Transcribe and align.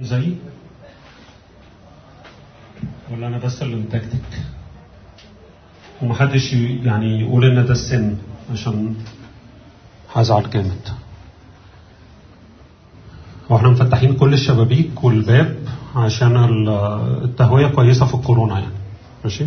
زي 0.00 0.34
ولا 3.10 3.26
أنا 3.26 3.38
بس 3.38 3.62
اللي 3.62 3.76
متكتك 3.76 4.42
ومحدش 6.02 6.52
يعني 6.52 7.20
يقول 7.20 7.44
إن 7.44 7.66
ده 7.66 7.72
السن 7.72 8.16
عشان 8.52 8.94
هزعل 10.12 10.50
جامد 10.50 10.88
وإحنا 13.50 13.68
مفتحين 13.68 14.14
كل 14.16 14.32
الشبابيك 14.34 15.04
والباب 15.04 15.58
عشان 15.96 16.36
ال- 16.36 16.68
التهوية 17.24 17.66
كويسة 17.66 18.06
في 18.06 18.14
الكورونا 18.14 18.58
يعني. 18.58 18.72
ماشي؟ 19.24 19.46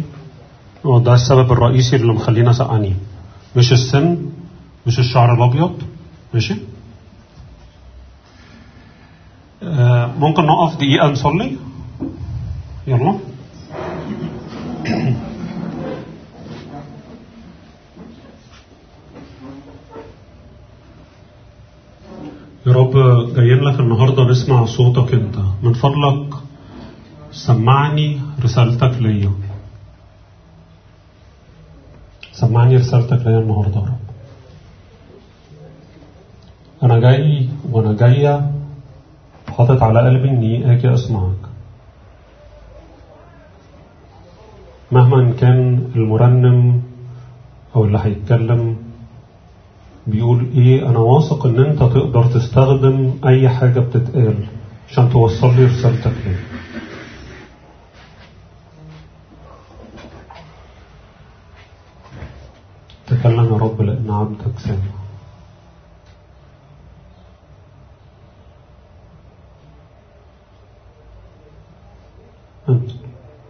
هو 0.85 0.99
ده 0.99 1.13
السبب 1.13 1.51
الرئيسي 1.51 1.95
اللي 1.95 2.13
مخلينا 2.13 2.53
سقعانين 2.53 2.97
مش 3.55 3.73
السن 3.73 4.29
مش 4.87 4.99
الشعر 4.99 5.33
الأبيض. 5.33 5.81
ماشي؟ 6.33 6.55
ممكن 10.19 10.45
نقف 10.45 10.75
دقيقة 10.75 11.07
نصلي؟ 11.07 11.57
يلا. 12.87 13.19
يا 22.65 22.71
رب 22.73 22.93
جايين 23.35 23.59
لك 23.59 23.79
النهاردة 23.79 24.23
نسمع 24.23 24.65
صوتك 24.65 25.13
انت. 25.13 25.35
من 25.63 25.73
فضلك 25.73 26.33
سمعني 27.31 28.21
رسالتك 28.43 29.01
ليا. 29.01 29.31
سمعني 32.31 32.77
رسالتك 32.77 33.27
ليا 33.27 33.39
النهاردة 33.39 33.79
يا 33.79 33.85
رب. 33.85 33.97
أنا 36.83 36.99
جاي 36.99 37.49
وأنا 37.71 37.93
جاية 37.93 38.52
حاطط 39.57 39.83
على 39.83 39.99
قلبي 39.99 40.29
إني 40.29 40.73
آجي 40.73 40.93
أسمعك. 40.93 41.41
مهما 44.91 45.33
كان 45.39 45.89
المرنم 45.95 46.81
أو 47.75 47.85
اللي 47.85 47.99
هيتكلم 48.03 48.77
بيقول 50.07 50.47
إيه 50.55 50.89
أنا 50.89 50.99
واثق 50.99 51.45
إن 51.45 51.59
أنت 51.65 51.79
تقدر 51.79 52.25
تستخدم 52.25 53.13
أي 53.27 53.49
حاجة 53.49 53.79
بتتقال 53.79 54.35
عشان 54.89 55.09
توصل 55.09 55.55
لي 55.55 55.65
رسالتك 55.65 56.13
ليه 56.25 56.39
تكلم 63.07 63.45
يا 63.53 63.57
رب 63.57 63.81
لأن 63.81 64.11
عبدك 64.11 64.59
سامع. 64.59 65.02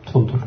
تفضل. 0.05 0.39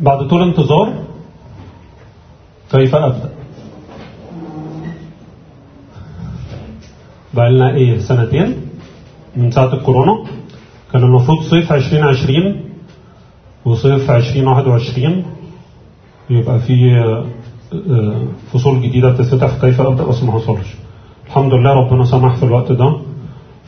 بعد 0.00 0.28
طول 0.28 0.42
انتظار 0.42 1.04
كيف 2.72 2.94
أبدأ؟ 2.94 3.30
بقالنا 7.34 7.74
إيه 7.74 7.98
سنتين 7.98 8.56
من 9.36 9.50
ساعة 9.50 9.72
الكورونا. 9.74 10.24
كان 10.92 11.02
المفروض 11.02 11.42
صيف 11.42 11.72
2020 11.72 12.64
وصيف 13.64 14.10
2021 14.10 15.24
يبقى 16.30 16.58
في 16.60 16.96
آه، 16.96 17.26
فصول 18.52 18.82
جديدة 18.82 19.10
بتتفتح 19.10 19.60
كيف 19.60 19.80
أبدأ 19.80 20.04
بس 20.04 20.22
ما 20.22 20.32
حصلش 20.32 20.74
الحمد 21.26 21.54
لله 21.54 21.72
ربنا 21.72 22.04
سمح 22.04 22.36
في 22.36 22.42
الوقت 22.42 22.72
ده. 22.72 22.96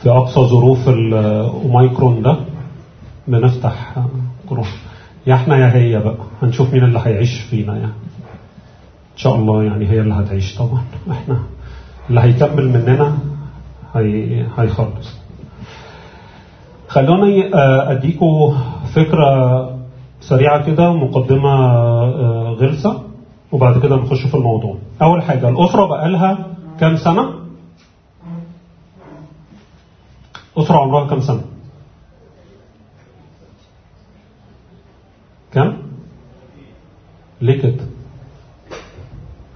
في 0.03 0.11
أقصى 0.11 0.41
ظروف 0.41 0.89
الأوميكرون 0.89 2.23
ده 2.23 2.37
بنفتح 3.29 3.93
آه، 3.97 4.05
كورونا 4.49 4.69
يا 5.27 5.35
إحنا 5.35 5.57
يا 5.57 5.75
هي 5.75 5.99
بقى. 5.99 6.15
هنشوف 6.43 6.73
مين 6.73 6.85
اللي 6.85 7.01
هيعيش 7.05 7.41
فينا 7.41 7.73
يعني. 7.73 7.93
إن 9.13 9.17
شاء 9.17 9.35
الله 9.35 9.65
يعني 9.65 9.89
هي 9.91 10.01
اللي 10.01 10.15
هتعيش 10.15 10.55
طبعا. 10.59 10.83
إحنا 11.11 11.37
اللي 12.11 12.21
هيكمل 12.21 12.69
مننا 12.69 13.19
هي 13.95 14.45
هيخلص. 14.59 15.17
خلوني 16.89 17.55
آه، 17.55 17.93
أديكوا 17.93 18.55
فكرة 18.95 19.71
سريعة 20.21 20.67
كده 20.67 20.93
مقدمة 20.93 21.51
آه، 21.51 22.57
غلسة. 22.61 23.03
وبعد 23.53 23.79
كده 23.83 23.97
نخش 23.97 24.27
في 24.27 24.35
الموضوع. 24.35 24.77
أول 25.03 25.23
حاجة 25.23 25.49
الأسرة 25.49 25.87
بقالها 25.87 26.47
كام 26.81 26.97
سنة؟ 26.97 27.35
أسرة 30.57 30.77
عمرها 30.79 31.09
كام 31.09 31.21
سنة؟ 31.21 31.43
كم؟ 35.53 35.77
ليه 37.41 37.63
كده؟ 37.63 37.85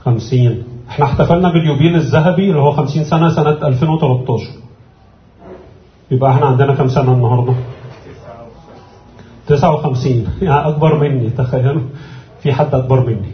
خمسين. 0.05 0.65
إحنا 0.89 1.05
احتفلنا 1.05 1.49
باليوبيل 1.53 1.97
الذهبي 1.97 2.49
اللي 2.51 2.61
هو 2.61 2.73
خمسين 2.73 3.05
سنة 3.05 3.35
سنة 3.35 3.51
2013 3.69 4.45
يبقى 6.11 6.31
إحنا 6.33 6.47
عندنا 6.47 6.75
كم 6.75 6.89
سنة 6.89 7.13
النهاردة؟ 7.13 7.55
تسعة 9.47 9.75
وخمسين. 9.75 10.29
يعني 10.43 10.69
أكبر 10.69 10.99
مني 10.99 11.31
تخيلوا. 11.31 11.83
في 12.43 12.53
حد 12.53 12.75
أكبر 12.75 13.07
مني. 13.07 13.34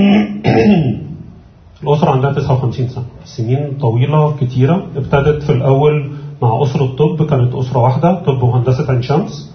الأسرة 1.82 2.10
عندها 2.10 2.32
59 2.32 2.88
سنة. 2.88 3.04
سنين 3.24 3.72
طويلة 3.80 4.36
كتيرة 4.40 4.86
ابتدت 4.96 5.42
في 5.42 5.52
الأول 5.52 6.10
مع 6.42 6.62
أسرة 6.62 6.86
طب 6.86 7.26
كانت 7.26 7.54
أسرة 7.54 7.78
واحدة 7.78 8.22
طب 8.22 8.42
وهندسة 8.42 8.90
عين 8.92 9.02
شمس. 9.02 9.54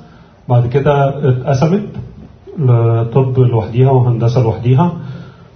بعد 0.49 0.67
كده 0.67 1.09
اتقسمت 1.29 1.87
لطب 2.59 3.39
لوحديها 3.39 3.91
وهندسة 3.91 4.43
لوحديها. 4.43 4.93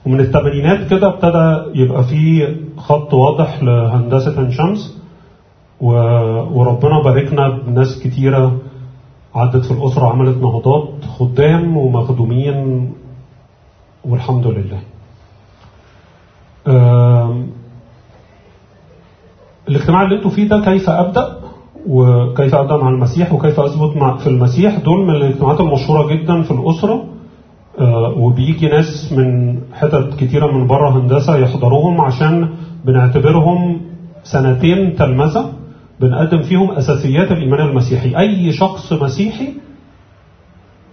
ومن 0.05 0.19
الثمانينات 0.19 0.89
كده 0.89 1.07
ابتدى 1.07 1.79
يبقى 1.81 2.03
في 2.03 2.47
خط 2.77 3.13
واضح 3.13 3.63
لهندسة 3.63 4.39
عين 4.39 4.51
شمس. 4.51 4.97
وربنا 5.81 7.03
باركنا 7.03 7.49
بناس 7.67 7.99
كتيرة 8.03 8.57
عدت 9.35 9.65
في 9.65 9.71
الأسرة 9.71 10.07
عملت 10.07 10.37
نهضات 10.37 10.89
خدام 11.19 11.77
ومخدومين 11.77 12.89
والحمد 14.03 14.47
لله. 14.47 14.79
الاجتماع 19.69 20.03
اللي 20.03 20.15
أنتوا 20.15 20.31
فيه 20.31 20.47
ده 20.49 20.61
كيف 20.65 20.89
أبدأ؟ 20.89 21.39
وكيف 21.87 22.55
أبدأ 22.55 22.77
مع 22.77 22.89
المسيح؟ 22.89 23.33
وكيف 23.33 23.59
أثبت 23.59 23.97
مع 23.97 24.17
في 24.17 24.27
المسيح؟ 24.27 24.79
دول 24.79 25.07
من 25.07 25.15
الاجتماعات 25.15 25.59
المشهورة 25.59 26.07
جدا 26.13 26.41
في 26.41 26.51
الأسرة. 26.51 27.05
آه، 27.79 28.13
وبيجي 28.17 28.67
ناس 28.67 29.13
من 29.13 29.59
حتت 29.73 30.13
كتيرة 30.19 30.51
من 30.51 30.67
بره 30.67 30.89
هندسة 30.99 31.37
يحضروهم 31.37 32.01
عشان 32.01 32.49
بنعتبرهم 32.85 33.81
سنتين 34.23 34.95
تلمذة 34.95 35.53
بنقدم 35.99 36.41
فيهم 36.41 36.71
أساسيات 36.71 37.31
الإيمان 37.31 37.67
المسيحي. 37.67 38.17
أي 38.19 38.51
شخص 38.51 38.93
مسيحي 38.93 39.53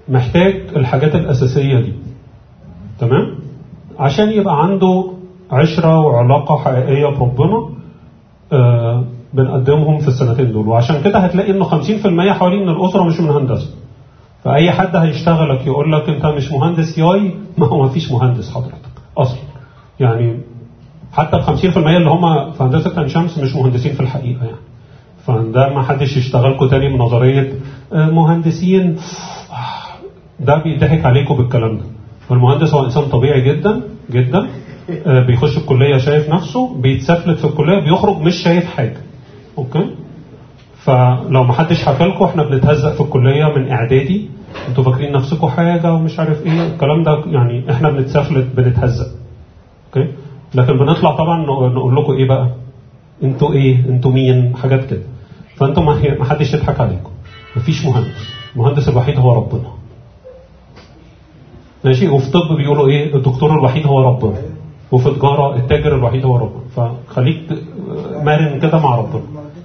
محتاج 0.08 0.54
الحاجات 0.76 1.14
الأساسية 1.14 1.80
دي. 1.80 1.92
تمام؟ 2.98 3.34
عشان 3.98 4.30
يبقى 4.30 4.62
عنده 4.62 5.04
عشرة 5.50 5.98
وعلاقة 6.00 6.56
حقيقية 6.58 7.06
بربنا 7.06 7.68
آه 8.52 9.04
بنقدمهم 9.34 9.98
في 9.98 10.08
السنتين 10.08 10.52
دول. 10.52 10.68
وعشان 10.68 11.02
كده 11.02 11.18
هتلاقي 11.18 11.50
إنه 11.50 11.64
50% 11.64 12.32
حوالين 12.32 12.62
من 12.62 12.68
الأسرة 12.68 13.02
مش 13.04 13.20
من 13.20 13.30
هندسة 13.30 13.70
فأي 14.44 14.70
حد 14.70 14.96
هيشتغلك 14.96 15.66
يقول 15.66 15.92
لك 15.92 16.08
أنت 16.08 16.26
مش 16.26 16.52
مهندس 16.52 16.98
ياي 16.98 17.34
ما 17.58 17.66
هو 17.66 17.82
ما 17.82 17.88
فيش 17.88 18.12
مهندس 18.12 18.50
حضرتك 18.54 18.90
أصلا. 19.18 19.38
يعني 20.00 20.40
حتى 21.12 21.36
ال 21.36 21.42
50% 21.44 21.76
اللي 21.76 22.10
هم 22.10 22.50
في 22.52 22.62
هندسة 22.62 22.98
عين 23.00 23.08
شمس 23.08 23.38
مش 23.38 23.56
مهندسين 23.56 23.92
في 23.94 24.00
الحقيقة 24.00 24.44
يعني. 24.44 24.56
فده 25.26 25.68
ما 25.74 25.82
حدش 25.82 26.16
يشتغلكوا 26.16 26.66
تاني 26.68 26.88
بنظرية 26.96 27.52
آه، 27.92 28.10
مهندسين. 28.10 28.96
ده 30.40 30.62
بيضحك 30.62 31.04
عليكم 31.04 31.36
بالكلام 31.36 31.76
ده. 31.78 31.84
فالمهندس 32.28 32.74
هو 32.74 32.84
إنسان 32.84 33.02
طبيعي 33.04 33.40
جدا 33.40 33.80
جدا 34.10 34.48
آه، 35.06 35.26
بيخش 35.26 35.56
الكلية 35.58 35.98
شايف 35.98 36.30
نفسه 36.30 36.74
بيتسفلت 36.76 37.38
في 37.38 37.44
الكلية 37.44 37.78
بيخرج 37.84 38.16
مش 38.20 38.34
شايف 38.34 38.64
حاجة. 38.64 38.96
okay؟ 39.58 39.90
فلو 40.76 41.44
ما 41.44 41.52
حدش 41.52 41.84
حكى 41.84 42.24
إحنا 42.24 42.42
بنتهزق 42.42 42.94
في 42.94 43.00
الكلية 43.00 43.44
من 43.56 43.70
إعدادي. 43.70 44.28
أنتوا 44.68 44.84
فاكرين 44.84 45.12
نفسكم 45.12 45.48
حاجة 45.48 45.92
ومش 45.94 46.18
عارف 46.20 46.46
إيه 46.46 46.66
الكلام 46.66 47.02
ده 47.02 47.22
يعني 47.26 47.70
إحنا 47.70 47.90
بنتسفلت 47.90 48.46
بنتهزق 48.56 49.06
okay؟ 49.86 50.08
لكن 50.54 50.78
بنطلع 50.78 51.10
طبعا 51.16 51.46
نق- 51.46 51.72
نقول 51.74 51.96
لكم 51.96 52.12
إيه 52.12 52.28
بقى؟ 52.28 52.48
أنتوا 53.22 53.52
إيه؟ 53.52 53.76
أنتوا 53.88 54.10
مين؟ 54.12 54.56
حاجات 54.56 54.84
كده. 54.90 55.02
فأنتوا 55.56 55.82
ما 55.82 56.24
حدش 56.24 56.54
يضحك 56.54 56.80
عليكم. 56.80 57.10
مفيش 57.56 57.84
مهندس. 57.84 58.28
المهندس 58.56 58.88
الوحيد 58.88 59.18
هو 59.18 59.34
ربنا. 59.34 59.75
ماشي؟ 61.84 62.08
وفي 62.08 62.30
طب 62.30 62.56
بيقولوا 62.56 62.88
إيه؟ 62.88 63.14
الدكتور 63.16 63.50
الوحيد 63.58 63.86
هو 63.86 64.00
ربنا. 64.00 64.38
وفي 64.92 65.10
تجارة 65.10 65.56
التاجر 65.56 65.94
الوحيد 65.96 66.24
هو 66.24 66.36
ربنا. 66.36 66.62
فخليك 66.76 67.42
مرن 68.22 68.60
كده 68.60 68.78
مع 68.78 68.96
ربنا. 68.96 69.22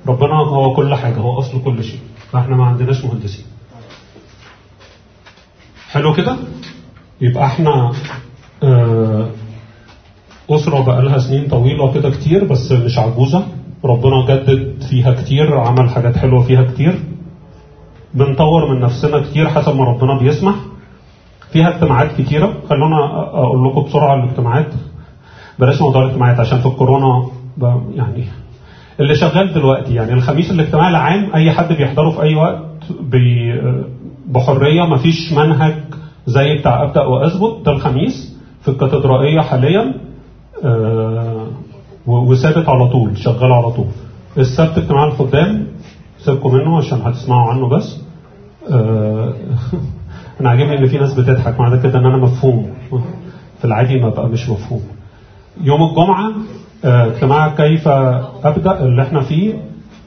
ربنا 0.07 0.35
هو 0.35 0.73
كل 0.73 0.95
حاجة 0.95 1.17
هو 1.17 1.39
أصل 1.39 1.63
كل 1.63 1.83
شيء. 1.83 1.99
فإحنا 2.31 2.55
ما 2.55 2.65
عندناش 2.65 3.05
مهندسين. 3.05 3.45
حلو 5.91 6.13
كده؟ 6.13 6.37
يبقى 7.21 7.45
إحنا 7.45 7.91
آه، 8.63 9.27
أسرة 10.49 10.79
بقالها 10.81 11.17
سنين 11.19 11.47
طويلة 11.47 11.93
كده 11.93 12.09
كتير 12.09 12.43
بس 12.45 12.71
مش 12.71 12.97
عجوزة. 12.99 13.43
ربنا 13.85 14.25
جدد 14.29 14.83
فيها 14.89 15.13
كتير 15.21 15.57
عمل 15.59 15.89
حاجات 15.89 16.17
حلوة 16.17 16.43
فيها 16.43 16.63
كتير. 16.63 16.99
بنطور 18.13 18.73
من 18.73 18.81
نفسنا 18.81 19.21
كتير 19.21 19.49
حسب 19.49 19.75
ما 19.75 19.83
ربنا 19.83 20.19
بيسمح. 20.19 20.55
فيها 21.53 21.69
اجتماعات 21.75 22.21
كتيرة. 22.21 22.53
خلونا 22.69 22.97
أقول 23.21 23.67
لكم 23.69 23.83
بسرعة 23.83 24.15
الاجتماعات. 24.23 24.67
بلاش 25.59 25.81
موضوع 25.81 26.03
الاجتماعات 26.03 26.39
عشان 26.39 26.59
في 26.59 26.65
الكورونا 26.65 27.25
يعني 27.95 28.25
اللي 28.99 29.15
شغال 29.15 29.53
دلوقتي 29.53 29.93
يعني 29.93 30.13
الخميس 30.13 30.51
الاجتماعي 30.51 30.89
العام 30.89 31.29
أي 31.35 31.51
حد 31.51 31.73
بيحضره 31.73 32.11
في 32.11 32.21
أي 32.21 32.35
وقت 32.35 32.61
بحرية 34.27 34.83
مفيش 34.83 35.31
منهج 35.33 35.75
زي 36.27 36.57
بتاع 36.57 36.83
أبدأ 36.83 37.01
وأثبت. 37.03 37.65
ده 37.65 37.71
الخميس 37.71 38.37
في 38.61 38.67
الكاتدرائية 38.67 39.41
حاليا 39.41 39.93
آه، 40.65 41.47
وثابت 42.07 42.69
على 42.69 42.87
طول 42.87 43.17
شغال 43.17 43.51
على 43.51 43.71
طول. 43.71 43.87
السبت 44.37 44.77
اجتماع 44.77 45.05
الخدام 45.05 45.67
سيبكم 46.19 46.53
منه 46.53 46.77
عشان 46.77 47.01
هتسمعوا 47.01 47.51
عنه 47.51 47.69
بس. 47.69 47.97
آه، 48.71 49.33
أنا 50.41 50.49
عاجبني 50.49 50.77
إن 50.77 50.87
في 50.87 50.97
ناس 50.97 51.13
بتضحك 51.13 51.59
معنى 51.59 51.81
كده 51.81 51.99
إن 51.99 52.05
أنا 52.05 52.17
مفهوم. 52.17 52.69
في 53.59 53.65
العادي 53.65 53.99
ما 53.99 54.09
بقى 54.09 54.27
مش 54.29 54.49
مفهوم. 54.49 54.81
يوم 55.61 55.83
الجمعة 55.89 56.31
آه، 56.85 57.05
اجتماع 57.07 57.47
كيف 57.55 57.87
أبدأ 58.43 58.83
اللي 58.83 59.01
إحنا 59.01 59.21
فيه 59.21 59.53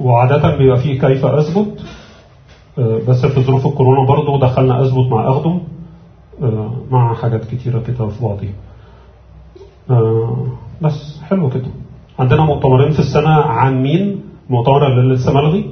وعادة 0.00 0.56
بيبقى 0.56 0.76
فيه 0.78 1.00
كيف 1.00 1.24
أثبت. 1.24 1.80
آه، 2.78 3.00
بس 3.08 3.26
في 3.26 3.40
ظروف 3.42 3.66
الكورونا 3.66 4.08
برضو 4.08 4.38
دخلنا 4.38 4.82
أثبت 4.82 5.06
مع 5.12 5.28
أخدم 5.28 5.60
آه، 6.42 6.72
مع 6.90 7.14
حاجات 7.14 7.44
كتيرة 7.44 7.80
كده 7.86 8.06
في 8.08 8.24
بعضيها 8.24 8.52
بس 10.82 11.20
حلو 11.30 11.48
كده. 11.48 11.66
عندنا 12.18 12.44
مؤتمرين 12.44 12.92
في 12.92 12.98
السنة 12.98 13.28
عامين 13.30 14.20
مؤتمر 14.50 14.86
اللي 14.86 15.14
لسه 15.14 15.32
ملغي 15.34 15.70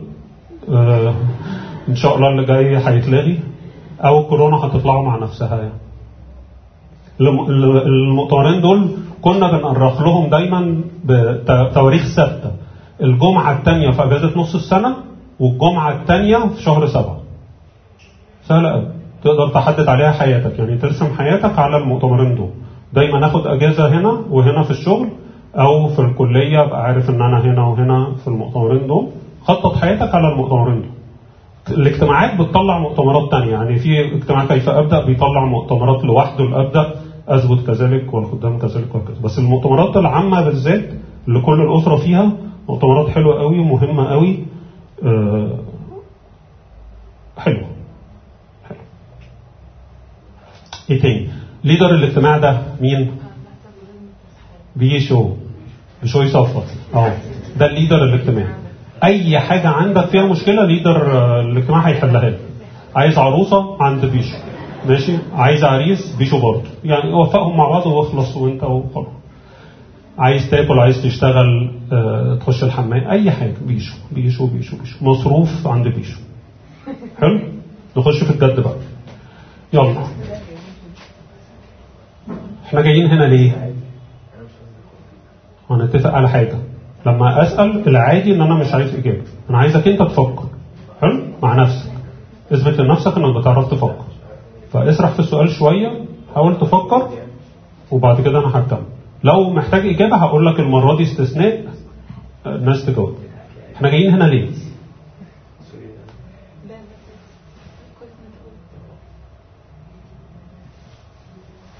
إن 1.89 1.95
شاء 1.95 2.17
الله 2.17 2.29
اللي 2.29 2.45
جاي 2.45 2.77
هيتلغي. 2.77 3.39
أو 4.05 4.21
الكورونا 4.21 4.57
هتطلعوا 4.57 5.05
مع 5.05 5.17
نفسها 5.17 5.57
يعني. 5.57 5.73
الم- 7.21 7.41
ال- 7.51 7.87
المؤتمرين 7.87 8.61
دول 8.61 8.89
كنا 9.23 9.51
بنأرخ 9.53 10.03
لهم 10.03 10.31
دايما 10.31 10.81
بتواريخ 11.05 12.03
ثابتة. 12.17 12.51
الجمعة 13.03 13.53
الثانية 13.59 13.91
في 13.91 14.05
أجازة 14.05 14.39
نص 14.41 14.55
السنة 14.55 14.97
والجمعة 15.41 15.93
الثانية 15.93 16.37
في 16.39 16.63
شهر 16.63 16.87
سبعة. 16.87 17.17
سهلة 18.49 18.71
قوي 18.73 18.87
تقدر 19.25 19.49
تحدد 19.49 19.89
عليها 19.89 20.11
حياتك. 20.13 20.59
يعني 20.59 20.79
ترسم 20.79 21.07
حياتك 21.19 21.59
على 21.59 21.77
المؤتمرين 21.77 22.35
دول. 22.35 22.51
دايما 22.93 23.27
اخد 23.27 23.47
أجازة 23.47 23.89
هنا 23.89 24.11
وهنا 24.31 24.63
في 24.63 24.71
الشغل 24.71 25.09
أو 25.57 25.89
في 25.89 25.99
الكلية 26.03 26.63
ابقى 26.63 26.83
عارف 26.83 27.11
إن 27.11 27.23
أنا 27.23 27.41
هنا 27.41 27.67
وهنا 27.67 28.15
في 28.15 28.29
المؤتمرين 28.29 28.87
دول. 28.87 29.07
خطط 29.45 29.77
حياتك 29.77 30.15
على 30.15 30.29
المؤتمرين 30.33 30.81
دول. 30.81 30.91
الاجتماعات 31.71 32.41
بتطلع 32.41 32.79
مؤتمرات 32.79 33.31
تانية. 33.31 33.51
يعني 33.53 33.79
في 33.79 34.15
اجتماع 34.15 34.47
كيف 34.47 34.69
أبدأ 34.69 35.05
بيطلع 35.05 35.45
مؤتمرات 35.45 36.05
لوحده 36.05 36.45
الابدا 36.45 36.95
أثبت 37.29 37.67
كذلك 37.67 38.15
والخدام 38.15 38.59
كذلك 38.59 38.95
وهكذا 38.95 39.21
بس 39.25 39.39
المؤتمرات 39.39 39.97
العامة 39.97 40.41
بالذات 40.45 40.91
اللي 41.29 41.41
كل 41.41 41.61
الأسرة 41.61 41.97
فيها 41.97 42.33
مؤتمرات 42.69 43.09
حلوة 43.11 43.41
قوي 43.41 43.59
ومهمة 43.59 44.07
قوي 44.09 44.39
آه، 45.05 45.59
حلوة. 47.39 47.67
حلو. 48.69 48.79
إيه 50.91 51.01
تاني؟ 51.03 51.29
leader 51.65 51.91
الاجتماع 51.95 52.39
ده 52.39 52.63
مين؟ 52.81 53.11
بيشو 54.77 55.31
بيشو 56.03 56.23
يصفط 56.23 56.65
آه 56.95 57.13
ده 57.59 57.67
ال 57.67 57.72
leader 57.72 58.05
الاجتماع 58.05 58.55
أي 59.05 59.41
حاجة 59.41 59.69
عندك 59.69 60.05
فيها 60.05 60.27
مشكلة 60.27 60.65
leader 60.65 61.41
الاجتماع 61.41 61.81
هيحلها 61.81 62.31
لك. 62.31 62.41
عايز 62.97 63.19
عروسة 63.19 63.83
عند 63.83 64.07
بيشو. 64.07 64.37
ماشي؟ 64.89 65.13
عايز 65.35 65.65
عريس 65.65 66.17
بيشو 66.19 66.41
برضه. 66.41 66.63
يعني 66.85 67.13
وفقهم 67.13 67.57
مع 67.57 67.69
بعض 67.69 67.87
واخلص 67.87 68.37
وانت 68.37 68.63
وخلاص 68.63 69.07
عايز 70.19 70.51
تاكل 70.51 70.79
عايز 70.79 71.03
تشتغل 71.03 71.71
آه، 71.93 72.39
تخش 72.41 72.65
الحمام. 72.65 73.09
أي 73.11 73.31
حاجة. 73.31 73.55
بيشو 73.67 73.95
بيشو 74.11 74.47
بيشو 74.47 74.77
بيشو. 74.77 75.05
مصروف 75.05 75.67
عند 75.67 75.89
بيشو. 75.89 76.19
حلو؟ 77.21 77.41
نخش 77.97 78.25
في 78.25 78.31
الجد 78.31 78.61
بقى. 78.61 78.75
يلا. 79.73 80.07
إحنا 82.67 82.81
جايين 82.81 83.07
هنا 83.07 83.25
ليه؟ 83.25 83.73
هنتفق 85.71 86.11
على 86.11 86.29
حاجة. 86.29 86.59
لما 87.07 87.43
أسأل 87.43 87.89
العادي 87.89 88.35
إن 88.35 88.41
أنا 88.41 88.55
مش 88.55 88.75
عايز 88.75 88.95
اجابه 88.95 89.23
أنا 89.51 89.59
عايزك 89.59 89.89
أنت 89.89 90.03
تفكر 90.03 90.45
حلو؟ 91.01 91.23
مع 91.43 91.55
نفسك. 91.55 91.91
اثبت 92.53 92.81
لنفسك 92.81 93.17
إنك 93.17 93.37
بتعرف 93.37 93.71
تفكر. 93.71 94.05
فاسرح 94.73 95.11
في 95.11 95.19
السؤال 95.19 95.51
شوية 95.51 96.05
حاول 96.35 96.59
تفكر 96.59 97.09
وبعد 97.91 98.21
كده 98.21 98.39
أنا 98.39 98.59
هكمل. 98.59 98.83
لو 99.25 99.51
محتاج 99.51 99.87
إجابة 99.87 100.17
هقول 100.17 100.47
لك 100.47 100.61
المرة 100.61 100.97
دي 100.97 101.03
استثناء 101.03 101.65
آه، 102.47 102.57
الناس 102.57 102.87
تجاوب. 102.87 103.15
إحنا 103.77 103.89
جايين 103.91 104.15
هنا 104.15 104.25
ليه 104.25 104.49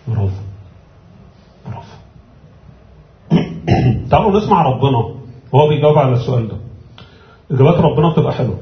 برافو 0.09 0.31
برافو 1.67 1.97
تعالوا 4.33 4.47
نسمع 4.47 4.63
ربنا. 4.63 5.15
وهو 5.53 5.69
بيجاوب 5.69 5.99
على 5.99 6.13
السؤال 6.13 6.49
ده. 6.49 6.57
إجابات 7.51 7.75
ربنا 7.81 8.09
بتبقى 8.11 8.33
حلوة. 8.33 8.59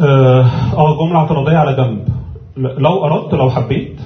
آه 0.00 0.44
آه، 0.76 0.96
جملة 0.98 1.16
اعتراضية 1.18 1.56
على 1.56 1.76
جنب. 1.76 2.08
لو 2.56 3.04
أردت 3.04 3.34
لو 3.34 3.50
حبيت 3.50 4.00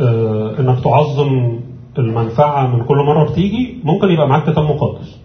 آه 0.00 0.54
إنك 0.60 0.84
تعظم 0.84 1.60
المنفعة 1.98 2.66
من 2.66 2.84
كل 2.84 2.96
مرة 2.96 3.30
بتيجي 3.30 3.80
ممكن 3.84 4.10
يبقى 4.10 4.28
معاك 4.28 4.50
كتاب 4.50 4.64
مقدس. 4.64 5.18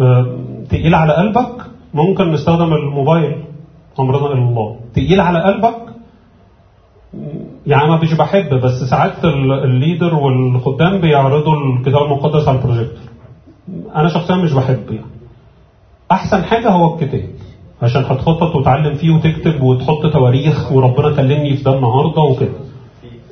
آه 0.00 0.38
تقيل 0.70 0.94
على 0.94 1.12
قلبك 1.12 1.56
ممكن 1.94 2.32
نستخدم 2.32 2.72
الموبايل. 2.74 3.44
أمرنا 4.00 4.26
إلى 4.26 4.42
الله. 4.42 4.76
تقيل 4.94 5.20
على 5.20 5.42
قلبك 5.42 5.83
يعني 7.66 7.88
ما 7.88 7.96
مش 8.02 8.14
بحب 8.14 8.54
بس 8.54 8.82
ساعات 8.90 9.24
ال- 9.24 9.52
ال 9.64 9.71
leader 9.71 10.14
والخدام 10.14 11.00
بيعرضوا 11.00 11.54
الكتاب 11.56 12.02
المقدس 12.02 12.48
على 12.48 12.58
البروجيكتور. 12.58 12.98
أنا 13.96 14.08
شخصيا 14.08 14.36
مش 14.36 14.52
بحب 14.52 14.84
يعني. 14.90 15.06
أحسن 16.12 16.44
حاجة 16.44 16.68
هو 16.70 16.94
الكتاب 16.94 17.24
عشان 17.82 18.02
هتخطط 18.04 18.56
وتعلم 18.56 18.94
فيه 18.94 19.10
وتكتب 19.10 19.62
وتحط 19.62 20.06
تواريخ 20.12 20.72
وربنا 20.72 21.16
كلمني 21.16 21.56
في 21.56 21.62
ده 21.64 21.74
النهارده 21.76 22.22
وكده. 22.22 22.50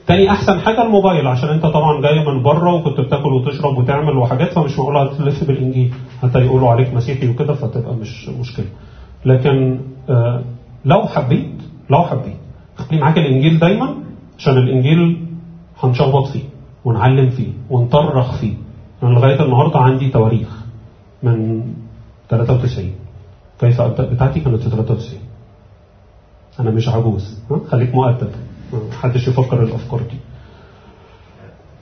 تاني 0.07 0.31
أحسن 0.31 0.61
حاجة 0.61 0.83
الموبايل 0.83 1.27
عشان 1.27 1.49
أنت 1.49 1.67
طبعا 1.67 2.01
جاي 2.03 2.25
من 2.27 2.43
بره 2.43 2.75
وكنت 2.75 3.01
بتاكل 3.01 3.29
وتشرب 3.33 3.79
وتعمل 3.79 4.17
وحاجات 4.17 4.53
فمش 4.53 4.79
معقول 4.79 4.97
هتلف 4.97 5.45
بالإنجيل. 5.45 5.93
حتى 6.23 6.39
يقولوا 6.39 6.71
عليك 6.71 6.95
مسيحي 6.95 7.29
وكده 7.29 7.55
فتبقى 7.55 7.95
مش 7.95 8.29
مشكلة. 8.29 8.67
لكن 9.25 9.81
آه 10.11 10.43
لو 10.85 11.03
حبيت 11.03 11.51
لو 11.91 12.03
حبيت 12.03 12.37
خلي 12.77 13.01
معاك 13.01 13.19
الإنجيل 13.19 13.59
دايما 13.59 13.95
عشان 14.39 14.59
الإنجيل 14.59 15.27
هنشخبط 15.83 16.27
فيه 16.27 16.43
ونعلم 16.85 17.31
فيه 17.31 17.49
ونطرخ 17.71 18.41
فيه. 18.41 18.55
أنا 19.03 19.11
لغاية 19.11 19.43
النهارده 19.45 19.79
عندي 19.81 20.09
تواريخ 20.09 20.49
من 21.23 21.63
93 22.29 22.93
كيف 23.61 23.81
أبدأ؟ 23.81 24.05
بتاعتي 24.05 24.41
كانت 24.41 24.63
في 24.63 24.71
93 24.71 25.19
أنا 26.61 26.71
مش 26.71 26.89
عجوز؟ 26.89 27.39
خليك 27.71 27.95
مؤدب. 27.95 28.31
محدش 28.91 29.29
يفكر 29.29 29.63
الأفكار 29.63 30.01
دي. 30.01 30.17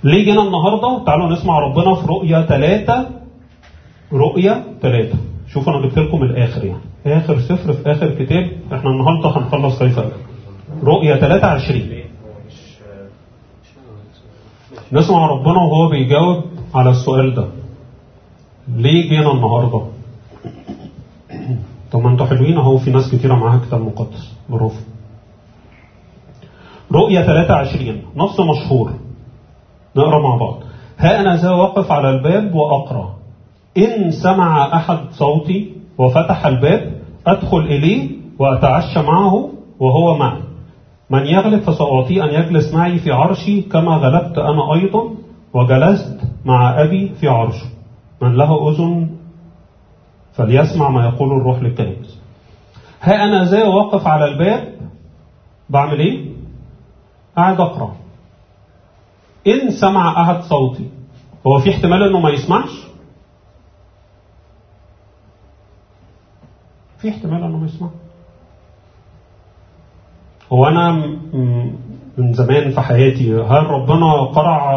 ليه 0.04 0.24
جينا 0.24 0.42
النهارده؟ 0.42 1.04
تعالوا 1.06 1.32
نسمع 1.32 1.58
ربنا 1.58 1.94
في 1.94 2.06
رؤيا 2.06 2.42
ثلاثة 2.42 3.06
رؤيا 4.12 4.64
ثلاثة 4.82 5.18
شوفوا 5.52 5.72
أنا 5.72 5.86
جبت 5.86 5.98
لكم 5.98 6.22
الآخر 6.22 6.64
يعني. 6.64 6.80
آخر 7.06 7.40
سفر 7.40 7.72
في 7.72 7.92
آخر 7.92 8.24
كتاب. 8.24 8.50
إحنا 8.72 8.90
النهارده 8.90 9.28
هنخلص 9.38 9.78
كيف؟ 9.78 9.98
أبدأ. 9.98 10.12
رؤيا 10.84 11.16
23 11.16 11.82
نسمع 14.92 15.26
ربنا 15.26 15.58
وهو 15.58 15.88
بيجاوب 15.88 16.44
على 16.74 16.90
السؤال 16.90 17.34
ده. 17.34 17.46
ليه 18.68 19.08
جينا 19.08 19.32
النهارده؟ 19.32 19.82
طب 21.92 22.00
ما 22.00 22.10
أنتوا 22.10 22.26
حلوين 22.26 22.56
اهو 22.56 22.78
في 22.78 22.90
ناس 22.90 23.10
كتيرة 23.10 23.34
معاها 23.34 23.60
كتاب 23.66 23.80
مقدس 23.80 24.32
برافو 24.48 24.80
رؤية 26.92 27.22
23 27.22 28.02
نص 28.16 28.40
مشهور. 28.40 28.92
نقرأ 29.96 30.22
مع 30.22 30.36
بعض. 30.36 30.56
ها 30.98 31.20
أنا 31.20 31.36
ذا 31.36 31.50
واقف 31.50 31.92
على 31.92 32.10
الباب 32.10 32.54
وأقرأ. 32.54 33.14
إن 33.78 34.10
سمع 34.10 34.76
أحد 34.76 34.98
صوتي 35.12 35.72
وفتح 35.98 36.46
الباب 36.46 36.92
أدخل 37.26 37.58
إليه 37.58 38.10
وأتعشى 38.38 39.02
معه 39.02 39.50
وهو 39.80 40.16
معي. 40.16 40.40
من 41.10 41.26
يغلب 41.26 41.60
فسأعطيه 41.60 42.24
أن 42.24 42.28
يجلس 42.28 42.74
معي 42.74 42.98
في 42.98 43.10
عرشي 43.10 43.62
كما 43.62 43.96
غلبت 43.96 44.38
أنا 44.38 44.74
أيضا 44.74 45.14
وجلست 45.54 46.20
مع 46.44 46.82
أبي 46.82 47.08
في 47.08 47.28
عرشه. 47.28 47.66
من 48.22 48.36
له 48.36 48.70
أذن 48.70 49.16
فليسمع 50.32 50.90
ما 50.90 51.04
يقول 51.04 51.32
الروح 51.32 51.62
للكنائس 51.62 52.18
ها 53.02 53.24
أنا 53.24 53.44
ذا 53.44 53.64
واقف 53.66 54.06
على 54.06 54.24
الباب. 54.24 54.74
بعمل 55.70 56.00
إيه؟ 56.00 56.30
قاعد 57.36 57.60
أقرأ. 57.60 57.96
إن 59.46 59.70
سمع 59.70 60.22
أحد 60.22 60.42
صوتي. 60.42 60.90
هو 61.46 61.58
في 61.58 61.70
احتمال 61.70 62.02
إنه 62.02 62.20
ما 62.20 62.30
يسمعش؟ 62.30 62.70
في 66.98 67.08
احتمال 67.08 67.42
إنه 67.44 67.58
ما 67.58 67.66
يسمعش. 67.66 67.90
هو 70.52 70.68
أنا 70.68 70.92
من 72.18 72.32
زمان 72.32 72.70
في 72.70 72.80
حياتي 72.80 73.34
هل 73.34 73.66
ربنا 73.66 74.12
قرع 74.24 74.74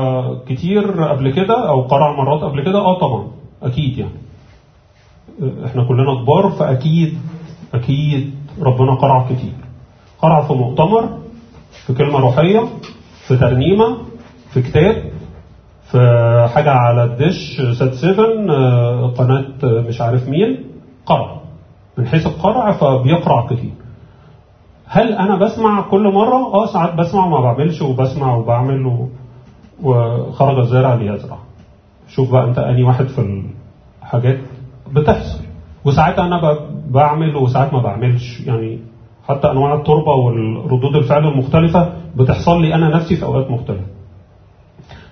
كتير 0.48 1.04
قبل 1.04 1.32
كده 1.32 1.70
أو 1.70 1.82
قرع 1.82 2.12
مرات 2.18 2.42
قبل 2.42 2.62
كده؟ 2.64 2.80
آه 2.80 3.00
طبعا 3.00 3.28
أكيد 3.64 3.98
يعني. 3.98 4.14
إحنا 5.66 5.84
كلنا 5.84 6.24
كبار 6.24 6.50
فأكيد 6.50 7.18
أكيد 7.74 8.36
ربنا 8.62 8.96
قرع 8.96 9.26
كتير. 9.26 9.54
قرع 10.22 10.48
في 10.48 10.54
مؤتمر 10.54 11.10
في 11.86 11.94
كلمة 11.94 12.20
روحية 12.20 12.60
في 13.28 13.38
ترنيمة 13.38 13.98
في 14.54 14.62
كتاب 14.62 15.12
في 15.92 15.98
حاجة 16.56 16.72
على 16.72 17.04
الدش 17.04 17.62
سات 17.80 17.94
سيفن 17.94 18.52
قناة 19.18 19.46
مش 19.64 20.02
عارف 20.02 20.30
مين 20.30 20.66
قرع. 21.06 21.38
من 21.98 22.08
حيث 22.08 22.28
القرع 22.28 22.72
فبيقرع 22.72 23.46
كتير. 23.48 23.74
هل 24.96 25.14
أنا 25.14 25.36
بسمع 25.36 25.82
كل 25.82 26.14
مرة؟ 26.14 26.54
آه 26.54 26.66
ساعات 26.66 26.94
بسمع 26.96 27.26
وما 27.26 27.42
بعملش 27.42 27.82
وبسمع 27.82 28.36
وبعمل 28.36 28.86
و... 28.86 29.10
وخرج 29.84 30.60
الزارع 30.60 30.94
ليزرع 30.94 31.38
شوف 32.08 32.32
بقى 32.32 32.44
أنت 32.44 32.58
أني 32.60 32.84
واحد 32.84 33.06
في 33.08 33.44
الحاجات 34.02 34.40
بتحصل. 34.92 35.40
وساعات 35.86 36.20
أنا 36.20 36.42
ب- 36.42 36.92
بعمل 36.92 37.36
وساعات 37.36 37.74
ما 37.74 37.82
بعملش. 37.82 38.42
يعني 38.46 38.80
حتى 39.30 39.52
أنواع 39.52 39.74
التربة 39.74 40.12
والردود 40.12 40.96
الفعل 40.96 41.28
المختلفة 41.28 41.94
بتحصل 42.16 42.62
لي 42.62 42.76
أنا 42.76 42.96
نفسي 42.96 43.16
في 43.16 43.24
أوقات 43.26 43.52
مختلفة. 43.52 43.88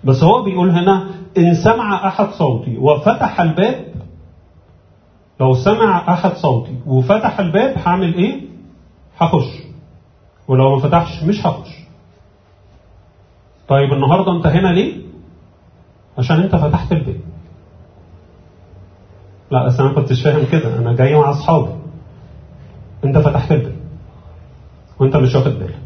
بس 0.03 0.23
هو 0.23 0.43
بيقول 0.43 0.69
هنا 0.69 1.03
إن 1.37 1.53
سمع 1.55 2.07
أحد 2.07 2.29
صوتي 2.29 2.77
وفتح 2.77 3.41
الباب 3.41 3.85
لو 5.39 5.53
سمع 5.53 6.13
أحد 6.13 6.31
صوتي 6.33 6.75
وفتح 6.87 7.39
الباب 7.39 7.75
هعمل 7.85 8.13
إيه؟ 8.13 8.41
هخش. 9.19 9.70
ولو 10.51 10.75
ما 10.75 10.81
فتحش 10.81 11.23
مش 11.23 11.45
هخش. 11.45 11.69
طيب 13.67 13.93
النهاردة 13.93 14.31
أنت 14.31 14.47
هنا 14.47 14.67
ليه؟ 14.67 15.01
عشان 16.17 16.39
أنت 16.39 16.55
فتحت 16.55 16.91
الباب 16.91 17.19
لا 19.51 19.65
بس 19.67 19.79
أنا 19.79 19.89
ما 19.89 19.95
كنتش 19.95 20.23
فاهم 20.23 20.45
كده. 20.51 20.77
أنا 20.79 20.95
جاي 20.95 21.15
مع 21.15 21.31
أصحابي. 21.31 21.69
أنت 23.03 23.17
فتحت 23.17 23.51
الباب 23.51 23.75
وأنت 24.99 25.17
مش 25.17 25.35
واخد 25.35 25.51
بالك. 25.51 25.79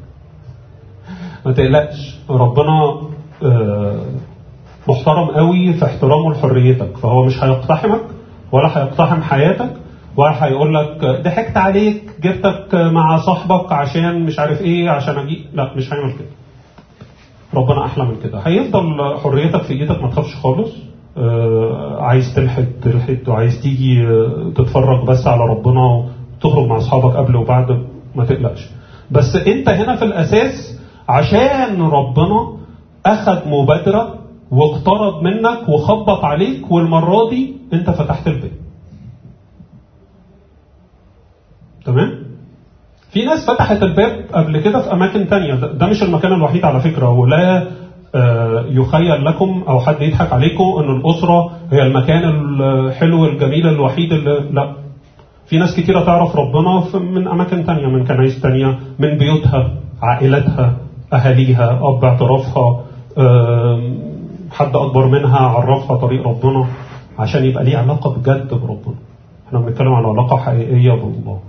ما 1.45 1.51
تقلقش. 1.51 2.15
ربنا 2.29 3.01
آه، 3.43 4.05
محترم 4.87 5.31
قوي 5.31 5.73
في 5.73 5.85
احترامه 5.85 6.31
لحريتك. 6.33 6.97
فهو 6.97 7.25
مش 7.25 7.43
هيقتحمك 7.43 8.01
ولا 8.51 8.77
هيقتحم 8.77 9.21
حياتك 9.21 9.73
ولا 10.17 10.45
هيقول 10.45 10.75
لك 10.75 11.05
ضحكت 11.23 11.57
عليك 11.57 12.03
جبتك 12.23 12.75
مع 12.75 13.17
صاحبك 13.17 13.71
عشان 13.71 14.23
مش 14.25 14.39
عارف 14.39 14.61
إيه 14.61 14.89
عشان 14.89 15.17
أجي. 15.17 15.45
لا 15.53 15.73
مش 15.75 15.93
هيعمل 15.93 16.11
كده. 16.13 16.27
ربنا 17.53 17.85
أحلى 17.85 18.05
من 18.05 18.15
كده. 18.23 18.39
هيفضل 18.39 19.15
حريتك 19.23 19.61
في 19.61 19.73
إيدك 19.73 20.01
ما 20.03 20.09
تخافش 20.09 20.35
خالص. 20.35 20.71
آه، 21.17 21.97
عايز 22.01 22.33
تلحد 22.35 22.67
تلحد 22.83 23.19
وعايز 23.29 23.61
تيجي 23.61 24.07
آه، 24.07 24.51
تتفرج 24.55 25.05
بس 25.07 25.27
على 25.27 25.41
ربنا 25.45 25.81
وتخرج 26.43 26.67
مع 26.67 26.77
أصحابك 26.77 27.15
قبل 27.15 27.35
وبعد 27.35 27.85
ما 28.15 28.25
تقلقش. 28.25 28.69
بس 29.11 29.35
أنت 29.35 29.69
هنا 29.69 29.95
في 29.95 30.05
الأساس 30.05 30.79
عشان 31.09 31.81
ربنا 31.81 32.57
أخذ 33.05 33.49
مبادرة 33.49 34.15
واقترب 34.51 35.23
منك 35.23 35.69
وخبط 35.69 36.25
عليك 36.25 36.71
والمرة 36.71 37.29
دي 37.29 37.53
أنت 37.73 37.89
فتحت 37.89 38.27
الباب 38.27 38.51
تمام؟ 41.85 42.11
في 43.11 43.25
ناس 43.25 43.47
فتحت 43.49 43.83
الباب 43.83 44.25
قبل 44.33 44.59
كده 44.61 44.81
في 44.81 44.93
أماكن 44.93 45.27
تانية. 45.27 45.53
ده 45.53 45.87
مش 45.87 46.03
المكان 46.03 46.33
الوحيد 46.33 46.65
على 46.65 46.79
فكرة. 46.79 47.09
ولا 47.09 47.67
آه، 48.15 48.65
يخيل 48.69 49.25
لكم 49.25 49.63
أو 49.67 49.79
حد 49.79 50.01
يضحك 50.01 50.33
عليكم 50.33 50.63
إن 50.79 50.95
الأسرة 50.95 51.51
هي 51.71 51.81
المكان 51.81 52.23
الحلو 52.61 53.25
الجميل 53.25 53.67
الوحيد 53.67 54.13
اللي 54.13 54.39
لا. 54.51 54.75
في 55.47 55.57
ناس 55.57 55.75
كتيرة 55.75 56.05
تعرف 56.05 56.35
ربنا 56.35 56.83
من 56.99 57.27
أماكن 57.27 57.65
تانية 57.65 57.87
من 57.87 58.05
كنايس 58.05 58.41
تانية 58.41 58.79
من 58.99 59.17
بيوتها 59.17 59.71
عائلتها 60.01 60.77
أهاليها 61.13 61.79
أب 61.83 62.03
اعترافها 62.05 62.81
حد 64.51 64.75
أكبر 64.75 65.07
منها 65.07 65.39
عرفها 65.39 65.97
طريق 65.97 66.27
ربنا 66.27 66.65
عشان 67.19 67.45
يبقى 67.45 67.63
ليه 67.63 67.77
علاقة 67.77 68.13
بجد 68.15 68.47
بربنا. 68.53 68.95
إحنا 69.47 69.59
بنتكلم 69.59 69.93
عن 69.93 70.05
علاقة 70.05 70.37
حقيقية 70.37 70.91
بالله. 70.91 71.39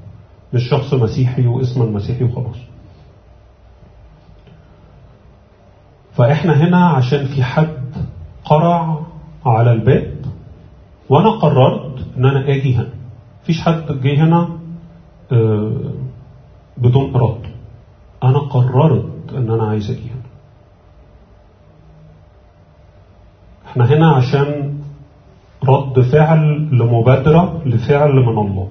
مش 0.53 0.69
شخص 0.71 0.95
مسيحي 0.95 1.47
واسم 1.47 1.83
المسيحي 1.83 2.25
وخلاص. 2.25 2.57
فإحنا 6.13 6.53
هنا 6.69 6.87
عشان 6.89 7.27
في 7.27 7.43
حد 7.45 7.77
قرع 8.45 9.01
على 9.47 9.73
الباب 9.73 10.17
وأنا 11.09 11.31
قررت 11.31 12.07
إن 12.17 12.25
أنا 12.27 12.49
آجي 12.49 12.77
هنا. 12.77 12.89
مفيش 13.43 13.61
حد 13.61 14.01
جه 14.03 14.25
هنا 14.25 14.49
آه، 15.33 15.73
بدون 16.77 17.15
ارادته 17.15 17.51
أنا 18.25 18.39
قررت 18.39 19.33
إن 19.35 19.51
أنا 19.51 19.69
عايز 19.69 19.91
آجي 19.91 20.01
هنا. 20.11 20.27
إحنا 23.67 23.85
هنا 23.97 24.11
عشان 24.13 24.79
رد 25.65 26.01
فعل 26.01 26.69
لمبادرة 26.73 27.63
لفعل 27.67 28.13
من 28.13 28.39
الله. 28.39 28.69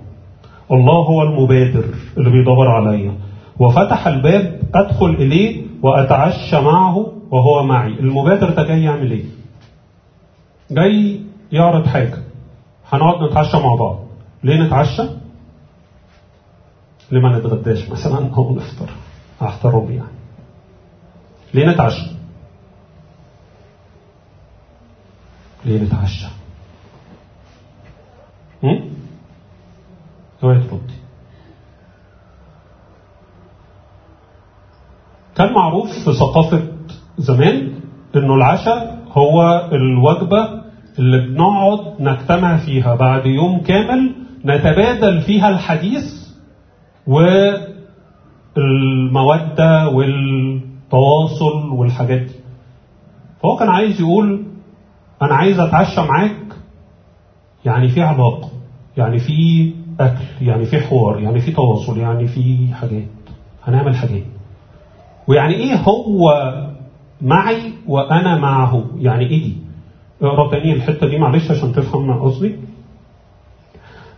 الله 0.72 0.94
هو 0.94 1.24
المبادر 1.24 1.86
اللي 2.18 2.30
بيدور 2.30 2.68
عليا. 2.68 3.18
وفتح 3.60 4.08
الباب 4.08 4.62
أدخل 4.76 5.10
إليه 5.10 5.66
وأتعشى 5.82 6.62
معه 6.62 7.14
وهو 7.32 7.64
معي. 7.64 8.00
المبادر 8.00 8.50
ده 8.50 8.64
جاي 8.64 8.84
يعمل 8.84 9.12
إيه؟ 9.12 9.26
جاي 10.72 11.22
يعرض 11.52 11.88
حاجة. 11.88 12.18
هنقعد 12.90 13.30
نتعشى 13.32 13.58
مع 13.58 13.76
بعض. 13.76 14.00
ليه 14.44 14.62
نتعشى؟ 14.62 15.04
ليه 17.12 17.20
ما 17.22 17.40
نتغداش 17.40 17.90
مثلا؟ 17.90 18.18
أو 18.38 18.56
نفطر. 18.56 18.90
أحترم 19.42 19.92
يعني. 19.92 20.16
ليه 21.54 21.66
نتعشى؟ 21.68 22.12
ليه 25.66 25.84
نتعشى؟ 25.84 26.28
اوعي 30.46 30.60
تردي 30.60 30.94
كان 35.36 35.54
معروف 35.54 35.88
في 36.06 36.14
ثقافة 36.14 36.64
زمان 37.18 37.72
إنه 38.16 38.36
العشاء 38.36 39.06
هو 39.12 39.70
الوجبة 39.72 40.62
اللي 41.00 41.28
بنقعد 41.28 41.80
نجتمع 42.02 42.58
فيها. 42.58 42.96
بعد 42.96 43.25
يوم 43.25 43.60
كامل 43.60 44.16
نتبادل 44.46 45.22
فيها 45.22 45.50
الحديث 45.50 46.04
والمودة 48.58 49.90
والتواصل 49.90 51.70
والحاجات 51.72 52.22
دي. 52.22 52.34
فهو 53.44 53.56
كان 53.56 53.70
عايز 53.70 54.02
يقول 54.02 54.46
أنا 55.22 55.36
عايز 55.36 55.60
أتعشى 55.60 56.02
معاك 56.02 56.46
يعني 57.66 57.90
في 57.90 58.02
علاقة 58.02 58.50
يعني 58.98 59.20
في 59.20 59.74
أكل 60.00 60.24
يعني 60.42 60.66
في 60.66 60.80
حوار 60.80 61.20
يعني 61.20 61.42
في 61.42 61.52
تواصل 61.52 61.98
يعني 62.00 62.28
في 62.28 62.68
حاجات. 62.74 63.08
هنعمل 63.64 63.96
حاجات. 63.96 64.24
ويعني 65.28 65.56
إيه 65.56 65.75
هو 65.75 66.32
معي 67.22 67.74
وأنا 67.88 68.38
معه؟ 68.38 68.86
يعني 68.98 69.25
إيه؟ 69.25 69.54
دي 70.22 70.28
اقرأ 70.28 70.52
تاني 70.52 70.74
الحتة 70.74 71.08
دي 71.08 71.18
معلش 71.18 71.52
عشان 71.52 71.74
تفهم 71.74 72.08
ما 72.08 72.24
قصدي. 72.24 72.56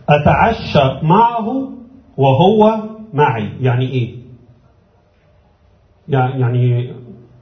أتعشى 0.08 1.06
معه 1.06 1.68
وهو 2.16 2.82
معي. 3.14 3.52
يعني 3.60 3.90
إيه؟ 3.90 4.14
يعني 6.08 6.94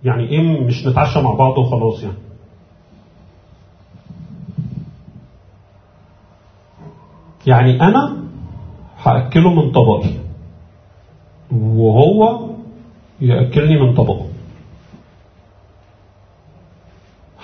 يعني 0.05 0.29
إيه 0.29 0.61
مش 0.61 0.87
نتعشى 0.87 1.23
مع 1.23 1.35
بعض 1.35 1.59
وخلاص 1.59 2.03
يعني. 2.03 2.17
يعني 7.47 7.81
أنا 7.81 8.17
هاكله 9.07 9.51
من 9.55 9.73
طبقي 9.73 10.11
وهو 11.53 12.41
يأكلني 13.21 13.81
من 13.81 13.95
طبقه 13.95 14.27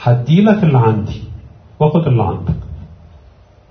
هديلك 0.03 0.65
اللي 0.65 0.79
عندي. 0.79 1.23
واخد 1.81 2.07
اللي 2.07 2.23
عندك. 2.23 2.55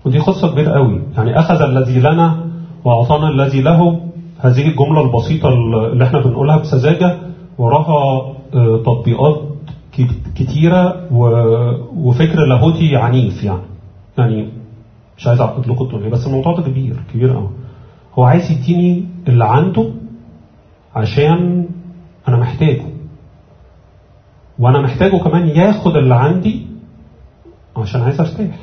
ودي 0.05 0.19
قصة 0.19 0.51
كبيرة 0.51 0.71
قوي. 0.71 1.01
يعني 1.17 1.39
أخذ 1.39 1.61
الذي 1.61 1.99
لنا 1.99 2.45
وأعطانا 2.85 3.29
الذي 3.29 3.61
له. 3.61 4.01
هذه 4.39 4.67
الجملة 4.67 5.01
البسيطة 5.01 5.49
اللي 5.49 6.03
إحنا 6.03 6.19
بنقولها 6.19 6.57
بسذاجه 6.57 7.17
وراها 7.57 8.33
تطبيقات 8.85 9.41
كتيرة 10.35 11.07
وفكر 11.95 12.45
لاهوتي 12.45 12.95
عنيف 12.95 13.43
يعني. 13.43 13.61
يعني 14.17 14.49
مش 15.17 15.27
عايز 15.27 15.41
أعقد 15.41 15.67
لكم 15.67 16.09
بس 16.09 16.27
الموضوع 16.27 16.55
ده 16.55 16.63
كبير 16.63 17.03
كبير 17.13 17.33
قوي. 17.33 17.49
هو 18.13 18.23
عايز 18.23 18.51
يديني 18.51 19.05
اللي 19.27 19.45
عنده 19.45 19.91
عشان 20.95 21.65
أنا 22.27 22.37
محتاجه. 22.37 22.85
وأنا 24.59 24.81
محتاجه 24.81 25.17
كمان 25.17 25.47
ياخد 25.47 25.95
اللي 25.97 26.15
عندي 26.15 26.67
عشان 27.77 28.01
عايز 28.01 28.19
أرتاح. 28.19 28.55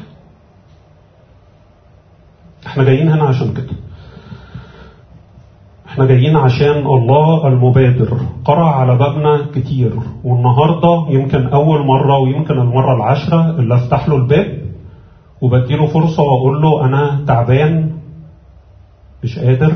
إحنا 2.67 2.85
جايين 2.85 3.09
هنا 3.09 3.25
عشان 3.25 3.55
كده. 3.55 3.77
إحنا 5.89 6.05
جايين 6.07 6.37
عشان 6.37 6.87
الله 6.87 7.49
المبادر. 7.49 8.21
قرع 8.45 8.75
على 8.81 8.97
بابنا 8.97 9.47
كتير. 9.55 9.93
والنهاردة 10.25 11.07
يمكن 11.11 11.47
أول 11.47 11.87
مرة 11.87 12.19
ويمكن 12.19 12.55
المرة 12.59 12.97
العاشرة 12.97 13.51
اللي 13.51 13.75
أفتح 13.75 14.09
له 14.09 14.17
الباب 14.17 14.59
وبديله 15.41 15.87
فرصة 15.87 16.23
وأقول 16.23 16.63
له 16.63 16.85
أنا 16.85 17.25
تعبان 17.27 17.88
مش 19.25 19.39
قادر. 19.39 19.73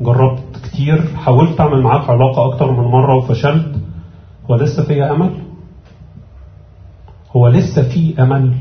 جربت 0.00 0.42
كتير. 0.64 1.02
حاولت 1.16 1.60
أعمل 1.60 1.82
معاك 1.82 2.10
علاقة 2.10 2.46
أكتر 2.46 2.70
من 2.72 2.84
مرة 2.84 3.14
وفشلت. 3.16 3.74
هو 4.50 4.54
لسه 4.56 4.82
في 4.84 5.02
أمل؟ 5.04 5.30
هو 7.36 7.48
لسه 7.48 7.82
في 7.88 8.22
أمل. 8.22 8.52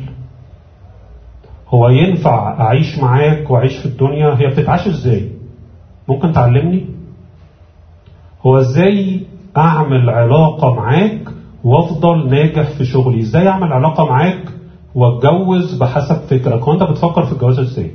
هو 1.70 1.90
ينفع 1.90 2.62
أعيش 2.62 3.00
معاك 3.00 3.52
وأعيش 3.52 3.78
في 3.78 3.86
الدنيا؟ 3.86 4.36
هي 4.40 4.48
بتتعاش 4.48 4.88
إزاي؟ 4.88 5.32
ممكن 6.08 6.32
تعلمني؟ 6.34 6.86
هو 8.46 8.58
إزاي 8.60 9.22
أعمل 9.58 10.10
علاقة 10.10 10.74
معاك 10.74 11.20
وأفضل 11.64 12.30
ناجح 12.30 12.70
في 12.70 12.86
شغلي؟ 12.86 13.20
إزاي 13.20 13.48
أعمل 13.48 13.74
علاقة 13.74 14.06
معاك 14.06 14.44
وأتجوز 14.96 15.78
بحسب 15.78 16.16
فكرك؟ 16.16 16.62
هو 16.64 16.74
انت 16.74 16.84
بتفكر 16.84 17.26
في 17.26 17.32
الجواز 17.32 17.60
إزاي؟ 17.60 17.92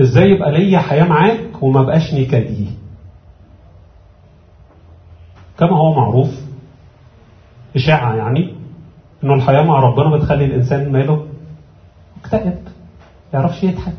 إزاي 0.00 0.30
يبقى 0.30 0.52
ليا 0.52 0.78
حياة 0.78 1.04
معاك 1.04 1.62
وما 1.62 1.82
بقاش 1.82 2.14
نكدي؟ 2.14 2.66
كما 5.58 5.76
هو 5.76 5.94
معروف 5.94 6.28
إشاعة 7.76 8.14
يعني 8.14 8.54
إنه 9.24 9.34
الحياة 9.34 9.62
مع 9.62 9.80
ربنا 9.80 10.16
بتخلي 10.16 10.44
الإنسان 10.44 10.92
ماله 10.92 11.26
مكتئب 12.16 12.58
يعرفش 13.34 13.62
يضحك. 13.62 13.92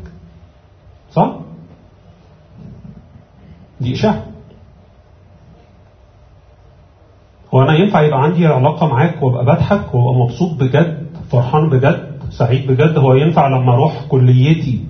صح؟ 1.12 1.34
دي 3.80 3.94
إشاعة. 3.94 4.24
هو 7.54 7.62
أنا 7.62 7.72
ينفع 7.74 8.00
يبقى 8.02 8.22
عندي 8.22 8.46
علاقة 8.46 8.86
معاك 8.86 9.22
وأبقى 9.22 9.44
بضحك 9.44 9.94
وأبقى 9.94 10.14
مبسوط 10.14 10.60
بجد 10.60 11.06
فرحان 11.30 11.68
بجد 11.68 12.20
سعيد 12.30 12.70
بجد؟ 12.72 12.98
هو 12.98 13.14
ينفع 13.14 13.48
لما 13.48 13.72
أروح 13.72 14.04
كليتي 14.08 14.84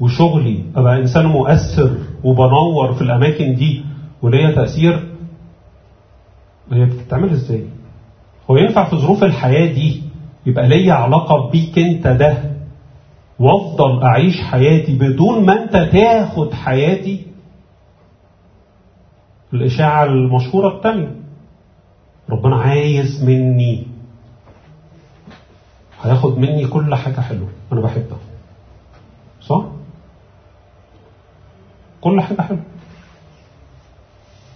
وشغلي 0.00 0.64
أبقى 0.76 0.98
إنسان 1.00 1.26
مؤثر 1.26 1.96
وبنور 2.24 2.94
في 2.94 3.02
الأماكن 3.02 3.54
دي 3.54 3.84
وليا 4.22 4.54
تأثير 4.54 5.08
هي 6.72 6.84
بتتعمل 6.84 7.30
إزاي؟ 7.30 7.64
هو 8.50 8.56
ينفع 8.56 8.90
في 8.90 8.96
ظروف 8.96 9.24
الحياة 9.24 9.72
دي 9.74 10.02
يبقى 10.46 10.68
ليا 10.68 10.92
علاقة 10.94 11.50
بيك 11.50 11.78
أنت 11.78 12.06
ده 12.06 12.56
وأفضل 13.38 14.02
أعيش 14.02 14.40
حياتي 14.42 14.98
بدون 14.98 15.46
ما 15.46 15.62
أنت 15.62 15.72
تاخد 15.92 16.52
حياتي 16.52 17.26
الإشاعة 19.54 20.04
المشهورة 20.04 20.76
الثانية 20.76 21.14
ربنا 22.30 22.56
عايز 22.56 23.24
مني 23.24 23.86
هياخد 26.02 26.38
مني 26.38 26.66
كل 26.66 26.94
حاجة 26.94 27.20
حلوة 27.20 27.48
أنا 27.72 27.80
بحبها 27.80 28.18
صح؟ 29.40 29.64
كل 32.06 32.20
حاجة 32.20 32.42
حلوة. 32.42 32.62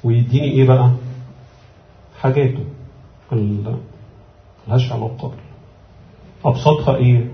ويديني 0.04 0.50
إيه 0.50 0.66
بقى؟ 0.66 0.90
حاجاته. 2.20 2.64
ملهاش 3.32 4.92
علاقة. 4.92 5.32
أبسطها 6.44 6.96
إيه؟ 6.96 7.30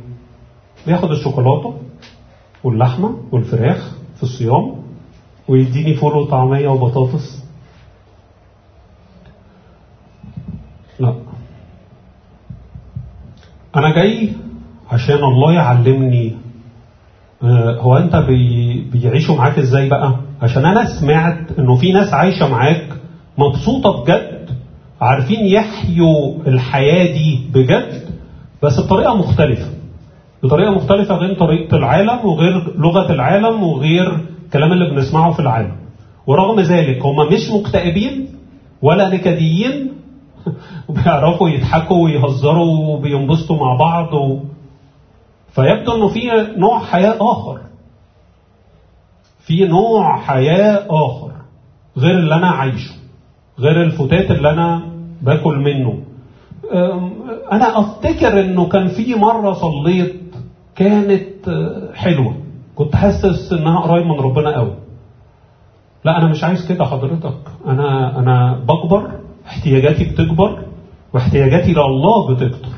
بياخد 0.87 1.11
الشوكولاتة 1.11 1.79
واللحمة 2.65 3.17
والفراخ 3.33 3.95
في 4.17 4.23
الصيام 4.23 4.83
ويديني 5.49 5.95
فول 5.95 6.17
وطعمية 6.17 6.69
وبطاطس. 6.69 7.45
لا. 10.99 11.15
أنا 13.77 13.95
جاي 13.95 14.33
عشان 14.91 15.25
الله 15.25 15.53
يعلمني 15.53 16.37
هو 17.81 17.97
أنت 17.97 18.17
بي 18.17 18.81
بيعيشوا 18.93 19.37
معاك 19.37 19.59
إزاي 19.59 19.89
بقى؟ 19.89 20.15
عشان 20.43 20.65
أنا 20.65 20.85
سمعت 21.01 21.59
إنه 21.59 21.77
في 21.77 21.93
ناس 21.93 22.15
عايشة 22.15 22.49
معاك 22.49 22.87
مبسوطة 23.39 24.03
بجد 24.03 24.49
عارفين 25.01 25.47
يحيوا 25.47 26.35
الحياة 26.47 27.13
دي 27.13 27.41
بجد 27.55 28.03
بس 28.63 28.81
بطريقة 28.81 29.15
مختلفة. 29.15 29.71
بطريقة 30.43 30.71
مختلفة 30.71 31.15
غير 31.15 31.35
طريقة 31.35 31.77
العالم 31.77 32.27
وغير 32.27 32.75
لغة 32.79 33.13
العالم 33.13 33.63
وغير 33.63 34.21
الكلام 34.47 34.73
اللي 34.73 34.91
بنسمعه 34.91 35.33
في 35.33 35.41
العالم. 35.41 35.73
ورغم 36.27 36.61
ذلك 36.61 37.03
هم 37.03 37.33
مش 37.33 37.51
مكتئبين 37.51 38.27
ولا 38.83 39.09
نكديين. 39.09 39.93
وبيعرفوا 40.89 41.49
يضحكوا 41.49 42.05
ويهزروا 42.05 42.87
وبينبسطوا 42.89 43.57
مع 43.57 43.77
بعض 43.77 44.15
و... 44.15 44.41
فيبدو 45.57 45.95
إنه 45.95 46.09
في 46.09 46.21
نوع 46.57 46.79
حياة 46.79 47.17
آخر. 47.21 47.61
في 49.47 49.67
نوع 49.69 50.21
حياة 50.21 50.87
آخر 50.91 51.31
غير 51.97 52.19
اللي 52.19 52.35
أنا 52.35 52.47
عايشه 52.47 52.95
غير 53.59 53.83
الفتات 53.83 54.31
اللي 54.31 54.51
أنا 54.51 54.83
باكل 55.23 55.59
منه. 55.59 55.99
أنا 57.53 57.79
أفتكر 57.81 58.41
إنه 58.41 58.69
كان 58.69 58.89
في 58.89 59.15
مرة 59.15 59.53
صليت 59.53 60.21
كانت 60.75 61.51
حلوة. 61.95 62.35
كنت 62.75 62.97
حاسس 62.97 63.53
انها 63.53 63.81
قريب 63.81 64.07
من 64.07 64.21
ربنا 64.21 64.57
قوي. 64.57 64.75
لا 66.05 66.19
أنا 66.19 66.27
مش 66.27 66.45
عايز 66.45 66.69
كده 66.69 66.85
حضرتك. 66.85 67.39
أنا 67.67 68.19
أنا 68.19 68.61
بكبر 68.69 69.11
احتياجاتي 69.47 70.05
بتكبر 70.05 70.63
واحتياجاتي 71.15 71.73
لله 71.73 72.35
بتكتر. 72.35 72.69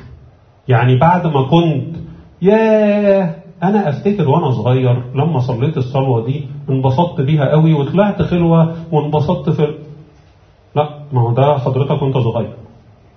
يعني 0.69 0.99
بعد 0.99 1.27
ما 1.27 1.43
كنت 1.43 2.08
ياه 2.43 3.35
أنا 3.63 3.89
أفتكر 3.89 4.29
وأنا 4.29 4.51
صغير 4.51 5.03
لما 5.15 5.39
صليت 5.41 5.77
الصلوة 5.77 6.27
دي 6.27 6.45
انبسطت 6.71 7.21
بيها 7.21 7.51
قوي 7.51 7.75
وطلعت 7.75 8.23
خلوة 8.23 8.77
وانبسطت 8.93 9.51
في 9.51 9.75
لا 10.77 10.89
ما 11.13 11.21
هو 11.21 11.33
ده 11.33 11.59
حضرتك 11.59 12.03
وأنت 12.03 12.19
صغير. 12.19 12.53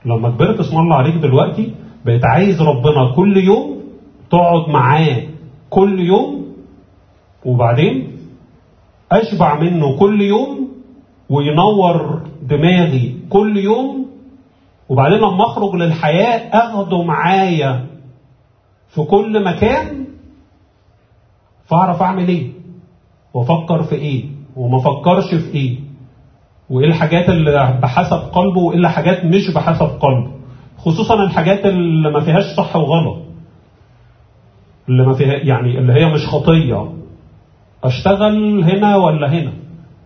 لما 0.05 0.29
كبرت 0.29 0.59
اسم 0.59 0.77
الله 0.77 0.95
عليك 0.95 1.15
دلوقتي 1.15 1.73
بقيت 2.05 2.25
عايز 2.25 2.61
ربنا 2.61 3.11
كل 3.15 3.37
يوم 3.37 3.77
تقعد 4.31 4.69
معاه 4.69 5.23
كل 5.69 5.99
يوم 5.99 6.45
وبعدين 7.45 8.07
أشبع 9.11 9.59
منه 9.59 9.97
كل 9.99 10.21
يوم 10.21 10.67
وينور 11.29 12.21
دماغي 12.49 13.15
كل 13.29 13.57
يوم 13.57 14.05
وبعدين 14.89 15.17
لما 15.17 15.45
أخرج 15.45 15.75
للحياة 15.75 16.49
أخده 16.53 17.03
معايا. 17.03 17.85
في 18.95 19.03
كل 19.03 19.43
مكان 19.45 20.05
فاعرف 21.65 22.01
أعمل 22.01 22.27
إيه؟ 22.27 22.51
وأفكر 23.33 23.83
في 23.83 23.95
إيه؟ 23.95 24.25
وما 24.55 24.77
أفكرش 24.77 25.35
في 25.35 25.55
إيه؟ 25.57 25.79
وإيه 26.69 26.87
الحاجات 26.87 27.29
اللي 27.29 27.79
بحسب 27.81 28.17
قلبه 28.17 28.59
وإيه 28.59 28.77
الحاجات 28.79 29.25
مش 29.25 29.53
بحسب 29.55 29.85
قلبه؟ 29.85 30.31
خصوصا 30.77 31.23
الحاجات 31.23 31.65
اللي 31.65 32.11
ما 32.11 32.19
فيهاش 32.19 32.43
صح 32.57 32.75
وغلط. 32.75 33.17
اللي 34.89 35.05
ما 35.05 35.13
فيها 35.13 35.33
يعني 35.33 35.77
اللي 35.79 35.93
هي 35.93 36.13
مش 36.13 36.27
خطية. 36.27 36.91
أشتغل 37.83 38.63
هنا 38.63 38.95
ولا 38.97 39.31
هنا؟ 39.33 39.53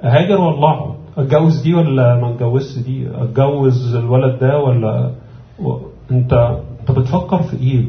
أهاجر 0.03 0.41
ولا 0.41 0.95
أتجوز 1.17 1.61
دي 1.61 1.73
ولا 1.73 2.15
ما 2.15 2.29
أتجوزش 2.29 2.79
دي؟ 2.79 3.07
أتجوز 3.15 3.95
الولد 3.95 4.39
ده 4.39 4.59
ولا 4.59 5.11
و... 5.59 5.77
انت 6.11 6.33
أنت 6.81 6.91
بتفكر 6.99 7.43
في 7.43 7.57
إيه؟ 7.57 7.85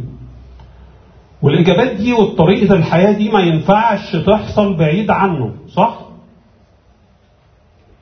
والإجابات 1.42 1.96
دي 1.96 2.12
وطريقه 2.12 2.74
الحياة 2.74 3.12
دي 3.12 3.30
ما 3.30 3.40
ينفعش 3.40 4.16
تحصل 4.16 4.76
بعيد 4.76 5.10
عنه 5.10 5.54
صح؟ 5.68 5.98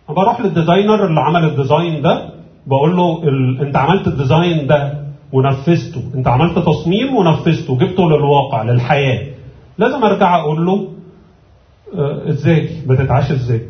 بروح 0.08 0.40
لل 0.40 0.53
designer 0.53 1.06
اللي 1.06 1.20
عمل 1.20 1.44
ال 1.44 1.52
design 1.52 2.02
ده 2.02 2.30
بقول 2.66 2.96
له 2.96 3.22
ال... 3.28 3.60
أنت 3.66 3.76
عملت 3.76 4.06
ال 4.06 4.15
design 4.15 4.66
ده 4.66 5.04
ونفذته 5.32 6.02
أنت 6.14 6.28
عملت 6.28 6.58
تصميم 6.58 7.16
ونفذته 7.16 7.78
جبته 7.78 8.10
للواقع 8.10 8.62
للحياة. 8.62 9.26
لازم 9.78 10.04
أرجع 10.04 10.36
أقول 10.40 10.66
له 10.66 10.88
آه 11.98 12.28
إزاي؟ 12.28 12.68
بتتعاش 12.86 13.30
إزاي؟ 13.30 13.60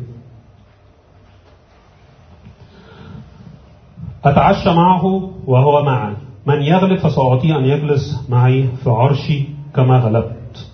اتعشى 4.25 4.69
معه 4.73 5.29
وهو 5.47 5.83
معي. 5.83 6.13
من 6.45 6.61
يغلب 6.61 6.99
فسأعطيه 6.99 7.57
أن 7.57 7.65
يجلس 7.65 8.25
معي 8.29 8.67
في 8.83 8.89
عرشي 8.89 9.43
كما 9.75 9.97
غلبت. 9.97 10.67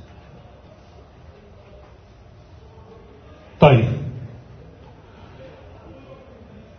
طيب. 3.59 3.85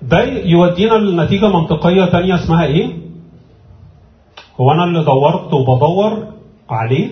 ده 0.03 0.25
يودينا 0.25 0.95
لنتيجة 0.95 1.49
منطقية 1.49 2.05
تانية 2.05 2.35
اسمها 2.35 2.65
إيه؟ 2.65 2.97
هو 4.61 4.73
أنا 4.73 4.85
اللي 4.85 5.05
دورت 5.05 5.53
وبدور 5.55 6.27
عليه 6.71 7.11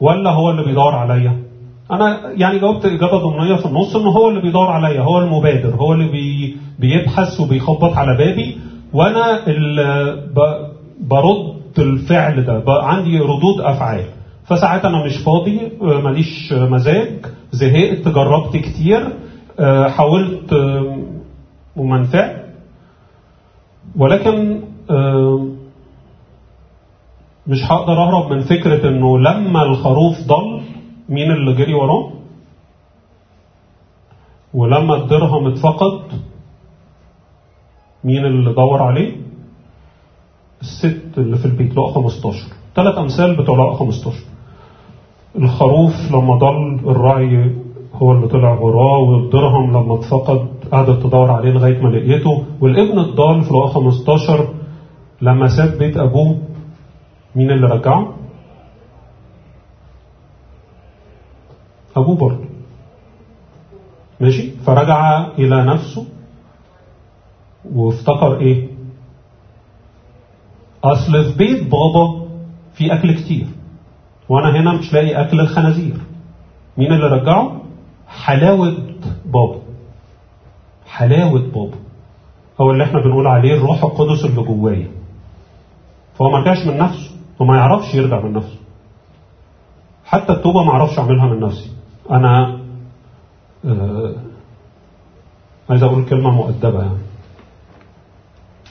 ولا 0.00 0.30
هو 0.30 0.50
اللي 0.50 0.64
بيدور 0.64 0.94
عليا؟ 0.94 1.42
أنا 1.90 2.30
يعني 2.32 2.58
جاوبت 2.58 2.84
اجابه 2.86 3.18
ضمنية 3.18 3.56
في 3.56 3.66
النص 3.66 3.96
ان 3.96 4.06
هو 4.06 4.28
اللي 4.28 4.40
بيدور 4.40 4.66
عليا 4.66 5.00
هو 5.00 5.18
المبادر 5.18 5.74
هو 5.74 5.92
اللي 5.92 6.08
بي 6.08 6.56
بيبحث 6.78 7.40
وبيخبط 7.40 7.92
على 7.94 8.16
بابي 8.18 8.58
وأنا 8.92 9.46
اللي 9.46 10.22
برد 11.00 11.59
الفعل 11.78 12.44
ده 12.44 12.62
عندي 12.82 13.18
ردود 13.18 13.60
أفعال. 13.60 14.04
فساعات 14.44 14.84
أنا 14.84 15.04
مش 15.04 15.16
فاضي 15.16 15.60
ماليش 15.80 16.52
مزاج 16.52 17.26
زهقت 17.52 18.08
جربت 18.08 18.56
كتير 18.56 19.16
حاولت 19.88 20.54
ومنفع 21.76 22.36
ولكن 23.96 24.60
مش 27.46 27.58
هقدر 27.72 27.92
أهرب 27.92 28.32
من 28.32 28.40
فكرة 28.40 28.88
إنه 28.88 29.18
لما 29.18 29.62
الخروف 29.62 30.14
ضل 30.26 30.62
مين 31.08 31.30
اللي 31.30 31.52
جري 31.54 31.74
وراه؟ 31.74 32.12
ولما 34.54 34.96
الدرهم 34.96 35.46
اتفقد 35.46 36.00
مين 38.04 38.24
اللي 38.26 38.52
دور 38.54 38.82
عليه؟ 38.82 39.16
الست 40.60 41.18
اللي 41.18 41.36
في 41.38 41.44
البيت 41.44 41.76
لقى 41.76 41.92
15 41.92 42.38
ثلاث 42.76 42.98
أمثال 42.98 43.36
بتوع 43.36 43.58
لقى 43.58 43.76
15 43.76 44.16
الخروف 45.38 46.12
لما 46.12 46.36
ضل 46.36 46.80
الراعي 46.90 47.54
هو 47.94 48.12
اللي 48.12 48.28
طلع 48.28 48.52
وراه 48.60 48.98
والدرهم 48.98 49.70
لما 49.70 49.94
اتفقد 49.94 50.48
قعدت 50.72 51.02
تدور 51.02 51.30
عليه 51.30 51.50
لغاية 51.50 51.82
ما 51.82 51.88
لقيته. 51.88 52.44
والابن 52.60 52.98
الضال 52.98 53.42
في 53.44 53.54
لقى 53.54 53.68
15 53.68 54.48
لما 55.22 55.48
ساب 55.48 55.78
بيت 55.78 55.96
أبوه 55.96 56.38
مين 57.36 57.50
اللي 57.50 57.66
رجعه؟ 57.66 58.14
أبوه 61.96 62.16
برضه. 62.16 62.44
ماشي؟ 64.20 64.50
فرجع 64.50 65.26
إلى 65.38 65.64
نفسه 65.64 66.06
وافتكر 67.74 68.40
إيه؟ 68.40 68.68
أصل 70.84 71.24
في 71.32 71.38
بيت 71.38 71.62
بابا 71.62 72.26
في 72.74 72.94
أكل 72.94 73.14
كتير 73.14 73.46
وأنا 74.28 74.60
هنا 74.60 74.72
مش 74.78 74.92
لاقي 74.92 75.20
أكل 75.20 75.40
الخنازير. 75.40 75.96
مين 76.78 76.92
اللي 76.92 77.06
رجعه؟ 77.06 77.60
حلاوة 78.08 78.76
بابا. 79.26 79.58
حلاوة 80.86 81.40
بابا. 81.40 81.76
هو 82.60 82.70
اللي 82.70 82.84
إحنا 82.84 83.00
بنقول 83.00 83.26
عليه 83.26 83.54
الروح 83.54 83.84
القدس 83.84 84.24
اللي 84.24 84.42
جوايا. 84.42 84.88
فهو 86.14 86.30
ما 86.30 86.38
رجعش 86.38 86.66
من 86.66 86.78
نفسه 86.78 87.10
وما 87.38 87.56
يعرفش 87.56 87.94
يرجع 87.94 88.20
من 88.20 88.32
نفسه. 88.32 88.58
حتى 90.04 90.32
التوبة 90.32 90.62
ما 90.64 90.70
أعرفش 90.70 90.98
اعملها 90.98 91.26
من 91.26 91.40
نفسي 91.40 91.70
أنا 92.10 92.60
آه 93.64 94.14
عايز 95.70 95.82
أقول 95.82 96.04
كلمة 96.04 96.30
مؤدبة 96.30 96.82
يعني. 96.82 97.09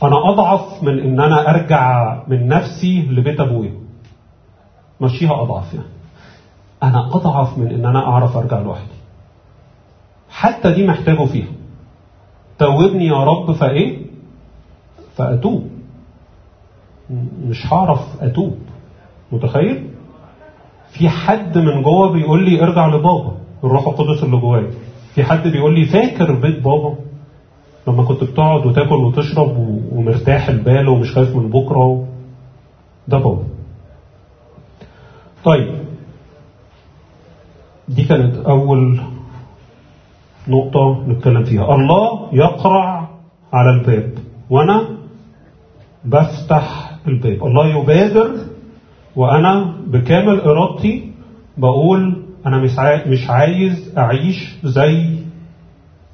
أنا 0.04 0.30
أضعف 0.30 0.84
من 0.84 1.00
إن 1.00 1.20
أنا 1.20 1.50
أرجع 1.50 2.16
من 2.28 2.48
نفسي 2.48 3.02
لبيت 3.02 3.40
ابويا 3.40 3.74
مشيها 5.02 5.42
أضعف 5.42 5.74
يعني. 5.74 5.86
أنا 6.84 7.08
أضعف 7.16 7.58
من 7.58 7.68
إن 7.68 7.86
أنا 7.86 8.08
أعرف 8.08 8.38
أرجع 8.38 8.60
لوحدي. 8.60 9.00
حتى 10.30 10.72
دي 10.72 10.88
محتاجه 10.88 11.26
فيها. 11.26 11.48
توبني 12.60 13.06
يا 13.06 13.24
رب 13.24 13.52
فإيه؟ 13.52 13.98
فأتوب. 15.16 15.70
مش 17.44 17.74
هعرف 17.74 18.00
أتوب. 18.22 18.58
متخيل؟ 19.32 19.90
في 20.92 21.10
حد 21.10 21.58
من 21.58 21.82
جوه 21.82 22.12
بيقول 22.12 22.46
لي 22.50 22.64
ارجع 22.64 22.88
لبابا. 22.88 23.32
الروح 23.64 23.88
القدس 23.88 24.24
اللي 24.24 24.38
جوايا. 24.38 24.72
في 25.16 25.24
حد 25.24 25.48
بيقول 25.48 25.80
لي 25.80 25.86
فاكر 25.86 26.34
بيت 26.34 26.64
بابا؟ 26.64 26.96
لما 27.90 28.04
كنت 28.04 28.24
بتقعد 28.24 28.66
وتاكل 28.66 28.96
وتشرب 28.96 29.58
ومرتاح 29.92 30.48
البال 30.50 30.88
ومش 30.88 31.12
خايف 31.14 31.36
من 31.36 31.50
بكرة 31.50 32.08
ده 33.08 33.18
بابا. 33.18 33.44
طيب. 35.46 35.80
دي 37.88 38.04
كانت 38.04 38.36
أول 38.38 39.00
نقطة 40.48 41.04
نتكلم 41.08 41.44
فيها. 41.44 41.76
الله 41.76 42.30
يقرع 42.34 43.10
على 43.54 43.70
الباب. 43.70 44.14
وأنا 44.50 44.82
بفتح 46.06 46.92
الباب. 47.08 47.46
الله 47.48 47.68
يبادر 47.68 48.32
وأنا 49.16 49.74
بكامل 49.88 50.40
إرادتي 50.42 51.12
بقول 51.58 52.24
أنا 52.46 52.58
مش 53.08 53.30
عايز 53.30 53.94
أعيش 53.98 54.56
زي 54.64 55.20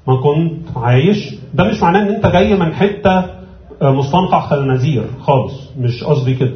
ما 0.08 0.16
كنت 0.16 0.78
عايش 0.78 1.36
ده 1.54 1.64
مش 1.64 1.82
معناه 1.82 2.02
إن 2.02 2.08
أنت 2.16 2.26
جاي 2.26 2.54
من 2.56 2.74
حتة 2.74 3.26
مستنقع 3.82 4.40
خنازير 4.40 5.08
خالص 5.22 5.54
مش 5.80 6.04
قصدي 6.04 6.34
كده. 6.36 6.54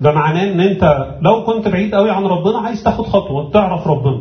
ده 0.00 0.12
معناه 0.12 0.42
إن 0.52 0.60
أنت 0.60 1.06
لو 1.20 1.44
كنت 1.44 1.68
بعيد 1.68 1.94
قوي 1.94 2.10
عن 2.10 2.24
ربنا 2.24 2.58
عايز 2.58 2.84
تاخد 2.84 3.04
خطوة 3.06 3.50
تعرف 3.50 3.86
ربنا. 3.88 4.20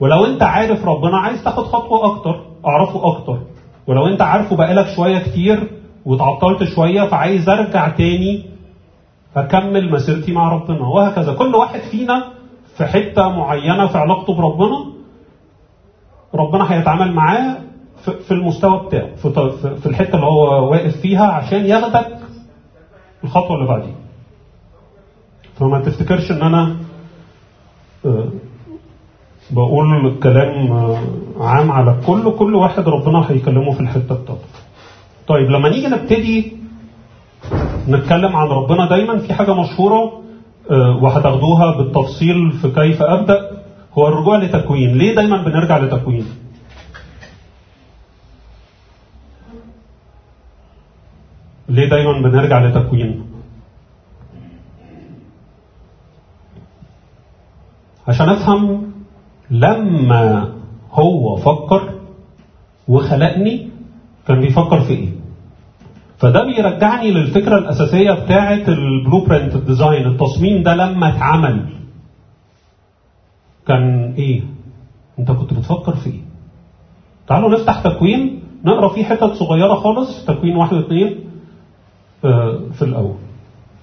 ولو 0.00 0.26
أنت 0.26 0.42
عارف 0.42 0.84
ربنا 0.84 1.18
عايز 1.18 1.44
تاخد 1.44 1.64
خطوة 1.64 2.06
أكتر 2.06 2.40
أعرفه 2.66 3.08
أكتر. 3.08 3.38
ولو 3.86 4.06
أنت 4.06 4.22
عارفه 4.22 4.56
بقالك 4.56 4.86
شوية 4.96 5.18
كتير 5.18 5.70
واتعطلت 6.06 6.64
شوية 6.64 7.02
فعايز 7.08 7.48
أرجع 7.48 7.88
تاني 7.88 8.44
أكمل 9.36 9.90
مسيرتي 9.92 10.32
مع 10.32 10.52
ربنا. 10.52 10.86
وهكذا. 10.88 11.32
كل 11.34 11.54
واحد 11.54 11.80
فينا 11.80 12.24
في 12.76 12.84
حتة 12.84 13.28
معينة 13.28 13.86
في 13.86 13.98
علاقته 13.98 14.34
بربنا 14.34 14.84
ربنا 16.34 16.72
هيتعامل 16.72 17.12
معاه 17.12 17.56
في 18.10 18.30
المستوى 18.30 18.86
بتاعه 18.86 19.16
في 19.76 19.86
الحتة 19.86 20.14
اللي 20.14 20.26
هو 20.26 20.70
واقف 20.70 20.96
فيها 20.96 21.26
عشان 21.26 21.66
ياخدك 21.66 22.18
الخطوة 23.24 23.56
اللي 23.56 23.68
بعديها. 23.68 23.94
فما 25.58 25.80
تفتكرش 25.80 26.30
إن 26.30 26.42
أنا 26.42 26.76
بقول 29.50 30.14
كلام 30.22 30.72
عام 31.40 31.72
على 31.72 31.90
الكل 31.98 32.30
كل 32.38 32.54
واحد 32.54 32.88
ربنا 32.88 33.30
هيكلمه 33.30 33.72
في 33.72 33.80
الحتة 33.80 34.14
بتاعته 34.14 34.38
طيب 35.28 35.50
لما 35.50 35.68
نيجي 35.68 35.86
نبتدي 35.86 36.52
نتكلم 37.88 38.36
عن 38.36 38.46
ربنا 38.48 38.88
دايما 38.88 39.18
في 39.18 39.34
حاجة 39.34 39.54
مشهورة 39.54 40.22
وهتاخدوها 41.02 41.76
بالتفصيل 41.76 42.52
في 42.52 42.70
كيف 42.70 43.02
أبدأ 43.02 43.50
هو 43.98 44.08
الرجوع 44.08 44.36
لتكوين. 44.36 44.98
ليه 44.98 45.14
دايما 45.14 45.42
بنرجع 45.42 45.78
لتكوين؟ 45.78 46.26
ليه 51.68 51.88
دايما 51.88 52.12
بنرجع 52.28 52.64
لتكوين؟ 52.66 53.22
عشان 58.08 58.28
أفهم 58.28 58.92
لما 59.50 60.52
هو 60.92 61.36
فكر 61.36 61.92
وخلقني 62.88 63.68
كان 64.28 64.40
بيفكر 64.40 64.80
في 64.80 64.92
إيه؟ 64.92 65.08
فده 66.18 66.44
بيرجعني 66.44 67.10
للفكرة 67.10 67.58
الأساسية 67.58 68.12
بتاعة 68.12 68.64
ال 68.68 69.24
blueprint 69.24 69.54
ال 69.54 69.61
design 69.61 70.06
التصميم 70.06 70.62
ده 70.62 70.74
لما 70.74 71.16
اتعمل 71.16 71.66
كان 73.66 74.14
إيه؟ 74.18 74.42
أنت 75.18 75.30
كنت 75.30 75.54
بتفكر 75.54 75.96
في 75.96 76.10
إيه؟ 76.10 76.20
تعالوا 77.28 77.50
نفتح 77.60 77.80
تكوين 77.82 78.42
نقرأ 78.64 78.88
فيه 78.94 79.04
حتت 79.04 79.32
صغيرة 79.32 79.74
خالص 79.74 80.24
تكوين 80.24 80.56
واحد 80.56 80.72
واثنين. 80.76 81.25
في 82.78 82.82
الأول. 82.82 83.14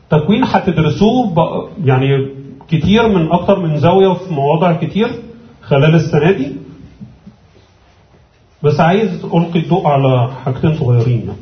تكوين 0.09 0.43
هتدرسوه 0.43 1.69
يعني 1.83 2.27
كتير 2.67 3.07
من 3.07 3.31
أكتر 3.31 3.59
من 3.59 3.79
زاوية 3.79 4.07
وفي 4.07 4.33
مواضع 4.33 4.73
كتير 4.73 5.07
خلال 5.61 5.95
السنة 5.95 6.31
دي. 6.31 6.55
بس 8.63 8.79
عايز 8.79 9.25
ألقي 9.25 9.59
الضوء 9.59 9.87
على 9.87 10.31
حاجتين 10.45 10.77
صغيرين 10.77 11.19
يعني. 11.19 11.37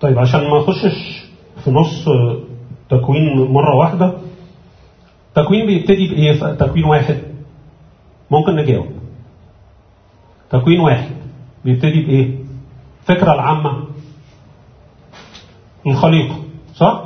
طيب 0.00 0.18
عشان 0.18 0.40
ما 0.40 0.60
أخشش 0.60 1.24
في 1.64 1.70
نص 1.70 2.04
تكوين 2.90 3.36
مرة 3.52 3.76
واحدة 3.76 4.12
تكوين 5.34 5.66
بيبتدي 5.66 6.08
بإيه؟ 6.08 6.52
تكوين 6.54 6.84
واحد. 6.84 7.18
ممكن 8.30 8.56
نجاوب. 8.56 8.86
تكوين 10.50 10.80
واحد. 10.80 11.10
بيبتدي 11.64 12.02
بإيه؟ 12.02 12.38
فكرة 13.04 13.34
العامة. 13.34 13.84
الخليقة. 15.86 16.36
صح؟ 16.74 17.04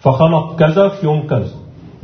فخلق 0.00 0.56
كذا 0.56 0.88
في 0.88 1.06
يوم 1.06 1.26
كذا. 1.26 1.48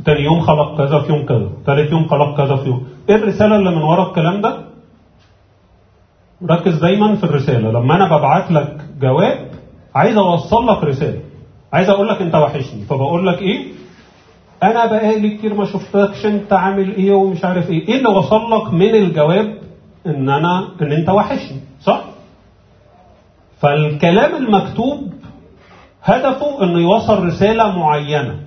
تاني 0.05 0.19
يوم 0.19 0.41
خلق 0.41 0.77
كذا 0.77 0.99
في 0.99 1.13
يوم 1.13 1.25
كذا. 1.25 1.49
تالت 1.65 1.91
يوم 1.91 2.07
خلق 2.07 2.37
كذا 2.37 2.55
في 2.55 2.67
يوم. 2.67 2.87
إيه 3.09 3.15
الرسالة 3.15 3.55
اللي 3.55 3.71
من 3.71 3.81
ورا 3.81 4.07
الكلام 4.07 4.41
ده؟ 4.41 4.63
ركز 6.49 6.79
دايما 6.79 7.15
في 7.15 7.23
الرسالة. 7.23 7.71
لما 7.71 7.95
أنا 7.95 8.17
ببعت 8.17 8.51
لك 8.51 8.85
جواب 9.01 9.51
عايز 9.95 10.17
أوصل 10.17 10.67
لك 10.67 10.83
رسالة. 10.83 11.21
عايز 11.73 11.89
أقول 11.89 12.07
لك 12.07 12.21
أنت 12.21 12.35
وحشني. 12.35 12.81
فبقول 12.81 13.27
لك 13.27 13.41
إيه؟ 13.41 13.72
أنا 14.63 14.85
بقالي 14.85 15.37
كتير 15.37 15.53
ما 15.53 15.65
شفتكش 15.65 16.25
أنت 16.25 16.53
عامل 16.53 16.95
إيه 16.95 17.11
ومش 17.13 17.45
عارف 17.45 17.69
إيه. 17.69 17.87
إيه 17.87 17.97
اللي 17.97 18.09
وصل 18.09 18.51
لك 18.51 18.73
من 18.73 18.95
الجواب؟ 18.95 19.57
إن 20.05 20.29
أنا 20.29 20.67
إن 20.81 20.91
أنت 20.91 21.09
وحشني 21.09 21.59
صح؟ 21.81 22.01
فالكلام 23.59 24.35
المكتوب 24.35 25.13
هدفه 26.03 26.63
إنه 26.63 26.79
يوصل 26.79 27.25
رسالة 27.25 27.79
معينة. 27.79 28.39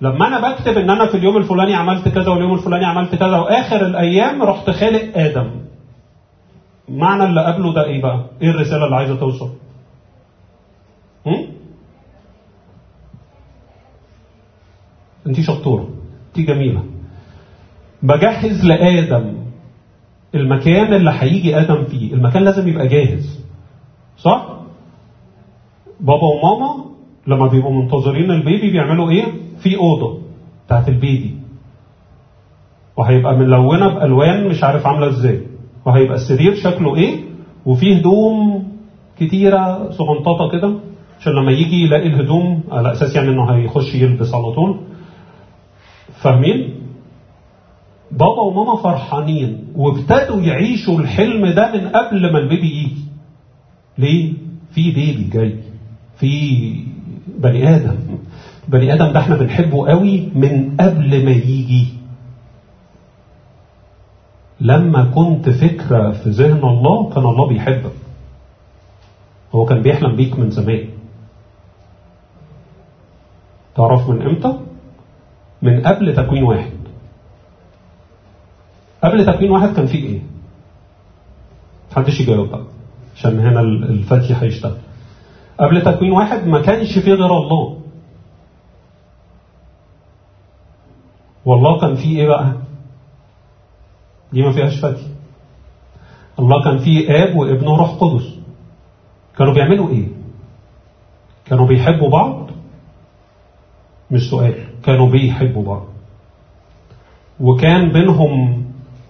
لما 0.00 0.26
أنا 0.28 0.50
بكتب 0.50 0.78
إن 0.78 0.90
أنا 0.90 1.06
في 1.06 1.16
اليوم 1.16 1.36
الفلاني 1.36 1.74
عملت 1.74 2.08
كذا 2.08 2.28
واليوم 2.30 2.54
الفلاني 2.54 2.84
عملت 2.84 3.14
كذا 3.14 3.36
وآخر 3.38 3.86
الأيام 3.86 4.42
رحت 4.42 4.70
خالق 4.70 5.18
آدم. 5.18 5.50
معنى 6.88 7.24
اللي 7.24 7.44
قبله 7.44 7.72
ده 7.74 7.84
إيه 7.84 8.02
بقى؟ 8.02 8.20
إيه 8.42 8.50
الرسالة 8.50 8.84
اللي 8.84 8.96
عايزة 8.96 9.16
توصل 9.16 9.50
هم؟ 11.26 11.46
انت 15.26 15.40
شطورة 15.40 15.88
انت 16.28 16.46
جميلة. 16.46 16.82
بجهز 18.02 18.64
لآدم 18.64 19.34
المكان 20.34 20.94
اللي 20.94 21.10
هيجي 21.18 21.60
آدم 21.60 21.84
فيه 21.84 22.14
المكان 22.14 22.42
لازم 22.44 22.68
يبقى 22.68 22.88
جاهز 22.88 23.44
صح؟ 24.18 24.46
بابا 26.00 26.24
وماما 26.26 26.84
لما 27.26 27.46
بيبقوا 27.46 27.82
منتظرين 27.82 28.30
البيبي 28.30 28.70
بيعملوا 28.70 29.10
إيه؟ 29.10 29.24
في 29.58 29.76
أوضة 29.76 30.18
بتاعت 30.66 30.88
البيبي. 30.88 31.34
وهيبقى 32.96 33.36
ملونة 33.36 33.88
بألوان 33.88 34.48
مش 34.48 34.64
عارف 34.64 34.86
عاملة 34.86 35.08
إزاي. 35.08 35.40
وهيبقى 35.86 36.14
السرير 36.14 36.54
شكله 36.54 36.96
إيه؟ 36.96 37.20
وفيه 37.66 37.96
هدوم 37.96 38.64
كتيرة 39.18 39.90
صغنططة 39.90 40.50
كده 40.52 40.74
عشان 41.20 41.32
لما 41.32 41.52
يجي 41.52 41.84
يلاقي 41.84 42.06
الهدوم 42.06 42.60
على 42.70 42.92
أساس 42.92 43.16
يعني 43.16 43.28
إنه 43.28 43.44
هيخش 43.54 43.94
يلبس 43.94 44.34
على 44.34 44.52
طول. 44.52 44.80
فاهمين؟ 46.24 46.74
بابا 48.10 48.42
وماما 48.42 48.76
فرحانين 48.76 49.64
وابتدوا 49.76 50.40
يعيشوا 50.40 50.98
الحلم 51.00 51.46
ده 51.46 51.72
من 51.72 51.88
قبل 51.88 52.32
ما 52.32 52.38
البيبي 52.38 52.70
يجي. 52.80 52.96
ليه؟ 53.98 54.32
في 54.74 54.90
بيبي 54.90 55.30
جاي. 55.32 55.58
في 56.16 56.32
بني 57.38 57.76
آدم. 57.76 57.96
بني 58.68 58.94
آدم 58.94 59.12
ده 59.12 59.20
إحنا 59.20 59.36
بنحبه 59.36 59.88
قوي 59.88 60.28
من 60.34 60.76
قبل 60.80 61.24
ما 61.24 61.30
يجي. 61.30 61.86
لما 64.60 65.04
كنت 65.04 65.48
فكرة 65.50 66.10
في 66.12 66.30
ذهن 66.30 66.64
الله 66.64 67.10
كان 67.10 67.24
الله 67.24 67.46
بيحبك. 67.48 67.92
هو 69.54 69.64
كان 69.64 69.82
بيحلم 69.82 70.16
بيك 70.16 70.38
من 70.38 70.50
زمان. 70.50 70.88
تعرف 73.76 74.10
من 74.10 74.22
إمتى؟ 74.22 74.73
من 75.64 75.80
قبل 75.86 76.16
تكوين 76.16 76.42
واحد. 76.42 76.70
قبل 79.04 79.26
تكوين 79.26 79.50
واحد 79.50 79.74
كان 79.76 79.86
فيه 79.86 80.04
إيه؟ 80.08 80.20
محدش 81.92 82.20
يجاوب 82.20 82.48
بقى 82.48 82.64
عشان 83.16 83.40
هنا 83.40 83.60
الفتي 83.60 84.34
هيشتغل. 84.40 84.78
قبل 85.60 85.82
تكوين 85.82 86.12
واحد 86.12 86.46
ما 86.46 86.60
كانش 86.62 86.98
فيه 86.98 87.12
غير 87.12 87.36
الله. 87.36 87.80
والله 91.44 91.80
كان 91.80 91.94
فيه 91.96 92.20
إيه 92.20 92.28
بقى؟ 92.28 92.52
دي 94.32 94.42
ما 94.42 94.52
فيهاش 94.52 94.84
فتي 94.84 95.08
الله 96.38 96.64
كان 96.64 96.78
فيه 96.78 97.24
آب 97.24 97.36
وابن 97.36 97.66
وروح 97.68 97.90
قدس. 97.90 98.34
كانوا 99.38 99.54
بيعملوا 99.54 99.88
إيه؟ 99.90 100.08
كانوا 101.44 101.66
بيحبوا 101.66 102.10
بعض 102.10 102.50
مش 104.14 104.30
سؤال 104.30 104.54
كانوا 104.84 105.10
بيحبوا 105.10 105.64
بعض. 105.64 105.82
وكان 107.40 107.92
بينهم 107.92 108.62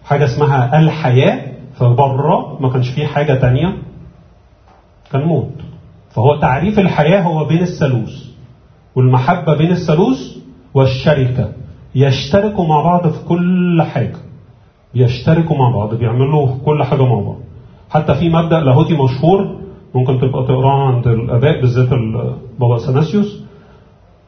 حاجة 0.05 0.25
اسمها 0.25 0.79
الحياة 0.79 1.53
فبره 1.77 2.59
ما 2.61 2.69
كانش 2.73 2.91
فيه 2.91 3.07
حاجة 3.07 3.35
تانية 3.35 3.77
كان 5.13 5.23
موت. 5.23 5.51
فهو 6.11 6.41
تعريف 6.41 6.79
الحياة 6.79 7.21
هو 7.23 7.45
بين 7.45 7.63
الثالوث 7.63 8.25
والمحبة 8.97 9.57
بين 9.57 9.71
الثالوث 9.71 10.19
والشركة. 10.75 11.53
يشتركوا 11.95 12.67
مع 12.69 12.83
بعض 12.83 13.09
في 13.09 13.25
كل 13.29 13.83
حاجة. 13.83 14.17
يشتركوا 14.95 15.57
مع 15.57 15.71
بعض 15.71 15.95
بيعملوا 15.95 16.49
كل 16.65 16.83
حاجة 16.85 17.03
مع 17.03 17.21
بعض. 17.21 17.39
حتى 17.91 18.15
في 18.15 18.29
مبدأ 18.31 18.61
لاهوتي 18.61 18.95
مشهور 18.95 19.61
ممكن 19.95 20.19
تبقى 20.21 20.45
تقراه 20.45 20.95
عند 20.95 21.07
الآباء 21.07 21.61
بالذات 21.61 21.89
بابا 22.61 22.79
سناسيوس. 22.79 23.44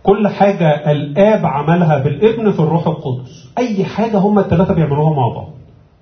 كل 0.07 0.29
حاجة 0.29 0.91
الآب 0.93 1.47
عملها 1.47 1.99
بالابن 1.99 2.51
في 2.53 2.61
الروح 2.61 2.87
القدس. 2.87 3.49
أي 3.59 3.85
حاجة 3.85 4.19
هم 4.19 4.39
الثلاثة 4.39 4.75
بيعملوها 4.75 5.11
مع 5.17 5.29
بعض. 5.29 5.49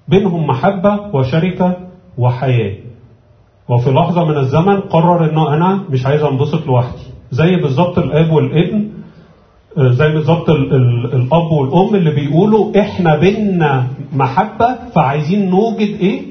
بينهم 0.08 0.46
محبة 0.46 1.00
وشركة 1.16 1.76
وحياة. 2.18 2.74
وفي 3.68 3.90
لحظة 3.90 4.24
من 4.24 4.36
الزمن 4.36 4.80
قرر 4.80 5.30
إنه 5.30 5.54
أنا 5.54 5.84
مش 5.90 6.06
عايز 6.06 6.22
أنبسط 6.22 6.66
لوحدي. 6.66 7.02
زي 7.30 7.56
بالظبط 7.56 7.98
الآب 7.98 8.32
والابن 8.32 8.88
زي 9.78 10.12
بالظبط 10.12 10.50
الأب 10.50 11.52
والأم 11.52 11.94
اللي 11.94 12.10
بيقولوا 12.10 12.80
إحنا 12.80 13.16
بينا 13.16 13.86
محبة 14.12 14.78
فعايزين 14.94 15.50
نوجد 15.50 15.96
إيه؟ 16.00 16.22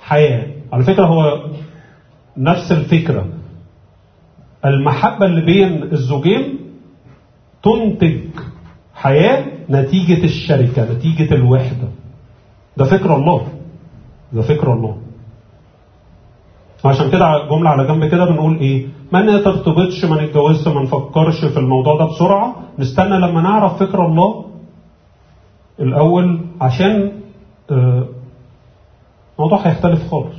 حياة. 0.00 0.46
على 0.72 0.84
فكرة 0.84 1.06
هو 1.06 1.40
نفس 2.36 2.72
الفكرة. 2.72 3.26
المحبة 4.64 5.26
اللي 5.26 5.40
بين 5.40 5.82
الزوجين 5.82 6.55
تنتج 7.62 8.20
حياة 8.94 9.44
نتيجة 9.70 10.24
الشركة 10.24 10.92
نتيجة 10.92 11.34
الوحدة. 11.34 11.88
ده 12.76 12.84
فكر 12.84 13.16
الله. 13.16 13.46
ده 14.32 14.42
فكر 14.42 14.72
الله. 14.72 14.96
عشان 16.84 17.10
كده 17.10 17.48
جملة 17.50 17.70
على 17.70 17.86
جنب 17.86 18.04
كده 18.04 18.24
بنقول 18.24 18.58
إيه؟ 18.58 18.86
ما 19.12 19.22
نرتبطش 19.22 20.04
ما 20.04 20.22
نتجوزش 20.24 20.68
ما 20.68 20.82
نفكرش 20.82 21.44
في 21.44 21.56
الموضوع 21.58 21.96
ده 21.98 22.04
بسرعة. 22.04 22.56
نستنى 22.78 23.18
لما 23.18 23.40
نعرف 23.40 23.78
فكر 23.82 24.06
الله. 24.06 24.44
الأول 25.80 26.40
عشان 26.60 27.12
الموضوع 29.38 29.58
هيختلف 29.66 30.10
خالص. 30.10 30.36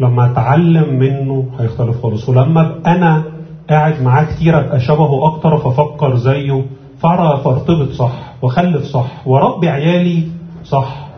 لما 0.00 0.32
أتعلم 0.32 0.98
منه 0.98 1.50
هيختلف 1.60 2.02
خالص. 2.02 2.28
ولما 2.28 2.80
أنا 2.86 3.24
قاعد 3.70 4.02
معاه 4.02 4.24
كتير 4.24 4.58
أبقى 4.60 4.80
شبهه 4.80 5.26
أكتر 5.26 5.58
فافكر 5.58 6.16
زيه. 6.16 6.64
فاعرف 7.00 7.46
ارتبط 7.48 7.88
صح 7.90 8.34
واخلف 8.42 8.82
صح 8.84 9.26
واربي 9.26 9.68
عيالي 9.68 10.28
صح. 10.64 11.08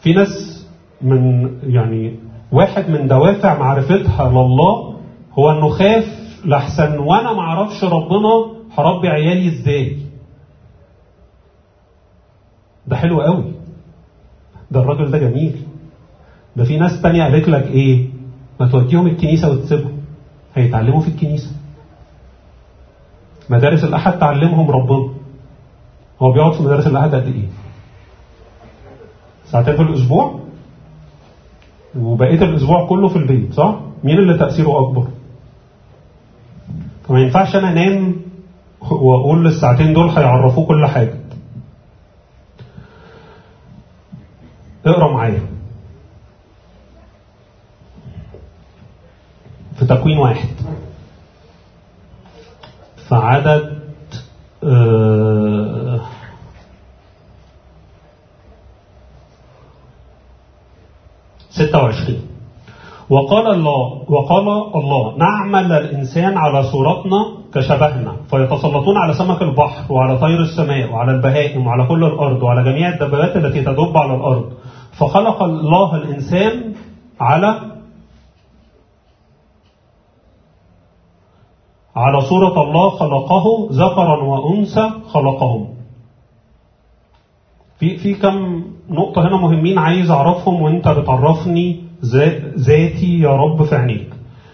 في 0.00 0.12
ناس 0.12 0.66
من 1.02 1.50
يعني 1.62 2.16
واحد 2.52 2.90
من 2.90 3.06
دوافع 3.08 3.58
معرفتها 3.58 4.28
لله 4.30 4.94
هو 5.38 5.50
إنه 5.50 5.68
خاف 5.68 6.04
لحسن 6.44 6.98
وأنا 6.98 7.32
ما 7.32 7.40
أعرفش 7.40 7.84
ربنا 7.84 8.46
هربي 8.78 9.08
عيالي 9.08 9.48
إزاي. 9.48 9.96
ده 12.86 12.96
حلو 12.96 13.20
قوي. 13.20 13.44
ده 14.70 14.80
الراجل 14.80 15.10
ده 15.10 15.18
جميل. 15.18 15.56
ده 16.56 16.64
في 16.64 16.78
ناس 16.78 17.02
تانية 17.02 17.22
قالت 17.22 17.48
لك 17.48 17.66
إيه؟ 17.66 18.08
ما 18.60 18.66
توديهم 18.68 19.06
الكنيسة 19.06 19.50
وتسيبهم. 19.50 19.99
هيتعلموا 20.54 21.00
في 21.00 21.08
الكنيسة 21.08 21.50
مدارس 23.50 23.84
الأحد 23.84 24.18
تعلمهم 24.18 24.70
ربنا 24.70 25.08
هو 26.22 26.32
بيقعد 26.32 26.52
في 26.52 26.62
مدارس 26.62 26.86
الأحد 26.86 27.14
قد 27.14 27.26
إيه؟ 27.26 27.48
ساعتين 29.50 29.76
في 29.76 29.82
الأسبوع 29.82 30.40
وبقية 31.98 32.42
الأسبوع 32.42 32.86
كله 32.88 33.08
في 33.08 33.16
البيت 33.16 33.52
صح؟ 33.54 33.74
مين 34.04 34.18
اللي 34.18 34.38
تأثيره 34.38 34.80
أكبر؟ 34.80 35.06
فما 37.08 37.20
ينفعش 37.20 37.56
أنا 37.56 37.72
أنام 37.72 38.16
وأقول 38.80 39.46
الساعتين 39.46 39.92
دول 39.92 40.08
هيعرفوه 40.08 40.66
كل 40.66 40.86
حاجة. 40.86 41.14
اقرأ 44.86 45.12
معايا. 45.12 45.42
في 49.80 49.86
تكوين 49.86 50.18
واحد. 50.18 50.48
في 53.08 53.14
عدد 53.14 53.78
آه 54.64 56.00
ستة 61.50 61.78
وعشرين 61.78 62.22
وقال 63.10 63.46
الله 63.54 64.04
وقال 64.08 64.48
الله 64.74 65.16
نعمل 65.18 65.72
الإنسان 65.72 66.38
على 66.38 66.62
صورتنا 66.62 67.26
كشبهنا 67.54 68.12
فيتسلطون 68.30 68.96
على 68.96 69.14
سمك 69.14 69.42
البحر 69.42 69.92
وعلى 69.92 70.18
طير 70.18 70.40
السماء 70.42 70.92
وعلى 70.92 71.12
البهائم 71.12 71.66
وعلى 71.66 71.86
كل 71.86 72.04
الأرض 72.04 72.42
وعلى 72.42 72.72
جميع 72.72 72.88
الدبابات 72.88 73.36
التي 73.36 73.60
تدب 73.60 73.96
على 73.96 74.14
الأرض 74.14 74.52
فخلق 74.92 75.42
الله 75.42 75.96
الإنسان 75.96 76.74
على 77.20 77.79
على 81.96 82.20
صورة 82.20 82.62
الله 82.62 82.90
خلقه 82.90 83.68
ذكرا 83.72 84.22
وأنثى 84.22 84.90
خلقهم 85.08 85.68
في 87.78 87.96
في 87.96 88.14
كم 88.14 88.64
نقطة 88.90 89.22
هنا 89.22 89.36
مهمين 89.36 89.78
عايز 89.78 90.10
أعرفهم 90.10 90.62
وأنت 90.62 90.88
بتعرفني 90.88 91.82
ذاتي 92.56 93.20
يا 93.20 93.36
رب 93.36 93.62
في 93.62 93.74
عينيك. 93.74 94.08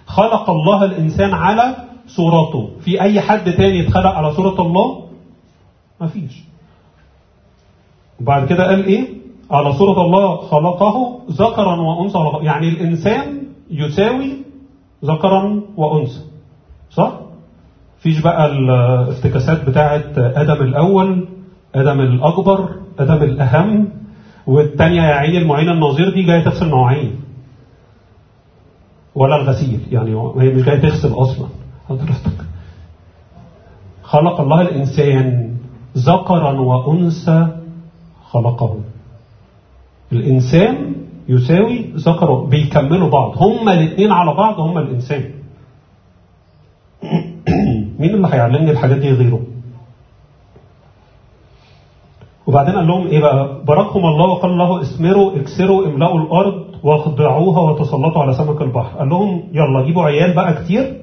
خلق 0.07 0.51
الله 0.51 0.85
الإنسان 0.85 1.35
على 1.35 1.77
صورته، 2.07 2.71
في 2.81 3.01
أي 3.01 3.21
حد 3.21 3.53
تاني 3.53 3.87
اتخلق 3.87 4.11
على 4.11 4.33
صورة 4.33 4.61
الله؟ 4.63 5.03
مفيش. 6.01 6.45
وبعد 8.21 8.47
كده 8.49 8.67
قال 8.67 8.87
إيه؟ 8.87 9.09
على 9.51 9.73
صورة 9.73 10.03
الله 10.03 10.37
خلقه 10.37 11.21
ذكرا 11.31 11.81
وأنثى 11.81 12.19
يعني 12.41 12.69
الإنسان 12.69 13.43
يساوي 13.71 14.33
ذكرا 15.05 15.63
وأنثى. 15.77 16.21
صح؟ 16.91 17.13
فيش 18.07 18.21
بقى 18.21 18.47
الافتكاسات 18.47 19.69
بتاعت 19.69 20.19
آدم 20.19 20.63
الأول 20.63 21.29
آدم 21.75 22.01
الأكبر 22.01 22.69
آدم 22.99 23.23
الأهم 23.23 23.89
والتانية 24.47 25.03
يا 25.03 25.15
عيني 25.15 25.39
المعين 25.39 25.69
النظير 25.69 26.15
دي 26.15 26.23
جاية 26.23 26.45
تغسل 26.45 26.69
مواعين. 26.69 27.21
ولا 29.15 29.37
الغسيل 29.37 29.81
يعني 29.93 30.11
هي 30.11 30.55
مش 30.55 30.63
جاية 30.63 30.79
تغسل 30.79 31.13
أصلا. 31.13 31.49
حضرتك. 31.89 32.39
خلق 34.03 34.41
الله 34.41 34.61
الإنسان 34.61 35.57
ذكرا 35.99 36.61
وأنثى 36.61 37.49
خلقه. 38.31 38.81
الإنسان 40.13 40.95
يساوي 41.29 41.93
ذكر 41.97 42.35
بيكملوا 42.35 43.11
بعض. 43.11 43.43
هما 43.43 43.73
الاثنين 43.73 44.13
على 44.13 44.35
بعض 44.35 44.61
هما 44.61 44.81
الإنسان. 44.81 45.31
مين 47.99 48.15
اللي 48.15 48.29
هيعلمني 48.33 48.71
الحاجات 48.71 48.97
دي 48.99 49.11
غيره؟ 49.11 49.41
وبعدين 52.47 52.75
قال 52.77 52.87
لهم 52.87 53.07
إيه 53.07 53.21
بقى؟ 53.21 53.65
باركهم 53.65 54.07
الله 54.07 54.27
وقال 54.27 54.51
الله 54.51 54.83
اسمروا 54.83 55.37
اكسروا 55.37 55.87
املأوا 55.87 56.21
الأرض 56.21 56.65
واخضعوها 56.83 57.61
وتسلطوا 57.71 58.23
على 58.23 58.35
سمك 58.35 58.63
البحر. 58.63 58.99
قال 58.99 59.09
لهم 59.09 59.43
يلا 59.53 59.83
جيبوا 59.87 60.03
عيال 60.03 60.35
بقى 60.35 60.65
كتير 60.65 61.01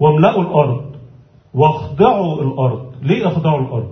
واملأوا 0.00 0.42
الأرض 0.42 0.84
واخضعوا 1.54 2.42
الأرض. 2.42 2.92
ليه 3.02 3.28
اخضعوا 3.28 3.60
الأرض؟ 3.60 3.88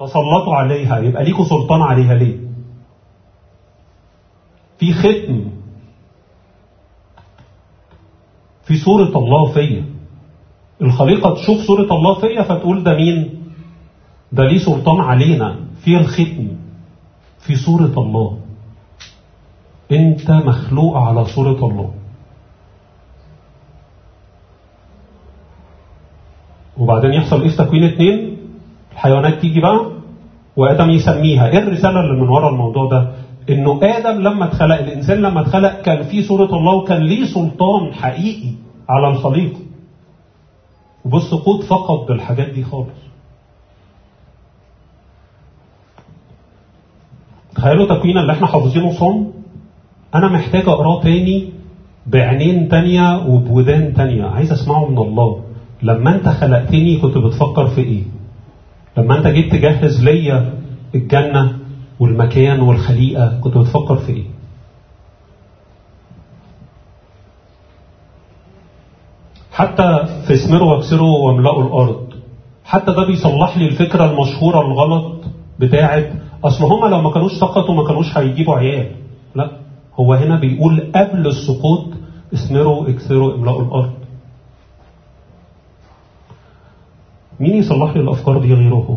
تسلطوا 0.00 0.56
عليها 0.56 0.98
يبقى 0.98 1.24
ليكوا 1.24 1.44
سلطان 1.44 1.80
عليها 1.82 2.14
ليه؟ 2.14 2.36
في 4.78 4.92
ختم. 4.92 5.44
في 8.66 8.76
صورة 8.76 9.18
الله 9.18 9.52
فيا. 9.52 9.84
الخليقة 10.82 11.34
تشوف 11.34 11.58
صورة 11.66 11.96
الله 11.96 12.14
فيا 12.20 12.42
فتقول 12.42 12.84
ده 12.84 12.94
مين؟ 12.96 13.30
ده 14.32 14.44
ليه 14.44 14.58
سلطان 14.58 15.00
علينا 15.00 15.56
في 15.84 15.96
الختم 15.96 16.48
في 17.40 17.56
صورة 17.56 17.92
الله. 17.96 18.38
أنت 19.92 20.30
مخلوق 20.30 20.96
على 20.96 21.24
صورة 21.24 21.66
الله. 21.66 21.90
وبعدين 26.78 27.12
يحصل 27.12 27.42
إيه؟ 27.42 27.48
في 27.50 27.56
تكوين 27.56 27.84
اتنين؟ 27.84 28.36
الحيوانات 28.92 29.34
تيجي 29.40 29.60
بقى 29.60 29.86
وآدم 30.56 30.90
يسميها. 30.90 31.48
إيه 31.48 31.58
الرسالة 31.58 32.00
اللي 32.00 32.20
من 32.22 32.28
ورا 32.28 32.48
الموضوع 32.48 32.88
ده؟ 32.88 33.12
إنه 33.50 33.80
آدم 33.82 34.20
لما 34.20 34.44
اتخلق 34.44 34.78
الإنسان 34.78 35.18
لما 35.18 35.40
اتخلق 35.40 35.82
كان 35.82 36.02
في 36.02 36.22
صورة 36.22 36.56
الله 36.56 36.74
وكان 36.74 37.02
ليه 37.02 37.24
سلطان 37.24 37.94
حقيقي 37.94 38.50
على 38.88 39.08
الخليقة. 39.08 39.58
وبالسقوط 41.04 41.62
فقد 41.64 42.06
بالحاجات 42.06 42.48
دي 42.48 42.64
خالص. 42.64 43.04
تخيلوا 47.54 47.86
تكوين 47.98 48.18
اللي 48.18 48.32
إحنا 48.32 48.46
حافظينه 48.46 48.92
صم؟ 48.92 49.26
أنا 50.14 50.28
محتاج 50.28 50.68
أقرأه 50.68 51.02
تاني 51.02 51.48
بعينين 52.06 52.68
تانية 52.68 53.26
وبودان 53.26 53.94
تانية. 53.94 54.24
عايز 54.24 54.52
أسمعه 54.52 54.90
من 54.90 54.98
الله. 54.98 55.44
لما 55.82 56.14
أنت 56.14 56.28
خلقتني 56.28 56.96
كنت 56.96 57.18
بتفكر 57.18 57.66
في 57.66 57.80
إيه؟ 57.80 58.02
لما 58.96 59.18
أنت 59.18 59.26
جيت 59.26 59.52
تجهز 59.52 60.04
ليا 60.04 60.54
الجنة 60.94 61.58
والمكان 62.00 62.60
والخليقة 62.60 63.40
كنت 63.40 63.58
بتفكر 63.58 63.96
في 63.96 64.12
إيه؟ 64.12 64.24
حتى 69.52 70.06
في 70.26 70.34
اسمروا 70.34 70.74
واكسروا 70.74 71.18
واملأوا 71.18 71.62
الأرض. 71.62 72.06
حتى 72.64 72.92
ده 72.92 73.06
بيصلح 73.06 73.56
لي 73.58 73.66
الفكرة 73.66 74.04
المشهورة 74.10 74.60
الغلط 74.60 75.24
بتاعت 75.58 76.12
أصل 76.44 76.64
هما 76.64 76.86
لو 76.86 77.00
ما 77.02 77.10
كانوش 77.10 77.32
سقطوا 77.32 77.74
ما 77.74 77.84
كانوش 77.86 78.18
هيجيبوا 78.18 78.54
عيال. 78.54 78.90
لا 79.34 79.50
هو 80.00 80.14
هنا 80.14 80.40
بيقول 80.40 80.92
قبل 80.96 81.26
السقوط 81.26 81.86
اسمروا 82.34 82.88
اكسروا 82.88 83.34
املأوا 83.34 83.62
الأرض. 83.62 83.92
مين 87.40 87.54
يصلح 87.56 87.96
لي 87.96 88.00
الأفكار 88.02 88.38
دي 88.38 88.54
غيره؟ 88.54 88.74
هو 88.74 88.96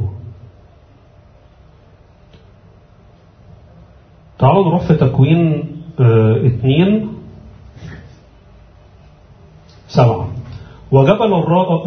تعالوا 4.39 4.65
نروح 4.65 4.88
في 4.88 4.93
تكوين 4.95 5.71
آه 6.00 6.47
اتنين. 6.47 7.10
سبعة. 9.88 10.28
وجبل 10.91 11.34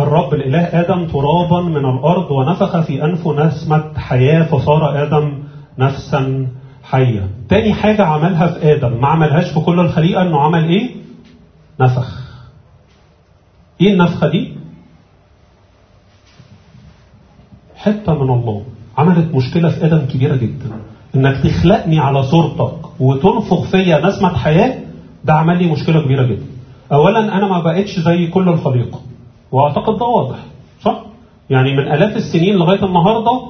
الرب 0.01 0.35
الإله 0.35 0.81
آدم 0.81 1.07
ترابا 1.07 1.61
من 1.61 1.77
الأرض 1.77 2.31
ونفخ 2.31 2.81
في 2.81 3.05
أنفه 3.05 3.47
نسمة 3.47 3.99
حياة 3.99 4.43
فصار 4.43 5.03
آدم 5.03 5.39
نفسا 5.79 6.47
حية. 6.83 7.29
تاني 7.49 7.75
حاجة 7.75 8.05
عملها 8.05 8.47
في 8.47 8.73
آدم 8.75 9.01
ما 9.01 9.09
عملهاش 9.09 9.53
في 9.53 9.61
كل 9.61 9.81
الخليقة 9.81 10.23
أنه 10.23 10.41
عمل 10.41 10.65
إيه؟ 10.69 10.91
نفخ. 11.81 12.21
إيه 13.81 13.93
النفخة 13.93 14.29
دي؟ 14.29 14.53
حتة 17.77 18.15
من 18.15 18.31
الله. 18.31 18.65
عملت 18.99 19.35
مشكلة 19.35 19.69
في 19.71 19.87
آدم 19.87 20.07
كبيرة 20.07 20.37
جدا. 20.37 20.71
إنك 21.15 21.43
تخلقني 21.45 21.99
على 21.99 22.23
صورتك 22.23 23.01
وتنفخ 23.01 23.71
فيا 23.71 24.07
نسمة 24.07 24.37
حياة 24.39 24.79
ده 25.25 25.33
عمل 25.33 25.59
لي 25.63 25.73
مشكلة 25.73 26.01
كبيرة 26.03 26.23
جدا. 26.27 26.45
اولا 26.93 27.19
أنا 27.39 27.49
ما 27.49 27.61
بقتش 27.61 27.99
زي 28.01 28.27
كل 28.27 28.49
الخليقة 28.49 29.01
وأعتقد 29.53 29.99
ده 29.99 30.07
واضح 30.07 30.37
صح؟ 30.83 31.01
يعني 31.51 31.73
من 31.77 31.93
آلاف 31.93 32.17
السنين 32.17 32.55
لغاية 32.55 32.85
النهارده 32.85 33.41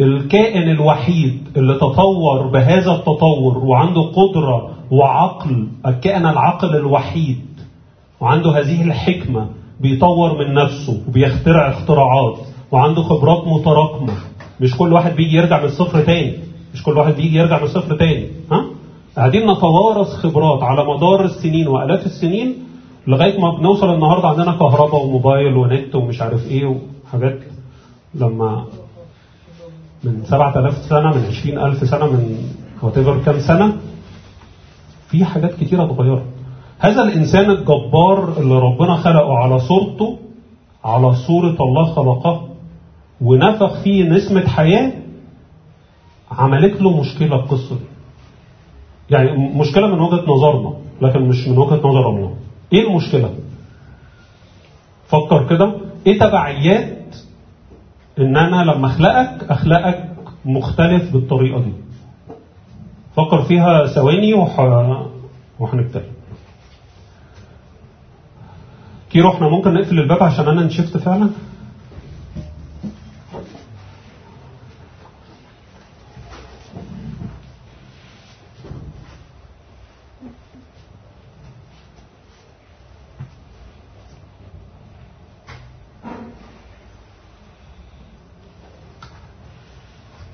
الكائن 0.00 0.70
الوحيد 0.70 1.48
اللي 1.56 1.74
تطور 1.74 2.46
بهذا 2.46 2.92
التطور 2.92 3.58
وعنده 3.58 4.00
قدرة 4.02 4.70
وعقل 4.90 5.68
الكائن 5.86 6.26
العقل 6.26 6.76
الوحيد 6.76 7.38
وعنده 8.20 8.58
هذه 8.60 8.82
الحكمة 8.82 9.46
بيطور 9.80 10.38
من 10.38 10.54
نفسه 10.54 11.02
وبيخترع 11.08 11.68
اختراعات 11.70 12.36
وعنده 12.72 13.02
خبرات 13.02 13.46
متراكمة. 13.48 14.12
مش 14.60 14.76
كل 14.76 14.92
واحد 14.92 15.16
بيجي 15.16 15.36
يرجع 15.36 15.58
من 15.58 15.64
الصفر 15.64 16.00
تاني. 16.00 16.32
مش 16.74 16.82
كل 16.82 16.98
واحد 16.98 17.14
بيجي 17.14 17.38
يرجع 17.38 17.58
من 17.58 17.64
الصفر 17.64 17.96
تاني 17.96 18.26
ها؟ 18.52 18.64
قاعدين 19.16 19.50
نتوارث 19.50 20.08
خبرات 20.08 20.62
على 20.62 20.84
مدار 20.84 21.24
السنين 21.24 21.68
والاف 21.68 22.06
السنين 22.06 22.54
لغاية 23.06 23.40
ما 23.40 23.58
بنوصل 23.58 23.94
النهارده 23.94 24.28
عندنا 24.28 24.52
كهرباء 24.52 25.04
وموبايل 25.04 25.56
ونت 25.56 25.94
ومش 25.94 26.20
عارف 26.22 26.46
إيه 26.50 26.76
وحاجات 27.06 27.38
لما 28.14 28.64
من 30.04 30.22
7000 30.24 30.74
سنة 30.88 31.10
من 31.16 31.24
20000 31.26 31.88
سنة 31.90 32.06
من 32.06 32.38
whatever 32.82 33.24
كام 33.26 33.40
سنة 33.40 33.72
في 35.08 35.24
حاجات 35.24 35.54
كتيرة 35.54 35.84
اتغيرت. 35.84 36.22
هذا 36.78 37.02
الإنسان 37.02 37.50
الجبار 37.50 38.32
اللي 38.38 38.54
ربنا 38.58 38.96
خلقه 38.96 39.36
على 39.38 39.58
صورته 39.58 40.18
على 40.84 41.14
صورة 41.14 41.56
الله 41.60 41.84
خلقه 41.84 42.48
ونفخ 43.20 43.82
فيه 43.82 44.04
نسمة 44.04 44.46
حياة 44.46 44.92
عملت 46.30 46.80
له 46.82 47.00
مشكلة 47.00 47.36
القصة 47.36 47.74
دي. 47.74 47.84
يعني 49.10 49.54
مشكلة 49.58 49.86
من 49.86 50.00
وجهة 50.00 50.24
نظرنا 50.32 50.74
لكن 51.02 51.20
مش 51.22 51.48
من 51.48 51.58
وجهة 51.58 51.76
نظر 51.88 52.08
الله. 52.10 52.36
إيه 52.72 52.88
المشكلة؟ 52.88 53.34
فكر 55.08 55.48
كده. 55.48 55.72
إيه 56.06 56.18
تبعيات 56.18 57.16
إن 58.18 58.36
أنا 58.36 58.62
لما 58.72 58.86
أخلقك 58.86 59.50
أخلقك 59.50 60.08
مختلف 60.44 61.12
بالطريقة 61.12 61.60
دي؟ 61.60 61.72
فكر 63.16 63.42
فيها 63.42 63.86
ثواني 63.86 64.34
وح... 64.34 64.58
وهنتكلم 65.58 66.12
كيرو 69.10 69.30
إحنا 69.30 69.48
ممكن 69.48 69.74
نقفل 69.74 69.98
الباب 69.98 70.22
عشان 70.22 70.48
أنا 70.48 70.62
نشفت 70.62 70.96
فعلا 70.96 71.30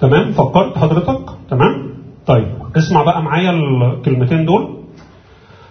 تمام 0.00 0.25
فكرت 0.36 0.78
حضرتك؟ 0.78 1.20
تمام؟ 1.50 1.94
طيب 2.26 2.48
اسمع 2.76 3.02
بقى 3.02 3.22
معايا 3.22 3.50
الكلمتين 3.50 4.44
دول. 4.44 4.76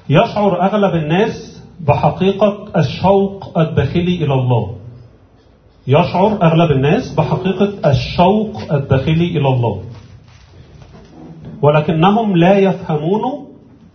يشعر 0.10 0.62
أغلب 0.62 0.96
الناس 0.96 1.62
بحقيقة 1.88 2.68
الشوق 2.78 3.58
الداخلي 3.60 4.16
إلى 4.26 4.34
الله. 4.34 4.72
يشعر 5.88 6.42
أغلب 6.44 6.72
الناس 6.72 7.14
بحقيقة 7.18 7.74
الشوق 7.92 8.74
الداخلي 8.74 9.28
إلى 9.38 9.48
الله. 9.48 9.82
ولكنهم 11.62 12.38
لا 12.38 12.58
يفهمون 12.58 13.22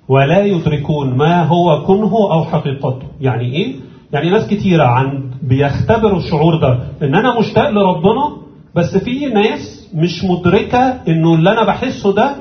ولا 0.09 0.45
يدركون 0.45 1.16
ما 1.16 1.43
هو 1.45 1.83
كنه 1.87 2.12
أو 2.33 2.45
حقيقته. 2.45 3.03
يعني 3.21 3.45
إيه؟ 3.45 3.75
يعني 4.12 4.31
ناس 4.31 4.47
كتيرة 4.49 4.85
عن 4.85 5.31
بيختبروا 5.43 6.18
الشعور 6.18 6.57
ده 6.57 6.79
إن 7.03 7.14
أنا 7.14 7.39
مشتاق 7.41 7.71
لربنا 7.71 8.37
بس 8.75 8.97
في 8.97 9.27
ناس 9.27 9.80
مش 9.95 10.24
مدركة 10.24 10.78
إنه 11.09 11.34
اللي 11.34 11.51
أنا 11.53 11.64
بحسه 11.64 12.12
ده 12.14 12.36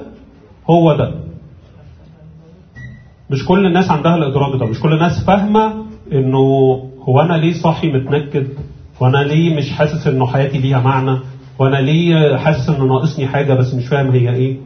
هو 0.70 0.96
ده. 0.98 1.14
مش 3.30 3.46
كل 3.46 3.66
الناس 3.66 3.92
عندها 3.92 4.16
الإدراك 4.16 4.60
ده 4.60 4.66
مش 4.66 4.80
كل 4.80 4.94
الناس 4.94 5.24
فاهمة 5.28 5.86
إنه 6.12 6.38
هو 7.02 7.22
أنا 7.22 7.34
ليه 7.34 7.54
صاحي 7.54 7.88
متنكد؟ 7.92 8.48
وأنا 9.00 9.18
ليه 9.18 9.56
مش 9.58 9.72
حاسس 9.72 10.08
إنه 10.08 10.28
حياتي 10.28 10.58
ليها 10.58 10.80
معنى؟ 10.80 11.20
وأنا 11.60 11.78
ليه 11.78 12.38
حاسس 12.38 12.70
إنه 12.70 12.86
ناقصني 12.86 13.28
حاجة 13.28 13.54
بس 13.54 13.74
مش 13.74 13.88
فاهم 13.88 14.12
هي 14.12 14.30
إيه؟ 14.30 14.58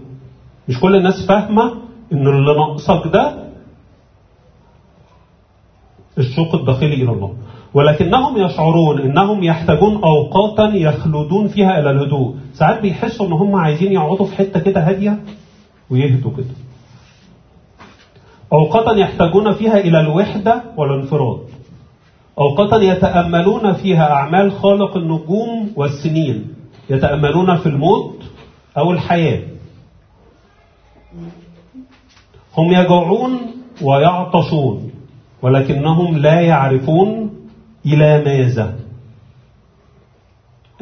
مش 0.69 0.79
كل 0.79 0.95
الناس 0.95 1.25
فاهمة 1.27 1.73
ان 2.13 2.27
اللي 2.27 2.53
ناقصك 2.55 3.07
ده 3.13 3.43
الشوق 6.17 6.55
الداخلي 6.55 6.93
إلى 6.93 7.11
الله. 7.11 7.33
ولكنهم 7.73 8.37
يشعرون 8.37 9.01
إنهم 9.01 9.43
يحتاجون 9.43 10.03
أوقاتا 10.03 10.75
يخلدون 10.75 11.47
فيها 11.47 11.79
إلى 11.79 11.89
الهدوء. 11.89 12.35
ساعات 12.53 12.81
بيحسوا 12.81 13.27
إن 13.27 13.31
هم 13.31 13.55
عايزين 13.55 13.91
يقعدوا 13.91 14.25
في 14.25 14.35
حتة 14.35 14.59
كده 14.59 14.81
هادية 14.81 15.19
ويهدوا 15.89 16.31
كده. 16.37 16.55
أوقاتا 18.53 18.99
يحتاجون 18.99 19.53
فيها 19.53 19.77
إلى 19.77 19.99
الوحدة 19.99 20.63
والانفراد. 20.77 21.39
أوقاتا 22.39 22.83
يتأملون 22.83 23.73
فيها 23.73 24.11
أعمال 24.11 24.51
خالق 24.51 24.97
النجوم 24.97 25.71
والسنين. 25.75 26.47
يتأملون 26.89 27.55
في 27.55 27.65
الموت 27.65 28.23
أو 28.77 28.91
الحياة. 28.91 29.41
هم 32.57 32.71
يجوعون 32.71 33.39
ويعطشون 33.81 34.91
ولكنهم 35.41 36.17
لا 36.17 36.41
يعرفون 36.41 37.29
إلى 37.85 38.23
ماذا 38.25 38.75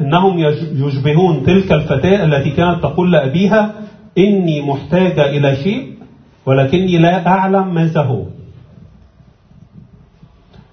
إنهم 0.00 0.38
يشبهون 0.86 1.42
تلك 1.46 1.72
الفتاة 1.72 2.24
التي 2.24 2.50
كانت 2.50 2.82
تقول 2.82 3.12
لأبيها 3.12 3.74
إني 4.18 4.62
محتاجة 4.62 5.30
إلى 5.30 5.56
شيء 5.56 5.92
ولكني 6.46 6.98
لا 6.98 7.26
أعلم 7.26 7.74
ماذا 7.74 8.00
هو. 8.02 8.24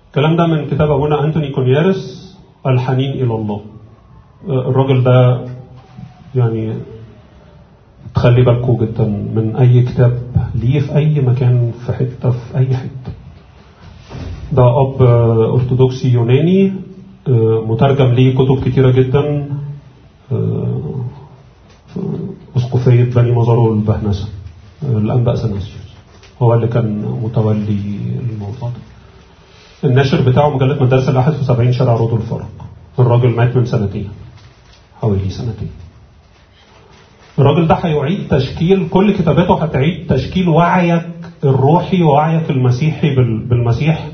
الكلام 0.07 0.35
ده 0.35 0.45
من 0.47 0.67
كتاب 0.67 0.91
أبونا 0.91 1.23
أنتوني 1.25 1.49
كونيارس 1.51 2.01
الحنين 2.67 3.11
إلى 3.11 3.33
الله. 3.35 3.61
الراجل 4.49 5.03
ده 5.03 5.45
يعني 6.35 6.73
تخلي 8.15 8.41
بالكم 8.41 8.77
جدا 8.85 9.05
من 9.05 9.55
أي 9.55 9.83
كتاب 9.83 10.19
ليه 10.55 10.79
في 10.79 10.95
أي 10.95 11.21
مكان 11.21 11.71
في 11.85 11.93
حتة 11.93 12.31
في 12.31 12.57
أي 12.57 12.75
حتة. 12.77 13.11
ده 14.51 14.81
أب 14.81 15.01
أرثوذكسي 15.53 16.09
يوناني 16.13 16.73
مترجم 17.67 18.05
ليه 18.05 18.35
كتب 18.35 18.63
كتيرة 18.65 18.91
جدا 18.91 19.45
أسقفية 22.57 23.03
بني 23.03 23.31
مزار 23.31 23.73
البهنسة 23.73 24.27
الأنباء 24.83 25.35
سناسيوس 25.35 25.89
هو 26.41 26.53
اللي 26.53 26.67
كان 26.67 27.01
متولي 27.23 27.79
الموضوع 28.19 28.69
ده. 28.69 29.89
الناشر 29.89 30.21
بتاعه 30.21 30.49
مجلة 30.49 30.83
مدارس 30.83 31.09
الأحد 31.09 31.33
في 31.33 31.43
70 31.43 31.73
شارع 31.73 31.93
رود 31.95 32.13
الفرق. 32.13 32.49
الراجل 32.99 33.29
مات 33.29 33.55
من 33.55 33.65
سنتين 33.65 34.09
حوالي 35.01 35.29
سنتين. 35.29 35.69
الراجل 37.39 37.67
ده 37.67 37.75
هيعيد 37.75 38.27
تشكيل 38.27 38.89
كل 38.89 39.13
كتاباته 39.17 39.63
هتعيد 39.63 40.07
تشكيل 40.13 40.49
وعيك 40.49 41.05
الروحي 41.43 42.03
ووعيك 42.03 42.49
المسيحي 42.49 43.15
بالمسيح. 43.15 44.07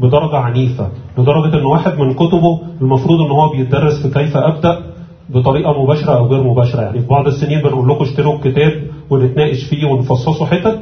بدرجة 0.00 0.36
عنيفة 0.36 0.88
لدرجة 1.18 1.58
إن 1.58 1.64
واحد 1.64 1.98
من 1.98 2.14
كتبه 2.14 2.60
المفروض 2.80 3.20
إن 3.20 3.30
هو 3.30 3.48
بيتدرس 3.48 4.06
في 4.06 4.14
كيف 4.14 4.36
أبدأ 4.36 4.82
بطريقة 5.30 5.82
مباشرة 5.82 6.12
أو 6.18 6.26
غير 6.26 6.42
مباشرة. 6.42 6.80
يعني 6.80 7.00
في 7.00 7.06
بعض 7.06 7.26
السنين 7.26 7.62
بنقول 7.62 7.88
لكم 7.88 8.04
اشتروا 8.04 8.34
الكتاب 8.34 8.82
ونتناقش 9.10 9.64
فيه 9.64 9.86
ونفصصه 9.86 10.46
حتت 10.46 10.80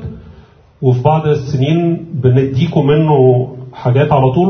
وفي 0.83 1.03
بعض 1.03 1.27
السنين 1.27 2.07
بنديكم 2.15 2.87
منه 2.87 3.49
حاجات 3.73 4.13
على 4.13 4.33
طول 4.33 4.49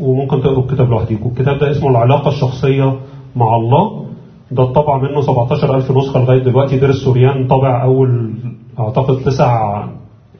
وممكن 0.00 0.40
تقروا 0.40 0.62
الكتاب 0.62 0.90
لوحديكم. 0.90 1.28
الكتاب 1.28 1.58
ده 1.58 1.70
اسمه 1.70 1.90
العلاقة 1.90 2.28
الشخصية 2.28 2.98
مع 3.36 3.56
الله. 3.56 4.04
ده 4.50 4.64
طبع 4.64 4.98
منه 4.98 5.20
17000 5.20 5.90
نسخة 5.90 6.20
لغاية 6.20 6.38
دلوقتي. 6.42 6.78
دير 6.78 6.88
السوريان 6.90 7.46
طبع 7.46 7.84
أول 7.84 8.34
أعتقد 8.78 9.16
تسع 9.24 9.84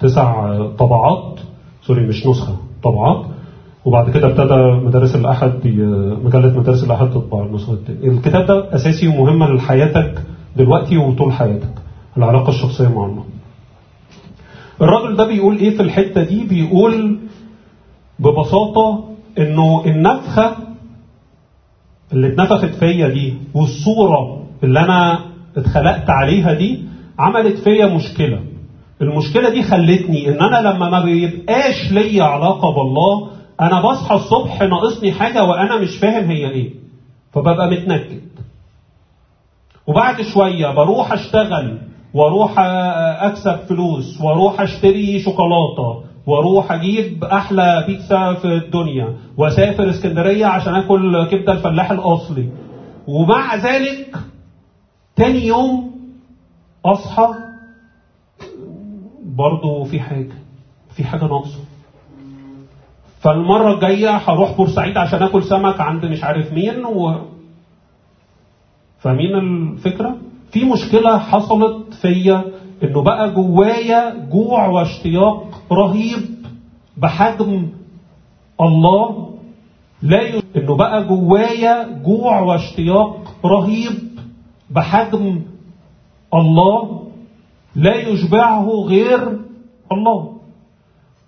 تسع 0.00 0.56
طبعات. 0.78 1.40
سوري 1.82 2.06
مش 2.06 2.26
نسخة 2.26 2.54
طبعات. 2.82 3.24
وبعد 3.84 4.10
كده 4.10 4.26
ابتدى 4.28 4.86
مدارس 4.86 5.16
الأحد 5.16 5.52
مجلة 6.24 6.58
مدارس 6.60 6.84
الأحد 6.84 7.10
تطبع 7.10 7.44
النسخة 7.46 7.72
التانية 7.72 8.08
الكتاب 8.18 8.46
ده 8.46 8.74
أساسي 8.74 9.08
ومهم 9.08 9.44
لحياتك 9.56 10.22
دلوقتي 10.56 10.96
وطول 10.96 11.32
حياتك. 11.32 11.74
العلاقة 12.16 12.48
الشخصية 12.50 12.88
مع 12.88 13.06
الله 13.06 13.24
الراجل 14.82 15.16
ده 15.16 15.26
بيقول 15.26 15.56
إيه 15.56 15.76
في 15.76 15.82
الحتة 15.82 16.22
دي؟ 16.24 16.44
بيقول 16.44 17.18
ببساطة 18.18 19.04
إنه 19.38 19.82
النفخة 19.86 20.56
اللي 22.12 22.26
اتنفخت 22.26 22.74
فيا 22.74 23.08
دي 23.08 23.34
والصورة 23.54 24.42
اللي 24.64 24.80
أنا 24.80 25.20
اتخلقت 25.56 26.10
عليها 26.10 26.54
دي 26.54 26.82
عملت 27.18 27.56
فيا 27.58 27.86
مشكلة. 27.86 28.40
المشكلة 29.02 29.50
دي 29.50 29.62
خلتني 29.62 30.28
إن 30.28 30.42
أنا 30.42 30.68
لما 30.68 30.90
ما 30.90 31.04
بيبقاش 31.04 31.92
ليا 31.92 32.24
علاقة 32.24 32.70
بالله 32.74 33.28
أنا 33.60 33.80
بصحى 33.80 34.14
الصبح 34.14 34.62
ناقصني 34.62 35.12
حاجة 35.12 35.44
وأنا 35.44 35.76
مش 35.80 35.96
فاهم 35.98 36.30
هي 36.30 36.50
إيه. 36.50 36.74
فببقى 37.32 37.70
متنكد. 37.70 38.20
وبعد 39.86 40.22
شوية 40.22 40.74
بروح 40.74 41.12
أشتغل 41.12 41.78
وأروح 42.14 42.54
أكسب 42.58 43.56
فلوس 43.56 44.20
وأروح 44.20 44.60
أشتري 44.60 45.18
شوكولاتة 45.20 46.04
وأروح 46.26 46.72
أجيب 46.72 47.24
أحلى 47.24 47.84
بيتزا 47.86 48.34
في 48.34 48.44
الدنيا 48.44 49.16
وأسافر 49.36 49.90
اسكندرية 49.90 50.46
عشان 50.46 50.74
آكل 50.74 51.24
كبدة 51.30 51.52
الفلاح 51.52 51.90
الأصلي. 51.90 52.48
ومع 53.06 53.54
ذلك 53.56 54.16
تاني 55.16 55.46
يوم 55.46 55.90
أصحى 56.84 57.28
برضه 59.24 59.84
في 59.84 60.00
حاجة 60.00 60.34
في 60.96 61.04
حاجة 61.04 61.24
ناقصة. 61.24 61.58
فالمرة 63.20 63.74
الجاية 63.74 64.16
هروح 64.16 64.56
بورسعيد 64.56 64.96
عشان 64.96 65.22
آكل 65.22 65.42
سمك 65.44 65.80
عند 65.80 66.04
مش 66.04 66.24
عارف 66.24 66.52
مين 66.52 66.84
و... 66.84 67.20
فاهمين 68.98 69.34
الفكرة؟ 69.36 70.16
في 70.52 70.64
مشكلة 70.64 71.18
حصلت 71.18 71.94
فيا 71.94 72.44
إنه 72.82 73.02
بقى 73.02 73.30
جوايا 73.30 74.28
جوع 74.32 74.66
واشتياق 74.66 75.62
رهيب 75.72 76.20
بحجم 76.96 77.68
الله. 78.60 79.34
لا 80.02 80.22
ي... 80.22 80.42
إنه 80.56 80.76
بقى 80.76 81.04
جوايا 81.04 82.02
جوع 82.04 82.40
واشتياق 82.40 83.34
رهيب 83.44 83.92
بحجم 84.70 85.42
الله. 86.34 87.08
لا 87.76 87.94
يشبعه 88.08 88.66
غير 88.86 89.38
الله. 89.92 90.37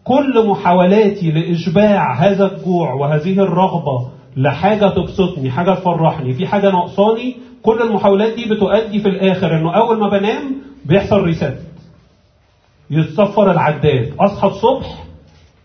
كل 0.04 0.46
محاولاتي 0.46 1.30
لإشباع 1.30 2.14
هذا 2.14 2.52
الجوع 2.52 2.92
وهذه 2.92 3.40
الرغبة 3.40 4.08
لحاجة 4.36 4.88
تبسطني 4.88 5.50
حاجة 5.50 5.74
تفرحني 5.74 6.32
في 6.32 6.46
حاجة 6.46 6.70
ناقصاني 6.70 7.36
كل 7.62 7.82
المحاولات 7.82 8.34
دي 8.34 8.54
بتؤدي 8.54 9.00
في 9.00 9.08
الآخر 9.08 9.58
إنه 9.58 9.76
أول 9.76 9.98
ما 9.98 10.08
بنام 10.08 10.56
بيحصل 10.84 11.22
ريسات 11.22 11.58
يتصفر 12.90 13.50
العداد. 13.50 14.12
أصحى 14.20 14.48
الصبح 14.48 15.04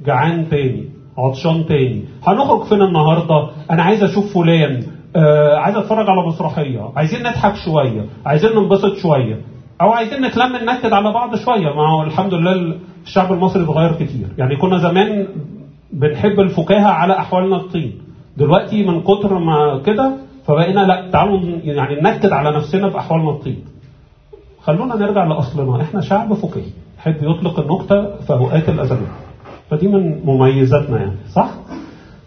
جعان 0.06 0.50
تاني 0.50 0.90
عطشان 1.18 1.66
تاني. 1.66 2.06
هنخرج 2.28 2.64
فين 2.64 2.82
النهاردة؟ 2.82 3.50
أنا 3.72 3.84
عايز 3.84 4.04
أشوف 4.04 4.34
فلان. 4.34 4.84
آه 5.16 5.56
عايز 5.58 5.78
أتفرج 5.78 6.10
على 6.10 6.28
مسرحية. 6.28 6.90
عايزين 6.96 7.20
نضحك 7.20 7.56
شوية. 7.56 8.06
عايزين 8.26 8.50
ننبسط 8.56 8.96
شوية. 8.96 9.42
أو 9.82 9.92
عايزين 9.92 10.22
نتلم 10.26 10.56
ننكد 10.56 10.94
على 10.94 11.14
بعض 11.14 11.36
شوية. 11.36 11.76
ما 11.76 11.90
هو 11.90 12.04
الحمد 12.04 12.34
لله 12.34 12.78
الشعب 13.06 13.34
المصري 13.34 13.64
اتغير 13.64 13.94
كتير. 13.94 14.28
يعني 14.38 14.56
كنا 14.56 14.78
زمان 14.78 15.28
بنحب 15.94 16.40
الفكاهة 16.40 16.88
على 16.88 17.18
أحوالنا 17.18 17.56
الطين. 17.56 18.02
دلوقتي 18.38 18.84
من 18.84 19.02
كتر 19.02 19.40
ما 19.40 19.82
كده 19.86 20.18
فبقينا 20.48 20.80
لا 20.80 21.10
تعالوا 21.12 21.40
يعني 21.64 22.02
ننكد 22.02 22.32
على 22.32 22.58
نفسنا 22.58 22.88
بأحوالنا 22.88 23.30
الطين. 23.30 23.64
خلونا 24.64 24.96
نرجع 24.96 25.24
لأصلنا. 25.24 25.82
إحنا 25.82 26.02
شعب 26.02 26.34
فكاهي. 26.34 26.72
يحب 26.98 27.16
يطلق 27.16 27.60
النكتة 27.60 28.16
في 28.16 28.34
أوقات 28.34 28.70
الأزمات 28.70 29.08
فدي 29.70 29.88
من 29.88 30.26
مميزاتنا 30.26 30.98
يعني 30.98 31.16
صح؟ 31.34 31.50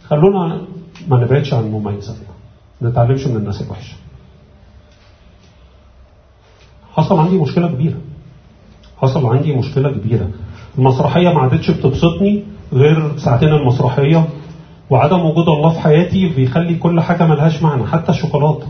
خلونا 0.04 0.62
ما 1.08 1.24
نبعدش 1.24 1.54
عن 1.54 1.64
مميزاتنا. 1.70 2.28
ما 2.80 2.90
نتعلمش 2.90 3.26
من 3.26 3.36
الناس 3.36 3.62
الوحشة. 3.62 3.96
حصل 6.92 7.18
عندي 7.18 7.38
مشكلة 7.38 7.68
كبيرة. 7.68 7.98
حصل 8.96 9.26
عندي 9.26 9.54
مشكلة 9.54 9.90
كبيرة. 9.90 10.30
المسرحية 10.78 11.28
ما 11.28 11.40
عادتش 11.40 11.70
بتبسطني 11.70 12.44
غير 12.72 13.18
ساعتين 13.18 13.48
المسرحية 13.48 14.28
وعدم 14.90 15.20
وجود 15.20 15.48
الله 15.48 15.70
في 15.72 15.80
حياتي 15.80 16.28
بيخلي 16.28 16.74
كل 16.74 17.00
حاجة 17.00 17.26
ملهاش 17.26 17.62
معنى 17.62 17.86
حتى 17.86 18.12
الشوكولاتة. 18.12 18.66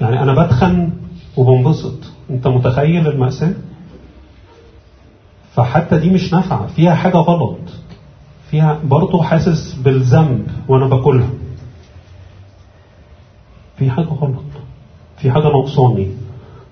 يعني 0.00 0.22
أنا 0.22 0.44
بتخن 0.44 0.90
وبنبسط. 1.36 1.94
أنت 2.30 2.46
متخيل 2.46 3.08
المأساة؟ 3.08 3.54
فحتى 5.54 5.98
دي 5.98 6.10
مش 6.10 6.32
نافعة. 6.32 6.66
فيها 6.66 6.94
حاجة 6.94 7.16
غلط. 7.16 7.58
فيها 8.50 8.78
برضه 8.84 9.22
حاسس 9.22 9.74
بالذنب 9.74 10.46
وأنا 10.68 10.86
باكلها. 10.86 11.28
في 13.76 13.90
حاجة 13.90 14.04
غلط. 14.06 14.44
في 15.18 15.30
حاجة 15.30 15.42
ناقصاني. 15.42 16.08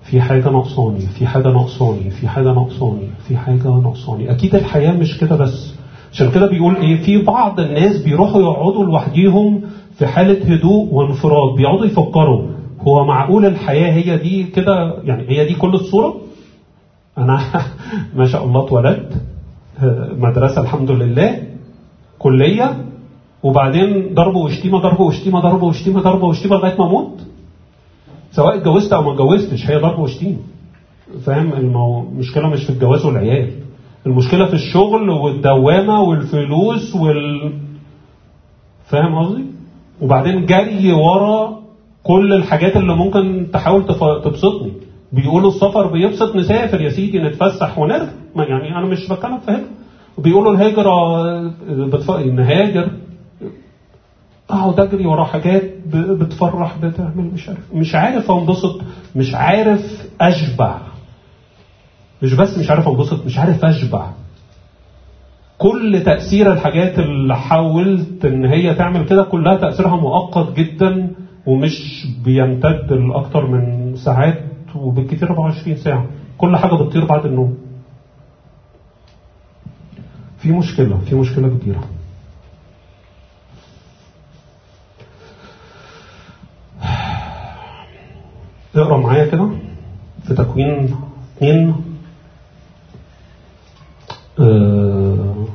في 0.03 0.21
حاجة 0.21 0.49
ناقصاني 0.49 0.99
في 0.99 1.27
حاجة 1.27 1.47
ناقصاني 1.47 2.09
في 2.09 2.27
حاجة 2.27 2.53
ناقصاني 2.53 3.07
في 3.27 3.37
حاجة 3.37 3.67
ناقصاني. 3.67 4.31
أكيد 4.31 4.55
الحياة 4.55 4.91
مش 4.91 5.17
كده 5.17 5.35
بس. 5.35 5.73
عشان 6.11 6.31
كده 6.31 6.47
بيقول 6.47 6.75
إيه؟ 6.75 7.03
في 7.03 7.21
بعض 7.23 7.59
الناس 7.59 8.01
بيروحوا 8.03 8.41
يقعدوا 8.41 8.85
لوحديهم 8.85 9.61
في 9.97 10.07
حالة 10.07 10.53
هدوء 10.55 10.93
وانفراد 10.93 11.55
بيقعدوا 11.57 11.85
يفكروا 11.85 12.41
هو 12.81 13.05
معقول 13.05 13.45
الحياة 13.45 13.91
هي 13.93 14.17
دي 14.17 14.43
كده؟ 14.43 14.97
يعني 15.03 15.29
هي 15.29 15.45
دي 15.45 15.53
كل 15.55 15.73
الصورة؟ 15.73 16.15
أنا 17.17 17.39
ما 18.17 18.25
شاء 18.27 18.43
الله 18.45 18.65
اتولدت 18.65 19.13
مدرسة 20.17 20.61
الحمد 20.61 20.91
لله 20.91 21.43
كلية 22.19 22.85
وبعدين 23.43 24.13
ضرب 24.13 24.35
وشتيمة 24.35 24.79
ضرب 24.79 24.99
وشتيمة 24.99 25.39
ضرب 25.39 25.63
وشتيمة 25.63 26.01
ضرب 26.01 26.23
وشتيمة 26.23 26.55
لغاية 26.55 26.77
ما 26.79 26.85
أموت. 26.85 27.19
سواء 28.35 28.55
اتجوزت 28.57 28.93
أو 28.93 29.01
ما 29.01 29.11
اتجوزتش 29.13 29.69
هي 29.69 29.77
ضرب 29.77 29.99
وشتيمة. 29.99 30.37
فاهم؟ 31.25 31.53
المشكلة 31.53 32.47
مش 32.47 32.63
في 32.63 32.69
الجواز 32.69 33.05
والعيال. 33.05 33.51
المشكلة 34.05 34.45
في 34.45 34.53
الشغل 34.53 35.09
والدوامة 35.09 36.01
والفلوس 36.01 36.95
وال 36.95 37.53
فاهم 38.85 39.15
قصدي؟ 39.15 39.43
وبعدين 40.01 40.45
جري 40.45 40.91
ورا 40.93 41.59
كل 42.03 42.33
الحاجات 42.33 42.77
اللي 42.77 42.95
ممكن 42.95 43.47
تحاول 43.53 43.85
تبسطني. 44.23 44.71
بيقولوا 45.11 45.49
السفر 45.49 45.87
بيبسط 45.87 46.35
نسافر 46.35 46.81
يا 46.81 46.89
سيدي 46.89 47.19
نتفسح 47.19 47.79
ونرجع. 47.79 48.09
يعني 48.35 48.77
أنا 48.77 48.85
مش 48.85 49.09
بتكلم 49.09 49.37
في 49.37 49.51
هجرة. 49.51 49.67
بيقولوا 50.17 50.53
الهجرة 50.53 51.27
بتف... 51.69 52.11
نهاجر 52.11 52.87
اقعد 54.53 54.79
اجري 54.79 55.05
ورا 55.05 55.23
حاجات 55.23 55.63
بتفرح 55.93 56.77
بتعمل 56.77 57.23
مش 57.33 57.49
عارف. 57.49 57.73
مش 57.73 57.95
عارف 57.95 58.31
أنبسط 58.31 58.81
مش 59.15 59.35
عارف 59.35 60.07
أشبع. 60.21 60.77
مش 62.21 62.33
بس 62.33 62.57
مش 62.57 62.69
عارف 62.69 62.87
أنبسط 62.87 63.25
مش 63.25 63.37
عارف 63.37 63.65
أشبع. 63.65 64.07
كل 65.57 66.01
تأثير 66.05 66.53
الحاجات 66.53 66.99
اللي 66.99 67.35
حاولت 67.35 68.25
إن 68.25 68.45
هي 68.45 68.73
تعمل 68.73 69.05
كده 69.05 69.23
كلها 69.23 69.57
تأثيرها 69.57 69.95
مؤقت 69.95 70.53
جدا 70.59 71.11
ومش 71.45 72.05
بيمتد 72.25 72.93
لأكتر 72.93 73.47
من 73.47 73.95
ساعات 73.95 74.43
وبالكثير 74.75 75.29
24 75.29 75.75
ساعة. 75.77 76.05
كل 76.37 76.57
حاجة 76.57 76.73
بتطير 76.75 77.05
بعد 77.05 77.25
النوم. 77.25 77.57
في 80.37 80.51
مشكلة 80.51 80.97
في 80.97 81.15
مشكلة 81.15 81.47
كبيرة. 81.47 81.83
اقرا 88.75 88.97
معايا 88.97 89.25
كده 89.25 89.49
في 90.27 90.33
تكوين 90.33 90.95
اثنين 91.37 91.75
آه 94.39 95.45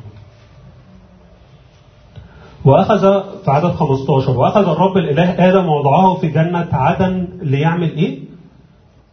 وأخذ 2.65 2.99
في 3.45 3.51
عدد 3.51 3.71
15 3.71 4.31
وأخذ 4.37 4.69
الرب 4.69 4.97
الإله 4.97 5.49
آدم 5.49 5.65
ووضعه 5.69 6.13
في 6.15 6.27
جنة 6.27 6.67
عدن 6.71 7.27
ليعمل 7.41 7.89
إيه؟ 7.91 8.19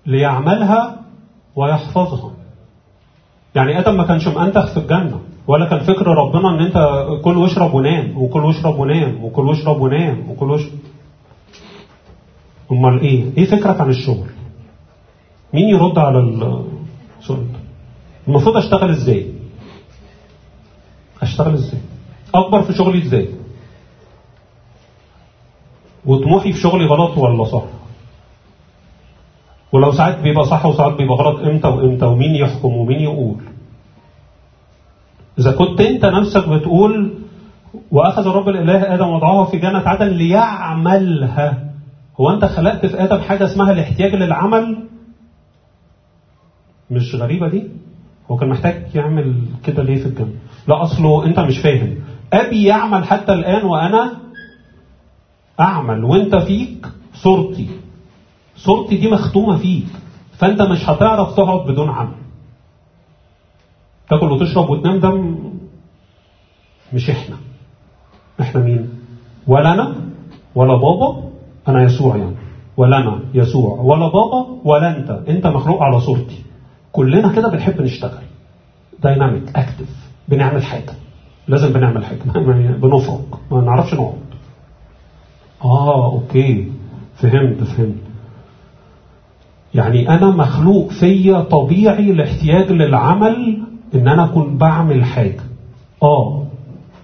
ليعملها 0.07 0.97
ويحفظها. 1.57 2.31
يعني 3.55 3.79
آدم 3.79 3.97
ما 3.97 4.05
كانش 4.07 4.29
مأنتخ 4.29 4.67
في 4.73 4.77
الجنة 4.81 5.21
ولا 5.47 5.67
كان 5.69 5.79
فكر 5.81 6.07
ربنا 6.07 6.49
إن 6.49 6.61
أنت 6.61 7.07
كل 7.25 7.37
واشرب 7.39 7.75
ونام 7.75 8.19
وكل 8.19 8.45
واشرب 8.45 8.79
ونام 8.79 9.25
وكل 9.25 9.43
واشرب 9.49 9.81
ونام 9.81 10.31
وكل 10.31 10.51
واشرب 10.51 10.73
أمال 12.73 13.01
إيه؟ 13.01 13.25
إيه 13.39 13.45
فكرك 13.47 13.81
عن 13.81 13.91
الشغل؟ 13.91 14.27
مين 15.55 15.69
يرد 15.69 15.99
على 15.99 16.19
السؤال 17.21 17.47
المفروض 18.29 18.57
أشتغل 18.57 18.91
إزاي؟ 18.91 19.27
أشتغل 21.23 21.55
إزاي؟ 21.55 21.81
أكبر 22.35 22.63
في 22.63 22.73
شغلي 22.73 23.03
إزاي؟ 23.03 23.29
وطموحي 26.07 26.53
في 26.53 26.61
شغلي 26.61 26.85
غلط 26.87 27.19
ولا 27.19 27.45
صح؟ 27.45 27.63
ولو 29.73 29.93
ساعات 29.93 30.19
بيبقى 30.21 30.45
صح 30.45 30.67
وساعات 30.67 30.93
بيبقى 30.93 31.17
غلط 31.17 31.41
إمتى 31.41 31.69
وإمتى؟ 31.69 32.05
ومين 32.05 32.35
يحكم 32.35 32.73
ومين 32.77 33.01
يقول؟ 33.01 33.37
إذا 35.39 35.53
كنت 35.53 35.81
أنت 35.81 36.05
نفسك 36.05 36.49
بتقول 36.49 37.15
وأخذ 37.91 38.27
الرب 38.27 38.49
الإله 38.49 38.95
آدم 38.95 39.09
وضعه 39.09 39.45
في 39.45 39.59
جنة 39.59 39.79
عدن 39.89 40.07
ليعملها. 40.09 41.66
هو 42.21 42.31
أنت 42.31 42.45
خلقت 42.45 42.87
في 42.87 43.05
آدم 43.05 43.19
حاجة 43.21 43.45
اسمها 43.45 43.73
الاحتياج 43.73 44.15
للعمل؟ 44.15 44.89
مش 46.91 47.15
غريبة 47.15 47.49
دي؟ 47.49 47.69
هو 48.31 48.37
كان 48.37 48.49
محتاج 48.49 48.95
يعمل 48.95 49.43
كده 49.65 49.83
ليه 49.83 49.97
في 49.97 50.07
الجنة؟ 50.07 50.33
لا 50.69 50.83
أصله 50.83 51.27
أنت 51.27 51.41
مش 51.41 51.59
فاهم. 51.59 51.99
أبي 52.33 52.65
يعمل 52.65 53.05
حتى 53.05 53.33
الآن 53.33 53.65
وأنا 53.65 54.17
أعمل 55.61 56.05
وأنت 56.05 56.37
فيك 56.37 56.87
صورتي. 57.15 57.69
صورتي 58.57 58.97
دي 58.97 59.11
مختومة 59.11 59.57
فيك 59.59 59.87
فأنت 60.39 60.63
مش 60.63 60.89
هتعرف 60.89 61.37
تقعد 61.37 61.67
بدون 61.67 61.89
عمل. 61.91 62.13
تاكل 64.11 64.33
وتشرب 64.33 64.71
وتنام 64.71 65.01
ده 65.01 65.11
مش 66.93 67.11
إحنا. 67.11 67.37
إحنا 68.41 68.61
مين؟ 68.61 68.91
ولا 69.47 69.73
أنا 69.73 69.95
ولا 70.55 70.75
بابا 70.75 71.23
أنا 71.69 71.83
يسوع 71.83 72.17
يعني. 72.17 72.37
ولا 72.77 72.97
أنا 72.97 73.21
يسوع. 73.35 73.81
ولا 73.81 74.07
بابا 74.09 74.47
ولا 74.65 74.97
أنت. 74.97 75.11
أنت 75.29 75.47
مخلوق 75.47 75.83
على 75.83 76.01
صورتي. 76.01 76.43
كلنا 76.93 77.33
كده 77.33 77.51
بنحب 77.51 77.81
نشتغل. 77.81 78.23
dynamic 79.03 79.57
active 79.57 80.09
بنعمل 80.29 80.63
حاجة. 80.63 80.93
لازم 81.49 81.73
بنعمل 81.73 82.05
حاجة. 82.05 82.19
بنفرق 82.83 83.41
ما 83.51 83.61
نعرفش 83.61 83.95
نقعد. 83.95 84.15
آه 85.65 86.13
okay. 86.13 86.73
فهمت 87.17 87.65
فهمت. 87.65 87.95
يعني 89.75 90.09
أنا 90.09 90.31
مخلوق 90.31 90.89
فيا 90.91 91.41
طبيعي 91.41 92.11
الاحتياج 92.11 92.73
للعمل 92.73 93.63
إن 93.95 94.09
أنا 94.09 94.25
أكون 94.25 94.59
بعمل 94.59 95.05
حاجة. 95.05 95.41
آه. 96.03 96.47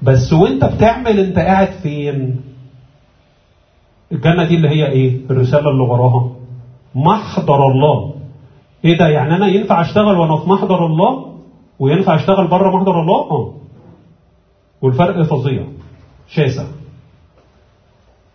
بس 0.02 0.32
وأنت 0.32 0.64
بتعمل 0.64 1.18
أنت 1.20 1.38
قاعد 1.38 1.68
فين؟ 1.82 2.40
الجنة 4.12 4.44
دي 4.44 4.54
اللي 4.56 4.68
هي 4.68 4.86
إيه؟ 4.86 5.20
الرسالة 5.30 5.70
اللي 5.70 5.82
وراها. 5.82 6.30
محضر 6.94 7.66
الله. 7.66 8.14
إيه 8.84 8.98
ده؟ 8.98 9.08
يعني 9.08 9.36
أنا 9.36 9.46
ينفع 9.46 9.80
أشتغل 9.80 10.18
وأنا 10.18 10.36
في 10.36 10.48
محضر 10.50 10.86
الله؟ 10.86 11.32
وينفع 11.78 12.14
أشتغل 12.14 12.46
بره 12.48 12.76
محضر 12.76 13.00
الله؟ 13.00 13.30
آه. 13.30 13.52
والفرق 14.82 15.22
فظيع. 15.22 15.64
شاسع. 16.28 16.64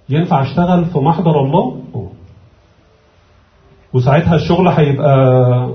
ينفع 0.10 0.42
أشتغل 0.42 0.86
في 0.86 1.00
محضر 1.00 1.40
الله؟ 1.42 1.80
آه. 1.96 2.08
وساعتها 3.94 4.36
الشغل 4.36 4.68
هيبقى 4.68 5.70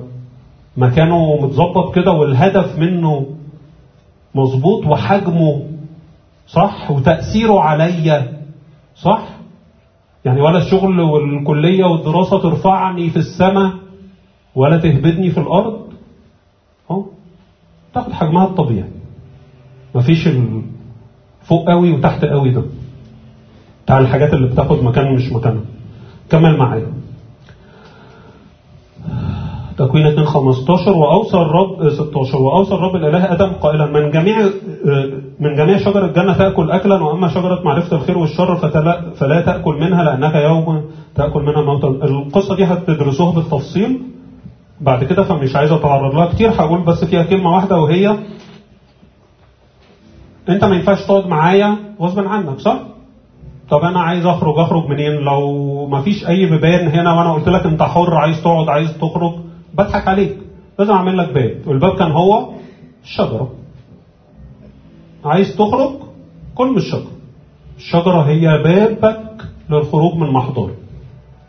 مكانه 0.76 1.36
متظبط 1.42 1.94
كده 1.94 2.12
والهدف 2.12 2.78
منه 2.78 3.26
مظبوط 4.34 4.86
وحجمه 4.86 5.62
صح 6.46 6.90
وتأثيره 6.90 7.60
عليا 7.60 8.42
صح؟ 8.96 9.22
يعني 10.24 10.40
ولا 10.40 10.58
الشغل 10.58 11.00
والكلية 11.00 11.84
والدراسة 11.84 12.38
ترفعني 12.38 13.10
في 13.10 13.16
السماء 13.16 13.72
ولا 14.54 14.78
تهبدني 14.78 15.30
في 15.30 15.40
الأرض. 15.40 15.86
آه 16.90 17.04
تاخد 17.94 18.12
حجمها 18.12 18.44
الطبيعي. 18.44 18.88
مفيش. 19.94 20.28
فوق 21.42 21.70
قوي 21.70 21.92
وتحت 21.92 22.24
قوي 22.24 22.50
ده. 22.50 22.62
بتاع 23.84 23.98
الحاجات 23.98 24.34
اللي 24.34 24.48
بتاخد 24.48 24.82
مكان 24.82 25.14
مش 25.14 25.32
مكانها. 25.32 25.64
كمل 26.30 26.56
معايا. 26.56 26.92
تكوين 29.86 30.06
2 30.06 30.26
15 30.26 30.92
وأوصى 30.92 31.36
الرب 31.36 31.88
16 31.90 32.38
وأوصى 32.38 32.74
الرب 32.74 32.96
الإله 32.96 33.32
آدم 33.32 33.52
قائلا 33.52 33.86
من 33.86 34.10
جميع 34.10 34.36
من 35.40 35.54
جميع 35.56 35.78
شجر 35.78 36.04
الجنة 36.04 36.32
تأكل 36.38 36.70
اكلا 36.70 37.02
وأما 37.02 37.28
شجرة 37.28 37.60
معرفة 37.64 37.96
الخير 37.96 38.18
والشر 38.18 38.56
فلا, 39.18 39.40
تأكل 39.40 39.74
منها 39.80 40.04
لانك 40.04 40.34
يوم 40.34 40.82
تأكل 41.14 41.42
منها 41.42 41.62
موتا 41.62 41.88
القصة 41.88 42.56
دي 42.56 42.64
هتدرسوها 42.64 43.32
بالتفصيل. 43.32 44.02
بعد 44.80 45.04
كده 45.04 45.22
فمش 45.22 45.56
عايز 45.56 45.72
أتعرض 45.72 46.14
لها 46.14 46.26
كتير 46.26 46.50
هقول 46.50 46.80
بس 46.84 47.04
فيها 47.04 47.22
كلمة 47.22 47.54
واحدة 47.54 47.76
وهي 47.80 48.16
أنت 50.48 50.64
ما 50.64 50.74
ينفعش 50.74 51.06
تقعد 51.06 51.26
معايا 51.26 51.76
غصب 52.00 52.26
عنك 52.26 52.58
صح؟ 52.58 52.76
طب 53.70 53.78
أنا 53.78 54.00
عايز 54.00 54.26
أخرج 54.26 54.58
أخرج 54.58 54.86
منين؟ 54.88 55.12
لو 55.12 55.86
ما 55.86 56.02
فيش 56.02 56.28
أي 56.28 56.46
بيبان 56.46 56.88
هنا 56.88 57.12
وأنا 57.12 57.32
قلت 57.32 57.48
لك 57.48 57.66
أنت 57.66 57.82
حر 57.82 58.14
عايز 58.14 58.42
تقعد 58.42 58.68
عايز 58.68 58.98
تخرج 58.98 59.32
بضحك 59.74 60.08
عليك. 60.08 60.38
لازم 60.78 60.92
أعمل 60.92 61.18
لك 61.18 61.28
باب 61.32 61.62
والباب 61.66 61.98
كان 61.98 62.10
هو 62.10 62.48
الشجرة. 63.04 63.50
عايز 65.24 65.56
تخرج؟ 65.56 65.90
كل 66.54 66.66
من 66.66 66.76
الشجره 66.76 67.10
الشجرة 67.76 68.20
هي 68.22 68.62
بابك 68.62 69.42
للخروج 69.70 70.14
من 70.14 70.30
محضري 70.32 70.74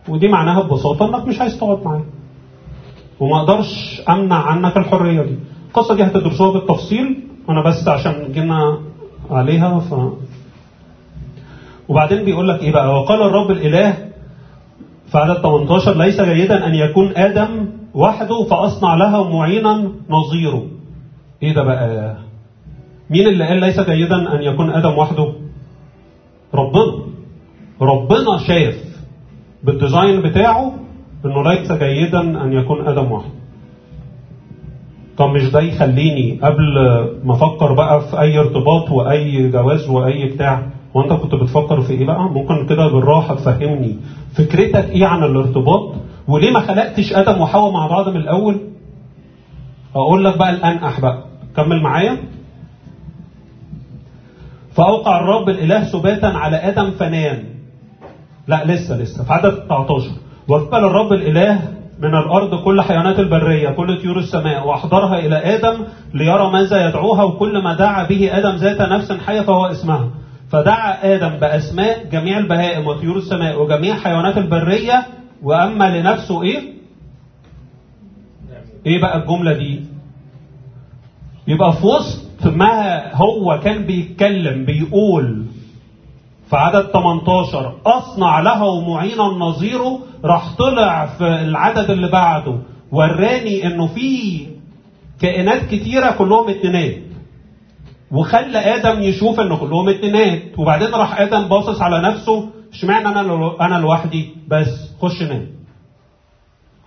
ودي 0.09 0.27
معناها 0.27 0.61
ببساطة 0.63 1.05
إنك 1.09 1.27
مش 1.27 1.41
عايز 1.41 1.57
تقعد 1.59 1.83
معايا 1.85 2.05
وما 3.19 3.41
أقدرش 3.41 4.01
أمنع 4.09 4.35
عنك 4.35 4.77
الحرية 4.77 5.21
دي. 5.21 5.35
القصة 5.67 5.95
دي 5.95 6.03
هتدرسوها 6.03 6.51
بالتفصيل. 6.51 7.19
أنا 7.49 7.63
بس 7.63 7.87
عشان 7.87 8.31
جينا 8.31 8.79
عليها 9.31 9.79
ف 9.79 9.93
وبعدين 11.89 12.25
بيقول 12.25 12.49
لك 12.49 12.61
إيه 12.61 12.71
بقى؟ 12.73 12.87
وقال 12.99 13.21
الرب 13.21 13.51
الإله 13.51 14.09
في 15.13 15.19
عدد 15.19 15.41
18 15.41 15.97
ليس 15.97 16.21
جيدا 16.21 16.67
أن 16.67 16.75
يكون 16.75 17.13
آدم 17.17 17.65
وحده 17.93 18.43
فأصنع 18.49 18.95
له 18.95 19.29
معينا 19.37 19.91
نظيره؟ 20.09 20.65
إيه 21.43 21.53
ده 21.53 21.63
بقى؟ 21.63 22.15
مين 23.09 23.27
اللي 23.27 23.45
قال 23.47 23.57
ليس 23.59 23.79
جيدا 23.79 24.35
أن 24.35 24.41
يكون 24.43 24.69
آدم 24.69 24.97
وحده؟ 24.97 25.33
ربنا. 26.53 26.93
ربنا 27.81 28.37
شاف 28.47 28.75
بالديزاين 29.63 30.21
بتاعه 30.21 30.73
إنه 31.25 31.43
ليس 31.43 31.71
جيدا 31.71 32.19
أن 32.43 32.53
يكون 32.53 32.87
آدم 32.87 33.11
وحده. 33.11 33.33
طب 35.17 35.29
مش 35.29 35.51
ده 35.51 35.59
يخليني 35.59 36.39
قبل 36.43 36.73
ما 37.23 37.33
أفكر 37.33 37.73
بقى 37.73 38.01
في 38.01 38.19
أي 38.19 38.39
ارتباط 38.39 38.91
وأي 38.91 39.49
جواز 39.49 39.89
وأي 39.89 40.25
بتاع 40.29 40.67
وانت 40.93 41.13
كنت 41.13 41.35
بتفكر 41.35 41.81
في 41.81 41.93
إيه 41.93 42.05
بقى؟ 42.05 42.23
ممكن 42.23 42.65
كده 42.69 42.87
بالراحة 42.87 43.35
تفهمني. 43.35 43.97
فكرتك 44.35 44.89
إيه 44.89 45.05
عن 45.05 45.23
الارتباط؟ 45.23 45.93
وليه 46.27 46.51
ما 46.51 46.59
خلقتش 46.59 47.13
آدم 47.13 47.41
وحواء 47.41 47.71
مع 47.71 47.87
بعض 47.87 48.09
من 48.09 48.17
الأول؟ 48.17 48.57
أقول 49.95 50.25
لك 50.25 50.37
بقى 50.37 50.49
الأنقح 50.49 50.99
بقى. 50.99 51.23
كمل 51.55 51.81
معايا. 51.81 52.17
فأوقع 54.75 55.19
الرب 55.19 55.49
الإله 55.49 55.83
سباتا 55.91 56.25
على 56.25 56.57
آدم 56.57 56.91
فنام 56.91 57.43
لا 58.47 58.65
لسه 58.65 58.97
لسه 58.97 59.23
في 59.23 59.33
عدد 59.33 59.51
19 59.65 60.05
وقبل 60.47 60.85
الرب 60.85 61.13
الإله 61.13 61.61
من 61.99 62.15
الأرض 62.15 62.63
كل 62.63 62.81
حيوانات 62.81 63.19
البرية 63.19 63.69
كل 63.69 64.01
طيور 64.01 64.19
السماء 64.19 64.67
وأحضرها 64.67 65.19
إلى 65.19 65.35
آدم 65.55 65.83
ليرى 66.13 66.51
ماذا 66.51 66.87
يدعوها 66.89 67.23
وكل 67.23 67.63
ما 67.63 67.73
دعا 67.73 68.03
به 68.03 68.37
آدم 68.37 68.55
ذات 68.55 68.81
نفس 68.81 69.11
حية 69.11 69.41
فهو 69.41 69.65
اسمها. 69.65 70.09
فدعا 70.53 71.15
آدم 71.15 71.29
بأسماء 71.39 72.05
جميع 72.11 72.37
البهائم 72.37 72.87
وطيور 72.87 73.17
السماء 73.17 73.61
وجميع 73.61 73.95
حيوانات 73.95 74.37
البرية 74.37 75.05
وأما 75.43 75.97
لنفسه 75.97 76.43
إيه؟ 76.43 76.73
إيه 78.85 79.01
بقى 79.01 79.17
الجملة 79.17 79.53
دي؟ 79.53 79.81
يبقى 81.47 81.73
في 81.73 81.85
وسط 81.85 82.45
ما 82.45 83.01
هو 83.15 83.59
كان 83.63 83.83
بيتكلم 83.85 84.65
بيقول 84.65 85.45
في 86.49 86.55
عدد 86.55 86.85
18 86.85 87.75
أصنع 87.85 88.39
له 88.39 88.89
معينا 88.89 89.23
نظيره 89.23 89.99
راح 90.25 90.55
طلع 90.57 91.05
في 91.05 91.23
العدد 91.27 91.89
اللي 91.89 92.07
بعده 92.11 92.57
وراني 92.91 93.67
إنه 93.67 93.87
في 93.87 94.39
كائنات 95.21 95.65
كتيرة 95.65 96.11
كلهم 96.11 96.49
اتنينات 96.49 97.02
وخلى 98.13 98.57
آدم 98.57 99.01
يشوف 99.01 99.39
إن 99.39 99.57
كلهم 99.57 99.89
اتنينات 99.89 100.59
وبعدين 100.59 100.87
راح 100.87 101.21
آدم 101.21 101.47
باصص 101.47 101.81
على 101.81 102.01
نفسه 102.01 102.49
اشمعنى 102.73 103.07
أنا 103.07 103.21
أنا 103.65 103.75
لوحدي؟ 103.75 104.29
بس 104.47 104.67
خش 105.01 105.21
نام. 105.21 105.47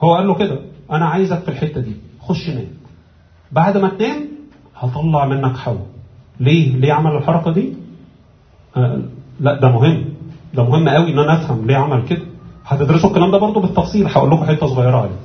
هو 0.03 0.14
قال 0.14 0.27
له 0.27 0.35
كده 0.35 0.59
أنا 0.91 1.07
عايزك 1.07 1.39
في 1.43 1.49
الحتة 1.49 1.81
دي 1.81 1.93
خش 2.20 2.49
نام. 2.49 2.66
بعد 3.53 3.77
ما 3.79 3.89
تنام 3.89 4.24
هطلع 4.77 5.27
منك 5.27 5.57
حواء 5.57 5.87
ليه؟ 6.41 6.77
ليه 6.77 6.93
عمل 6.93 7.16
الحركة 7.16 7.53
دي؟ 7.53 7.72
آه 8.77 9.01
لا 9.41 9.61
ده 9.61 9.68
مهم. 9.68 10.05
ده 10.55 10.64
مهم 10.64 10.89
قوي 10.89 11.12
إن 11.12 11.18
أنا 11.18 11.33
أفهم 11.35 11.66
ليه 11.66 11.77
عمل 11.77 12.03
كده. 12.09 12.22
هتدرسوا 12.66 13.11
الكلام 13.11 13.31
ده 13.31 13.39
برضه 13.39 13.61
بالتفصيل 13.61 14.07
هقول 14.07 14.31
لكم 14.31 14.45
حتة 14.45 14.66
صغيرة 14.66 14.97
عليه. 14.97 15.16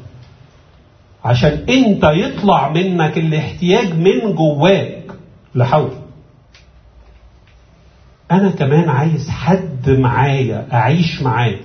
عشان 1.26 1.52
أنت 1.70 2.04
يطلع 2.04 2.70
منك 2.70 3.18
الاحتياج 3.18 3.93
من 3.93 4.36
جواك 4.36 5.01
لحول. 5.56 5.91
أنا 8.32 8.52
كمان 8.52 8.89
عايز 8.89 9.30
حد 9.30 9.89
معايا 9.89 10.68
أعيش 10.74 11.22
معاه. 11.22 11.56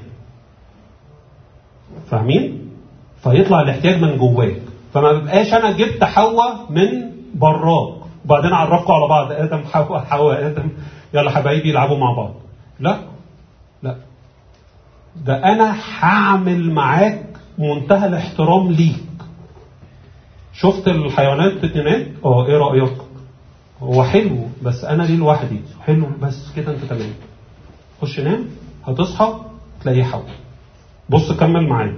فاهمين؟ 2.11 2.70
فيطلع 3.22 3.61
الاحتياج 3.61 4.03
من 4.03 4.16
جواك. 4.16 4.62
فما 4.95 5.12
ببقاش 5.12 5.55
أنا 5.55 5.70
جبت 5.70 6.05
حواء 6.05 6.66
من 6.70 7.11
براك. 7.34 7.95
وبعدين 8.24 8.53
اعرفكم 8.53 8.93
على 8.93 9.09
بعض 9.09 9.32
آدم 9.32 9.64
حواء 9.72 10.05
حواء 10.05 10.47
آدم. 10.47 10.68
يلا 11.14 11.30
حبايبي 11.30 11.68
يلعبوا 11.68 11.99
مع 11.99 12.12
بعض. 12.12 12.34
لا 12.80 12.99
لا. 13.82 13.97
ده 15.24 15.53
أنا 15.53 15.76
هعمل 16.01 16.70
معاك 16.70 17.26
منتهى 17.59 18.07
الاحترام 18.07 18.72
ليك. 18.72 19.03
شفت 20.53 20.89
الحيوانات 20.89 21.64
اتنينات 21.64 22.07
آه 22.24 22.47
إيه 22.47 22.57
رأيك؟ 22.59 23.06
هو 23.83 24.05
حلو 24.05 24.39
بس 24.62 24.85
أنا 24.85 25.03
ليه 25.03 25.16
لوحدي؟ 25.16 25.61
حلو 25.83 26.07
بس 26.22 26.53
كده 26.57 26.72
أنت 26.72 26.85
تمام. 26.85 27.12
خش 28.03 28.20
نام 28.20 28.45
هتصحى 28.87 29.35
تلاقيه 29.83 30.03
حول. 30.03 30.22
بص 31.11 31.33
كمل 31.33 31.68
معايا. 31.68 31.95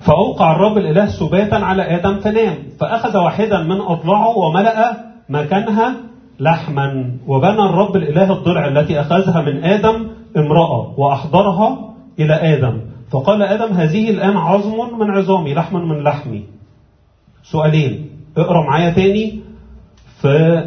فأوقع 0.00 0.52
الرب 0.52 0.78
الإله 0.78 1.06
سباتا 1.18 1.54
على 1.54 1.82
آدم 1.96 2.20
فنام 2.20 2.58
فأخذ 2.80 3.16
واحدا 3.16 3.62
من 3.62 3.80
أضلاعه 3.80 4.38
وملأ 4.38 4.96
مكانها 5.28 5.96
لحما 6.40 7.18
وبنى 7.26 7.62
الرب 7.70 7.96
الإله 7.96 8.32
الضلع 8.32 8.68
التي 8.68 9.00
أخذها 9.00 9.42
من 9.42 9.64
آدم 9.64 10.10
امرأة 10.36 10.94
وأحضرها 11.00 11.94
إلى 12.18 12.34
آدم. 12.34 12.80
فقال 13.10 13.42
آدم 13.42 13.72
هذه 13.74 14.10
الآن 14.10 14.36
عظم 14.36 14.98
من 14.98 15.10
عظامي 15.10 15.54
لحم 15.54 15.76
من 15.76 16.02
لحمي. 16.02 16.44
سؤالين. 17.42 18.11
اقرأ 18.36 18.62
معايا 18.66 18.90
تاني 18.90 19.40
في 20.20 20.64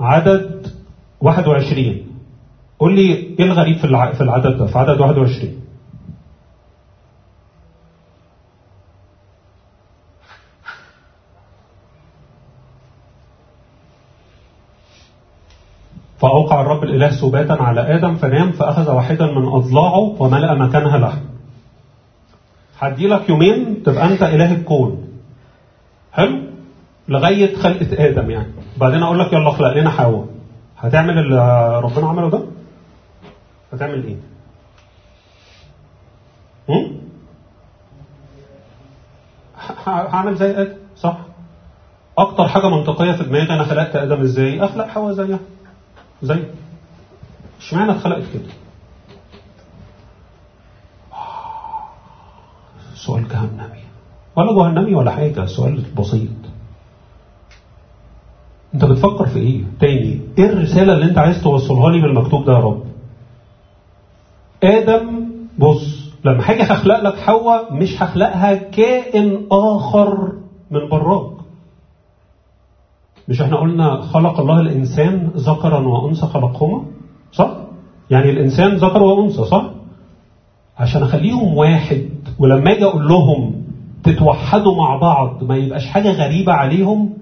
عدد 0.00 0.66
21 1.20 2.06
قول 2.78 2.94
لي 2.94 3.12
إيه 3.12 3.44
الغريب 3.44 3.76
في 3.76 3.88
في 4.16 4.20
العدد 4.20 4.58
ده 4.58 4.66
في 4.66 4.78
عدد 4.78 5.00
21 5.00 5.62
فأوقع 16.18 16.60
الرب 16.60 16.84
الإله 16.84 17.10
سباتا 17.20 17.52
على 17.52 17.80
آدم 17.96 18.14
فنام 18.14 18.52
فأخذ 18.52 18.90
واحدا 18.90 19.26
من 19.26 19.46
أضلاعه 19.48 20.22
وملأ 20.22 20.54
مكانها 20.54 20.98
لحم. 20.98 21.18
هدي 22.78 23.06
لك 23.08 23.28
يومين 23.28 23.82
تبقى 23.82 24.12
أنت 24.12 24.22
إله 24.22 24.52
الكون. 24.54 25.11
حلو؟ 26.12 26.42
لغاية 27.08 27.56
خلقة 27.56 28.08
آدم 28.08 28.30
يعني. 28.30 28.52
بعدين 28.76 29.02
أقول 29.02 29.18
لك 29.20 29.32
يلا 29.32 29.48
اخلق 29.48 29.72
لنا 29.72 29.90
حواء. 29.90 30.26
هتعمل 30.78 31.18
اللي 31.18 31.80
ربنا 31.84 32.08
عمله 32.08 32.30
ده؟ 32.30 32.42
هتعمل 33.72 34.04
إيه؟ 34.04 34.16
هم؟ 36.68 37.00
ه- 39.86 39.90
هعمل 40.14 40.34
زي 40.36 40.50
آدم 40.62 40.76
صح؟ 40.96 41.16
أكتر 42.18 42.48
حاجة 42.48 42.68
منطقية 42.68 43.12
في 43.12 43.24
دماغي 43.24 43.54
أنا 43.54 43.64
خلقت 43.64 43.96
آدم 43.96 44.20
إزاي؟ 44.20 44.64
أخلق 44.64 44.86
حواء 44.86 45.12
زيها. 45.12 45.38
زي. 46.22 46.44
اشمعنى 47.60 47.92
اتخلقت 47.92 48.22
كده؟ 48.34 48.52
سؤال 52.94 53.28
جهنمي. 53.28 53.81
ولا 54.36 54.52
جهنمي 54.52 54.94
ولا 54.94 55.10
حاجة 55.10 55.46
سؤال 55.46 55.82
بسيط. 55.98 56.28
أنت 58.74 58.84
بتفكر 58.84 59.26
في 59.26 59.38
إيه؟ 59.38 59.60
تاني 59.80 60.20
إيه 60.38 60.44
الرسالة 60.46 60.92
اللي 60.92 61.04
أنت 61.04 61.18
عايز 61.18 61.42
توصلها 61.42 61.90
لي 61.90 61.98
من 61.98 62.04
المكتوب 62.04 62.44
ده 62.44 62.52
يا 62.52 62.58
رب؟ 62.58 62.82
آدم 64.62 65.28
بص 65.58 66.02
لما 66.24 66.42
حاجة 66.42 66.62
هخلق 66.62 67.00
لك 67.00 67.18
حواء 67.18 67.74
مش 67.74 68.02
هخلقها 68.02 68.54
كائن 68.54 69.46
آخر 69.52 70.32
من 70.70 70.88
براك. 70.88 71.32
مش 73.28 73.40
إحنا 73.40 73.56
قلنا 73.56 74.00
خلق 74.00 74.40
الله 74.40 74.60
الإنسان 74.60 75.30
ذكرا 75.36 75.78
وأنثى 75.88 76.26
خلقهما؟ 76.26 76.84
صح؟ 77.32 77.50
يعني 78.10 78.30
الإنسان 78.30 78.76
ذكر 78.76 79.02
وأنثى 79.02 79.44
صح؟ 79.44 79.64
عشان 80.78 81.02
أخليهم 81.02 81.56
واحد 81.56 82.08
ولما 82.38 82.72
أجي 82.72 82.84
أقول 82.84 83.08
لهم 83.08 83.61
تتوحدوا 84.04 84.76
مع 84.76 84.96
بعض 84.96 85.44
ما 85.44 85.56
يبقاش 85.56 85.86
حاجة 85.86 86.10
غريبة 86.12 86.52
عليهم 86.52 87.14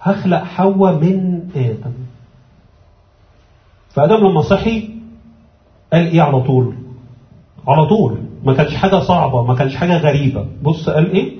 هخلق 0.00 0.42
حواء 0.44 0.92
من 0.94 1.48
آدم. 1.56 1.92
فآدم 3.90 4.16
لما 4.16 4.42
صحي 4.42 4.90
قال 5.92 6.06
إيه 6.06 6.22
على 6.22 6.40
طول؟ 6.40 6.74
على 7.68 7.86
طول. 7.86 8.18
ما 8.44 8.54
كانش 8.54 8.74
حاجة 8.74 9.00
صعبة 9.00 9.42
ما 9.42 9.54
كانش 9.54 9.76
حاجة 9.76 9.96
غريبة. 9.98 10.46
بص 10.62 10.90
قال 10.90 11.10
إيه؟ 11.10 11.36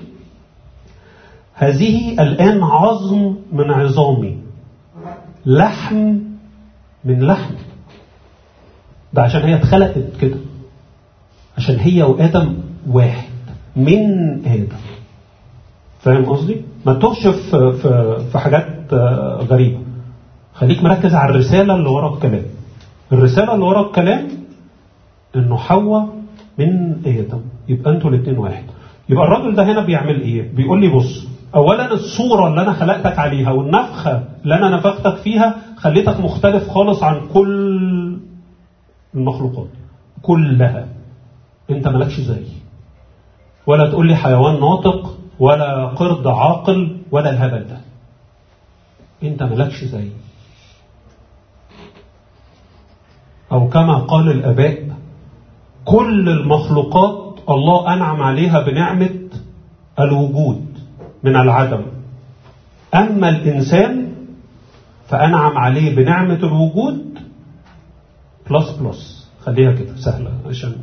هذه 1.53 2.21
الآن 2.21 2.63
عظم 2.63 3.35
من 3.51 3.71
عظامي. 3.71 4.37
لحم 5.45 6.19
من 7.03 7.27
لحم. 7.27 7.53
ده 9.13 9.21
عشان 9.21 9.41
هي 9.41 9.55
اتخلقت 9.55 10.17
كده. 10.21 10.37
عشان 11.57 11.79
هي 11.79 12.03
وآدم 12.03 12.57
واحد. 12.87 13.24
من 13.75 13.99
آدم 14.45 14.77
فاهم 15.99 16.25
قصدي؟ 16.25 16.61
ما 16.85 16.93
تتوهش 16.93 17.27
في, 17.27 17.71
في, 17.81 18.17
في 18.31 18.39
حاجات 18.39 18.93
آه، 18.93 19.39
غريبة. 19.49 19.79
خليك 20.53 20.83
مركز 20.83 21.13
على 21.15 21.31
الرسالة 21.31 21.75
اللي 21.75 21.89
ورا 21.89 22.13
الكلام. 22.13 22.43
الرسالة 23.11 23.53
اللي 23.53 23.65
ورا 23.65 23.81
الكلام 23.87 24.27
إنه 25.35 25.57
حواء 25.57 26.07
من 26.59 26.91
آدم. 27.05 27.41
يبقى 27.69 27.91
أنتوا 27.91 28.09
الاثنين 28.09 28.37
واحد. 28.37 28.63
يبقى 29.09 29.23
الراجل 29.23 29.55
ده 29.55 29.63
هنا 29.63 29.85
بيعمل 29.85 30.21
إيه؟ 30.21 30.51
بيقول 30.55 30.81
لي 30.81 30.87
بص 30.89 31.27
اولا 31.55 31.91
الصورة 31.93 32.47
اللي 32.47 32.61
أنا 32.61 32.73
خلقتك 32.73 33.19
عليها 33.19 33.51
والنفخة 33.51 34.23
اللي 34.43 34.55
أنا 34.55 34.69
نفختك 34.77 35.15
فيها 35.15 35.55
خليتك 35.77 36.19
مختلف 36.19 36.69
خالص 36.69 37.03
عن 37.03 37.21
كل 37.33 38.17
المخلوقات. 39.15 39.67
كلها. 40.21 40.87
أنت 41.69 41.87
مالكش 41.87 42.19
زي. 42.19 42.43
ولا 43.67 43.89
تقول 43.89 44.07
لي 44.07 44.15
حيوان 44.15 44.59
ناطق 44.59 45.17
ولا 45.39 45.85
قرد 45.85 46.27
عاقل 46.27 46.97
ولا 47.11 47.29
الهبل 47.29 47.67
ده. 47.67 47.77
انت 49.23 49.43
مالكش 49.43 49.83
زي. 49.83 50.09
أو 53.51 53.69
كما 53.69 53.97
قال 53.97 54.31
الآباء 54.31 54.95
كل 55.85 56.29
المخلوقات 56.29 57.39
الله 57.49 57.93
أنعم 57.93 58.21
عليها 58.21 58.59
بنعمة 58.59 59.09
الوجود 59.99 60.65
من 61.23 61.35
العدم. 61.35 61.85
أما 62.93 63.29
الإنسان 63.29 64.15
فأنعم 65.07 65.57
عليه 65.57 65.95
بنعمة 65.95 66.33
الوجود 66.35 67.19
plus 68.49 68.69
plus 68.69 69.29
خليها 69.43 69.71
كده 69.71 69.95
سهلة 69.95 70.31
عشان 70.49 70.75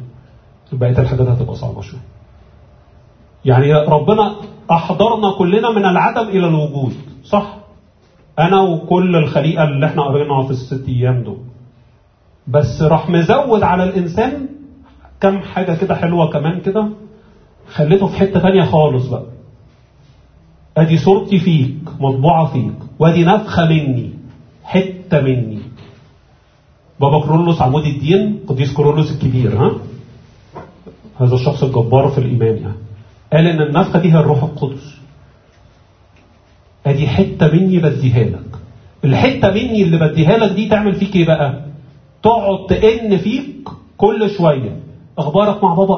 بقية 0.73 0.99
الحاجات 0.99 1.27
هتبقى 1.29 1.55
صعبة 1.57 1.81
شوية. 1.81 2.01
يعني 3.45 3.73
ربنا 3.73 4.35
أحضرنا 4.71 5.33
كلنا 5.39 5.71
من 5.71 5.85
العدم 5.85 6.29
إلى 6.29 6.47
الوجود 6.49 6.93
صح؟ 7.25 7.57
أنا 8.39 8.61
وكل 8.61 9.17
الخليقة 9.17 9.65
اللي 9.65 9.87
إحنا 9.87 10.03
قريناها 10.03 10.43
في 10.43 10.51
الست 10.51 10.89
أيام 10.89 11.23
دول. 11.23 11.39
بس 12.49 12.83
راح 12.83 13.11
مزود 13.11 13.63
على 13.63 13.85
الإنسان 13.85 14.47
كم 15.21 15.39
حاجة 15.41 15.75
كده 15.75 15.95
حلوة 15.95 16.31
كمان 16.31 16.61
كده 16.61 16.89
خليته 17.75 18.07
في 18.07 18.17
حتة 18.17 18.41
تانية 18.41 18.63
خالص 18.65 19.07
بقى. 19.07 19.23
أدي 20.77 20.99
صورتي 20.99 21.39
فيك 21.39 21.75
مطبوعة 22.01 22.47
فيك 22.53 22.75
وأدي 22.99 23.25
نفخة 23.25 23.65
مني 23.69 24.11
حتة 24.65 25.21
مني. 25.21 25.59
بابا 27.01 27.21
كرولوس 27.21 27.63
عمود 27.63 27.85
الدين 27.85 28.41
قديس 28.49 28.73
كرولوس 28.77 29.13
الكبير 29.13 29.59
ها؟ 29.59 29.71
هذا 31.21 31.35
الشخص 31.35 31.63
الجبار 31.63 32.09
في 32.09 32.19
الإيمان 32.19 32.57
يعني 32.57 32.75
قال 33.33 33.47
إن 33.47 33.61
النفخة 33.63 33.99
دي 34.01 34.13
هي 34.13 34.19
الروح 34.19 34.43
القدس. 34.43 34.95
أدي 36.87 37.09
حتة 37.09 37.53
مني 37.53 37.79
بديها 37.79 38.25
لك. 38.25 38.57
الحتة 39.05 39.51
مني 39.51 39.83
اللي 39.83 39.99
بديها 39.99 40.37
لك 40.39 40.53
دي 40.53 40.69
تعمل 40.69 40.95
فيك 40.95 41.17
إيه 41.17 41.27
بقى؟ 41.27 41.65
تقعد 42.23 42.67
تئن 42.69 43.17
فيك 43.19 43.69
كل 43.97 44.31
شوية. 44.31 44.77
أخبارك 45.19 45.65
مع 45.65 45.75
بابا 45.75 45.95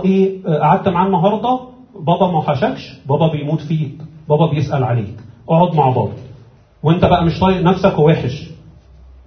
آه، 0.47 0.59
قعدت 0.59 0.89
معاه 0.89 1.07
النهارده؟ 1.07 1.61
بابا 2.01 2.27
ما 2.27 2.39
وحشكش. 2.39 2.95
بابا 3.09 3.33
بيموت 3.33 3.61
فيك. 3.61 3.95
بابا 4.29 4.47
بيسأل 4.47 4.85
عليك. 4.85 5.17
اقعد 5.49 5.75
مع 5.75 5.89
بابا. 5.91 6.13
وأنت 6.83 7.05
بقى 7.05 7.25
مش 7.25 7.41
طايق 7.41 7.63
نفسك 7.63 7.99
ووحش. 7.99 8.49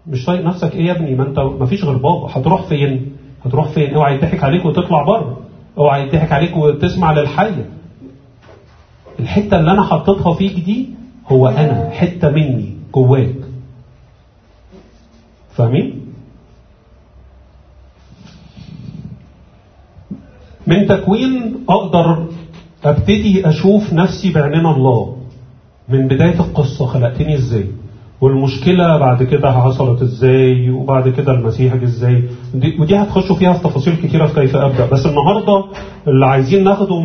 مش 0.08 0.26
طايق 0.26 0.46
نفسك 0.46 0.76
إيه 0.76 0.86
يا 0.86 0.92
ابني؟ 0.92 1.16
ما 1.16 1.28
أنت 1.28 1.40
ما 1.40 1.66
فيش 1.66 1.84
غير 1.86 1.98
بابا. 1.98 2.28
هتروح 2.32 2.62
فين؟ 2.62 3.12
هتروح 3.46 3.68
فين؟ 3.70 3.94
اوعى 3.94 4.16
يضحك 4.16 4.44
عليك 4.44 4.66
وتطلع 4.66 5.04
بره. 5.04 5.38
اوعى 5.78 6.08
يضحك 6.08 6.32
عليك 6.32 6.58
وتسمع 6.58 7.12
للحية. 7.12 7.70
الحتة 9.20 9.60
اللي 9.60 9.72
أنا 9.72 9.84
حطيتها 9.84 10.34
فيك 10.34 10.54
دي 10.66 10.90
هو 11.28 11.48
أنا 11.48 11.90
حتة 11.90 12.30
مني 12.30 12.74
جواك. 12.94 13.36
فاهمين؟ 15.56 16.02
من 20.68 20.88
تكوين 20.88 21.56
أقدر 21.70 22.26
أبتدي 22.86 23.50
أشوف 23.50 23.94
نفسي 23.94 24.32
بعينين 24.34 24.66
الله. 24.66 25.18
من 25.90 26.08
بداية 26.08 26.40
القصة 26.40 26.86
خلقتني 26.86 27.36
إزاي؟ 27.36 27.66
والمشكلة 28.22 28.98
بعد 28.98 29.24
كده 29.24 29.52
حصلت 29.52 30.02
إزاي؟ 30.02 30.70
وبعد 30.70 31.10
كده 31.10 31.32
المسيح 31.34 31.74
دي- 32.54 32.78
ودي 32.80 32.96
هتخشوا 32.96 33.36
فيها 33.36 33.54
في 33.54 33.64
تفاصيل 33.64 33.96
كتيرة 33.96 34.26
في 34.28 34.34
كيف 34.34 34.56
أبدأ. 34.56 34.86
بس 34.86 35.06
النهارده 35.06 35.66
اللي 36.08 36.26
عايزين 36.26 36.64
ناخده 36.64 37.02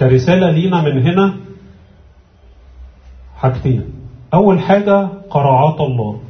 كرسالة 0.00 0.50
لينا 0.50 0.82
من 0.82 1.02
هنا 1.06 1.34
حاجتين. 3.36 3.84
أول 4.34 4.60
حاجة 4.60 5.08
قراعات 5.30 5.80
الله. 5.80 6.20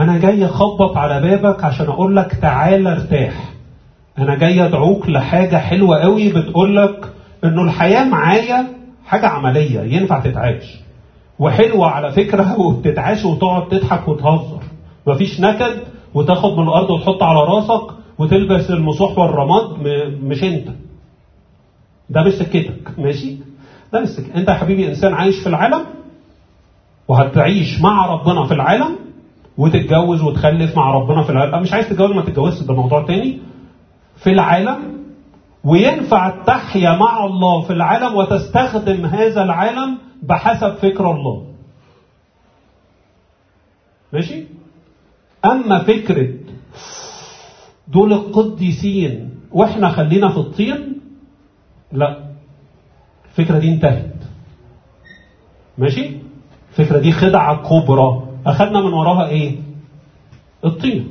أنا 0.00 0.18
جاي 0.18 0.46
أخبط 0.46 0.96
على 0.96 1.20
بابك 1.20 1.64
عشان 1.64 1.86
أقول 1.86 2.16
لك 2.16 2.34
تعالى 2.42 2.92
ارتاح. 2.92 3.52
أنا 4.18 4.34
جاي 4.34 4.64
أدعوك 4.64 5.08
لحاجة 5.08 5.56
حلوة 5.56 5.98
قوي 5.98 6.32
بتقول 6.32 6.76
لك 6.76 7.12
إنه 7.44 7.62
الحياة 7.62 8.04
معايا 8.04 8.66
حاجة 9.06 9.26
عملية 9.26 9.80
ينفع 9.80 10.20
تتعاش. 10.20 10.78
وحلوة 11.38 11.86
على 11.86 12.12
فكرة 12.12 12.56
وبتتعاش 12.60 13.24
وتقعد 13.24 13.68
تضحك 13.68 14.08
وتهزر. 14.08 14.62
مفيش 15.06 15.40
نكد 15.40 15.78
وتاخد 16.14 16.52
من 16.58 16.62
الأرض 16.62 16.90
وتحط 16.90 17.22
على 17.22 17.40
راسك 17.40 17.94
وتلبس 18.18 18.70
المصوح 18.70 19.18
والرماد 19.18 19.64
مش 20.22 20.44
أنت. 20.44 20.85
ده 22.10 22.22
مش 22.22 22.32
سكتك 22.32 22.98
ماشي؟ 22.98 23.36
ده 23.92 24.00
مش 24.00 24.08
سكتك 24.08 24.36
انت 24.36 24.48
يا 24.48 24.54
حبيبي 24.54 24.88
انسان 24.88 25.14
عايش 25.14 25.38
في 25.40 25.48
العالم 25.48 25.84
وهتعيش 27.08 27.80
مع 27.80 28.06
ربنا 28.06 28.44
في 28.46 28.54
العالم 28.54 28.96
وتتجوز 29.58 30.22
وتخلف 30.22 30.76
مع 30.76 30.90
ربنا 30.94 31.22
في 31.22 31.30
العالم. 31.30 31.62
مش 31.62 31.72
عايز 31.72 31.88
تتجوز 31.88 32.10
ما 32.10 32.22
تتجوزش. 32.22 32.62
ده 32.62 32.74
موضوع 32.74 33.02
تاني. 33.06 33.38
في 34.16 34.30
العالم 34.32 34.78
وينفع 35.64 36.30
تحيا 36.44 36.96
مع 36.96 37.24
الله 37.24 37.60
في 37.62 37.72
العالم 37.72 38.14
وتستخدم 38.16 39.06
هذا 39.06 39.42
العالم 39.42 39.98
بحسب 40.22 40.74
فكر 40.74 41.10
الله. 41.10 41.46
ماشي؟ 44.12 44.44
أما 45.44 45.78
فكرة 45.84 46.28
دول 47.88 48.12
القديسين 48.12 49.30
وإحنا 49.52 49.88
خلينا 49.88 50.28
في 50.28 50.36
الطين 50.36 51.00
لا. 51.92 52.24
الفكرة 53.30 53.58
دي 53.58 53.68
انتهت. 53.68 54.14
ماشي؟ 55.78 56.10
الفكرة 56.70 56.98
دي 56.98 57.12
خدعة 57.12 57.56
كبرى. 57.68 58.22
أخذنا 58.46 58.80
من 58.80 58.92
وراها 58.92 59.28
إيه؟ 59.28 59.56
الطين. 60.64 61.08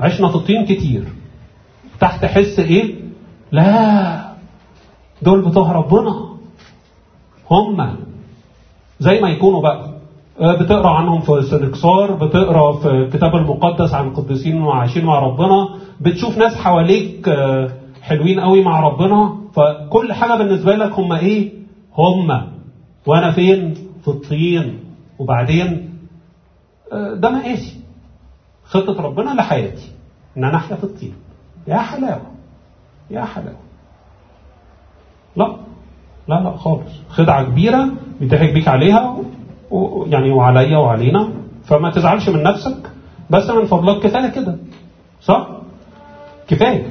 عشنا 0.00 0.28
في 0.28 0.34
الطين 0.34 0.64
كتير. 0.64 1.04
تحت 2.00 2.24
حس 2.24 2.58
إيه؟ 2.58 2.94
لا. 3.52 4.34
دول 5.22 5.40
بتوع 5.48 5.72
ربنا. 5.72 6.28
هم. 7.50 7.96
زي 9.00 9.20
ما 9.20 9.28
يكونوا 9.28 9.62
بقى. 9.62 9.94
بتقرأ 10.40 10.90
عنهم 10.90 11.20
في 11.20 11.42
سنكسار 11.50 12.12
بتقرأ 12.12 12.72
في 12.72 12.88
الكتاب 12.90 13.36
المقدس 13.36 13.94
عن 13.94 14.08
القديسين 14.08 14.62
وعايشين 14.62 15.04
مع 15.04 15.18
ربنا. 15.18 15.68
بتشوف 16.00 16.38
ناس 16.38 16.56
حواليك 16.56 17.28
حلوين 18.04 18.40
قوي 18.40 18.62
مع 18.62 18.80
ربنا 18.80 19.36
فكل 19.54 20.12
حاجة 20.12 20.34
بالنسبة 20.38 20.74
لك 20.74 20.92
هم 20.92 21.12
إيه؟ 21.12 21.52
هم. 21.96 22.48
وأنا 23.06 23.32
فين؟ 23.32 23.74
في 24.02 24.08
الطين. 24.08 24.80
وبعدين 25.18 25.98
ده 26.92 27.30
مقاسي 27.30 27.80
خطة 28.64 29.02
ربنا 29.02 29.30
لحياتي 29.30 29.88
إن 30.36 30.44
أنا 30.44 30.56
أحيا 30.56 30.76
في 30.76 30.84
الطين. 30.84 31.14
يا 31.66 31.76
حلاوة. 31.76 32.26
يا 33.10 33.24
حلاوة. 33.24 33.64
لا. 35.36 35.56
لا 36.28 36.34
لا 36.34 36.56
خالص. 36.56 36.92
خدعة 37.08 37.44
كبيرة 37.44 37.88
بيضحك 38.20 38.52
بيك 38.52 38.68
عليها. 38.68 39.16
يعني 40.06 40.30
وعليا 40.30 40.78
وعلينا. 40.78 41.28
فما 41.64 41.90
تزعلش 41.90 42.28
من 42.28 42.42
نفسك. 42.42 42.90
بس 43.30 43.50
من 43.50 43.64
فضلك 43.64 44.02
كفاية 44.02 44.28
كده. 44.30 44.56
صح؟ 45.22 45.48
كفاية. 46.48 46.88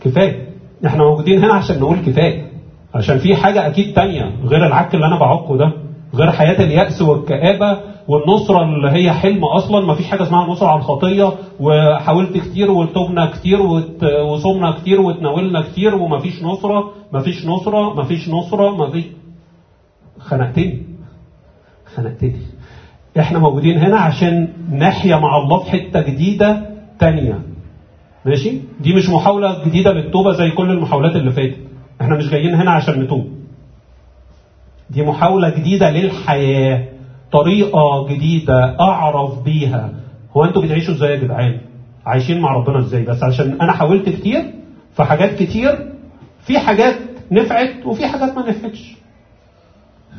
كفاية. 0.00 0.43
إحنا 0.86 1.04
موجودين 1.04 1.44
هنا 1.44 1.52
عشان 1.54 1.80
نقول 1.80 1.96
كفاية. 2.06 2.48
عشان 2.94 3.18
في 3.18 3.36
حاجة 3.36 3.66
أكيد 3.66 3.94
تانية 3.94 4.30
غير 4.44 4.66
العك 4.66 4.94
اللي 4.94 5.06
أنا 5.06 5.18
بعكه 5.18 5.56
ده 5.56 5.72
غير 6.14 6.30
حياة 6.30 6.64
اليأس 6.64 7.02
والكآبة 7.02 7.78
والنصرة 8.08 8.62
اللي 8.62 8.90
هي 8.90 9.12
حلم 9.12 9.44
أصلا. 9.44 9.86
ما 9.86 9.94
فيش 9.94 10.06
حاجة 10.06 10.22
اسمها 10.22 10.46
نصرة 10.46 10.68
على 10.68 10.78
الخطية 10.78 11.32
وحاولت 11.60 12.36
كتير 12.38 12.70
وتوبنا 12.70 13.26
كتير 13.30 13.60
وصومنا 14.24 14.70
كتير 14.70 15.00
وتناولنا 15.00 15.60
كتير 15.62 15.94
وما 15.94 16.18
فيش 16.18 16.42
نصرة 16.42 16.90
ما 17.12 17.20
فيش 17.20 17.46
نصرة 17.46 17.94
ما 17.94 18.02
فيش 18.04 18.28
نصرة 18.28 18.76
ما 18.76 18.90
فيش 18.90 19.04
خنقتني. 20.20 20.82
خنقتني. 21.94 22.36
إحنا 23.18 23.38
موجودين 23.38 23.78
هنا 23.78 23.96
عشان 23.96 24.48
نحيا 24.72 25.16
مع 25.16 25.36
الله 25.38 25.58
في 25.58 25.70
حتة 25.70 26.00
جديدة 26.00 26.70
تانية. 26.98 27.38
ماشي 28.26 28.60
دي 28.80 28.94
مش 28.94 29.08
محاولة 29.08 29.64
جديدة 29.64 29.92
للتوبة 29.92 30.32
زي 30.32 30.50
كل 30.50 30.70
المحاولات 30.70 31.16
اللي 31.16 31.30
فاتت 31.30 31.56
إحنا 32.00 32.16
مش 32.16 32.28
جايين 32.30 32.54
هنا 32.54 32.70
عشان 32.70 33.00
نتوب 33.02 33.28
دي 34.90 35.02
محاولة 35.02 35.48
جديدة 35.56 35.90
للحياة 35.90 36.88
طريقة 37.32 38.08
جديدة 38.08 38.80
أعرف 38.80 39.42
بيها 39.42 39.92
هو 40.36 40.44
أنتوا 40.44 40.62
بتعيشوا 40.62 40.94
إزاي 40.94 41.10
يا 41.10 41.16
جدعان؟ 41.16 41.60
عايشين 42.06 42.40
مع 42.40 42.54
ربنا 42.54 42.78
إزاي؟ 42.78 43.02
بس 43.02 43.22
عشان 43.22 43.60
أنا 43.60 43.72
حاولت 43.72 44.08
كتير 44.08 44.52
في 44.96 45.04
حاجات 45.04 45.34
كتير 45.42 45.92
في 46.40 46.58
حاجات 46.58 46.96
نفعت 47.32 47.86
وفي 47.86 48.06
حاجات 48.06 48.36
ما 48.36 48.48
نفعتش. 48.48 48.94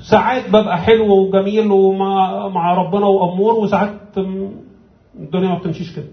ساعات 0.01 0.49
ببقى 0.49 0.77
حلو 0.77 1.17
وجميل 1.17 1.71
ومع 1.71 2.47
مع 2.47 2.73
ربنا 2.73 3.05
وأمور 3.05 3.53
وساعات 3.53 3.93
الدنيا 5.19 5.49
ما 5.49 5.57
بتمشيش 5.57 5.95
كده. 5.95 6.05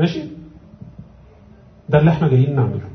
ماشي؟ 0.00 0.20
ده 1.88 1.98
اللي 1.98 2.10
إحنا 2.10 2.28
جايين 2.28 2.56
نعمله. 2.56 2.88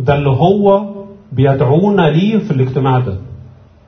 ده 0.00 0.14
اللي 0.14 0.30
هو 0.30 0.86
بيدعونا 1.32 2.02
ليه 2.02 2.38
في 2.38 2.50
الاجتماع 2.50 2.98
ده. 2.98 3.16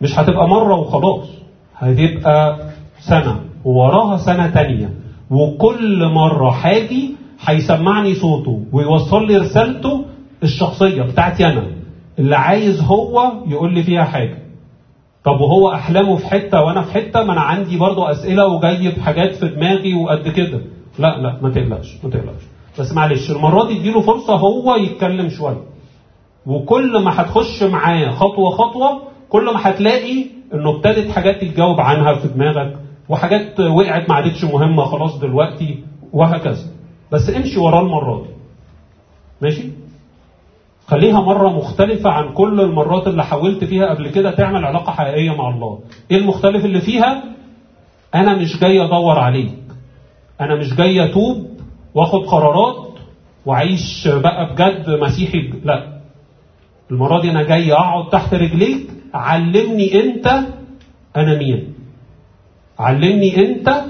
مش 0.01 0.19
هتبقى 0.19 0.49
مرة 0.49 0.75
وخلاص 0.75 1.29
هتبقى 1.77 2.59
سنة 3.01 3.41
ووراها 3.65 4.17
سنة 4.17 4.47
تانية 4.51 4.91
وكل 5.31 6.09
مرة 6.09 6.51
حاجي 6.51 7.11
هيسمعني 7.47 8.15
صوته 8.15 8.65
ويوصل 8.73 9.27
لي 9.27 9.37
رسالته 9.37 10.05
الشخصية 10.43 11.03
بتاعتي 11.03 11.47
أنا 11.47 11.67
اللي 12.19 12.37
عايز 12.37 12.81
هو 12.81 13.33
يقول 13.47 13.75
لي 13.75 13.83
فيها 13.83 14.05
حاجة 14.05 14.39
طب 15.25 15.41
وهو 15.41 15.73
أحلامه 15.73 16.17
في 16.17 16.27
حتة 16.27 16.61
وأنا 16.63 16.83
في 16.83 16.93
حتة 16.93 17.25
ما 17.25 17.33
أنا 17.33 17.41
عندي 17.41 17.79
برضو 17.79 18.05
أسئلة 18.05 18.47
وجايب 18.47 18.93
حاجات 18.99 19.35
في 19.35 19.49
دماغي 19.49 19.95
وقد 19.95 20.29
كده 20.29 20.61
لا 20.99 21.19
لا 21.19 21.39
ما 21.43 21.51
تقلقش 21.51 21.99
ما 22.05 22.11
تقلقش. 22.11 22.43
بس 22.79 22.93
معلش 22.93 23.31
المرة 23.31 23.67
دي 23.69 23.81
اديله 23.81 24.01
فرصة 24.01 24.37
هو 24.37 24.77
يتكلم 24.77 25.29
شوية. 25.29 25.63
وكل 26.47 27.03
ما 27.05 27.21
هتخش 27.21 27.63
معاه 27.63 28.11
خطوة 28.11 28.51
خطوة 28.51 29.03
كل 29.29 29.45
ما 29.45 29.71
هتلاقي 29.71 30.25
انه 30.55 30.71
ابتدت 30.77 31.11
حاجات 31.11 31.41
تتجاوب 31.41 31.81
عنها 31.81 32.15
في 32.15 32.29
دماغك 32.29 32.77
وحاجات 33.09 33.61
وقعت 33.61 34.09
ما 34.09 34.15
عادتش 34.15 34.45
مهمة 34.45 34.85
خلاص 34.85 35.19
دلوقتي 35.19 35.85
وهكذا. 36.13 36.67
بس 37.13 37.31
امشي 37.37 37.59
وراه 37.59 37.81
المرة 37.81 38.23
دي. 38.23 38.29
ماشي؟ 39.43 39.63
خليها 40.87 41.21
مرة 41.21 41.49
مختلفة 41.49 42.11
عن 42.11 42.33
كل 42.35 42.61
المرات 42.61 43.07
اللي 43.09 43.25
حاولت 43.25 43.65
فيها 43.65 43.87
قبل 43.95 44.09
كده 44.11 44.31
تعمل 44.31 44.65
علاقة 44.65 44.93
حقيقية 44.93 45.31
مع 45.37 45.49
الله. 45.49 45.79
إيه 46.11 46.17
المختلف 46.17 46.65
اللي 46.65 46.81
فيها؟ 46.81 47.25
أنا 48.15 48.37
مش 48.37 48.61
جاي 48.61 48.85
أدور 48.85 49.19
عليك. 49.19 49.51
أنا 50.45 50.55
مش 50.55 50.75
جاي 50.75 51.05
أتوب 51.05 51.47
وآخد 51.95 52.21
قرارات 52.27 52.89
وأعيش 53.47 54.09
بقى 54.09 54.53
بجد 54.55 54.91
مسيحي 54.91 55.53
لا. 55.65 56.01
المرة 56.91 57.21
دي 57.23 57.31
أنا 57.31 57.43
جاي 57.43 57.73
أقعد 57.73 58.11
تحت 58.11 58.35
رجليك 58.35 58.87
علمني 59.15 60.01
أنت 60.03 60.27
أنا 61.17 61.39
مين. 61.39 61.75
علمني 62.79 63.37
أنت 63.49 63.85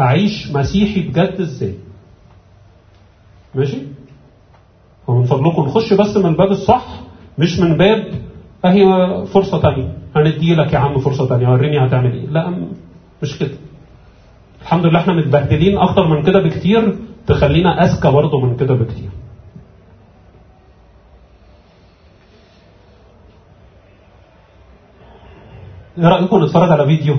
أعيش 0.00 0.50
مسيحي 0.52 1.00
بجد 1.00 1.40
إزاي. 1.40 1.74
ماشي؟ 3.54 3.78
ومن 5.06 5.24
فضلكم 5.24 5.62
نخش 5.62 5.92
بس 5.92 6.16
من 6.16 6.26
الباب 6.26 6.50
الصح 6.50 6.86
مش 7.38 7.58
من 7.60 7.76
باب 7.76 8.04
أهي 8.64 8.84
فرصة 9.26 9.60
تانية. 9.62 9.92
هندي 10.16 10.54
لك 10.54 10.72
يا 10.72 10.78
عم 10.78 10.98
فرصة 10.98 11.28
تانية 11.28 11.48
وريني 11.48 11.86
هتعمل 11.86 12.12
إيه. 12.12 12.26
لا 12.26 12.54
مش 13.22 13.38
كده. 13.38 13.50
الحمد 14.78 14.90
لله 14.90 15.00
إحنا 15.00 15.12
متبهدلين 15.12 15.78
أكتر 15.78 16.06
من 16.06 16.22
كده 16.22 16.38
بكتير 16.40 16.96
تخلينا 17.26 17.84
اذكى 17.84 18.10
برضه 18.10 18.40
من 18.40 18.56
كده 18.56 18.74
بكتير. 18.74 19.10
إيه 25.98 26.08
رأيكم 26.08 26.44
نتفرج 26.44 26.70
على 26.70 26.86
فيديو؟ 26.86 27.16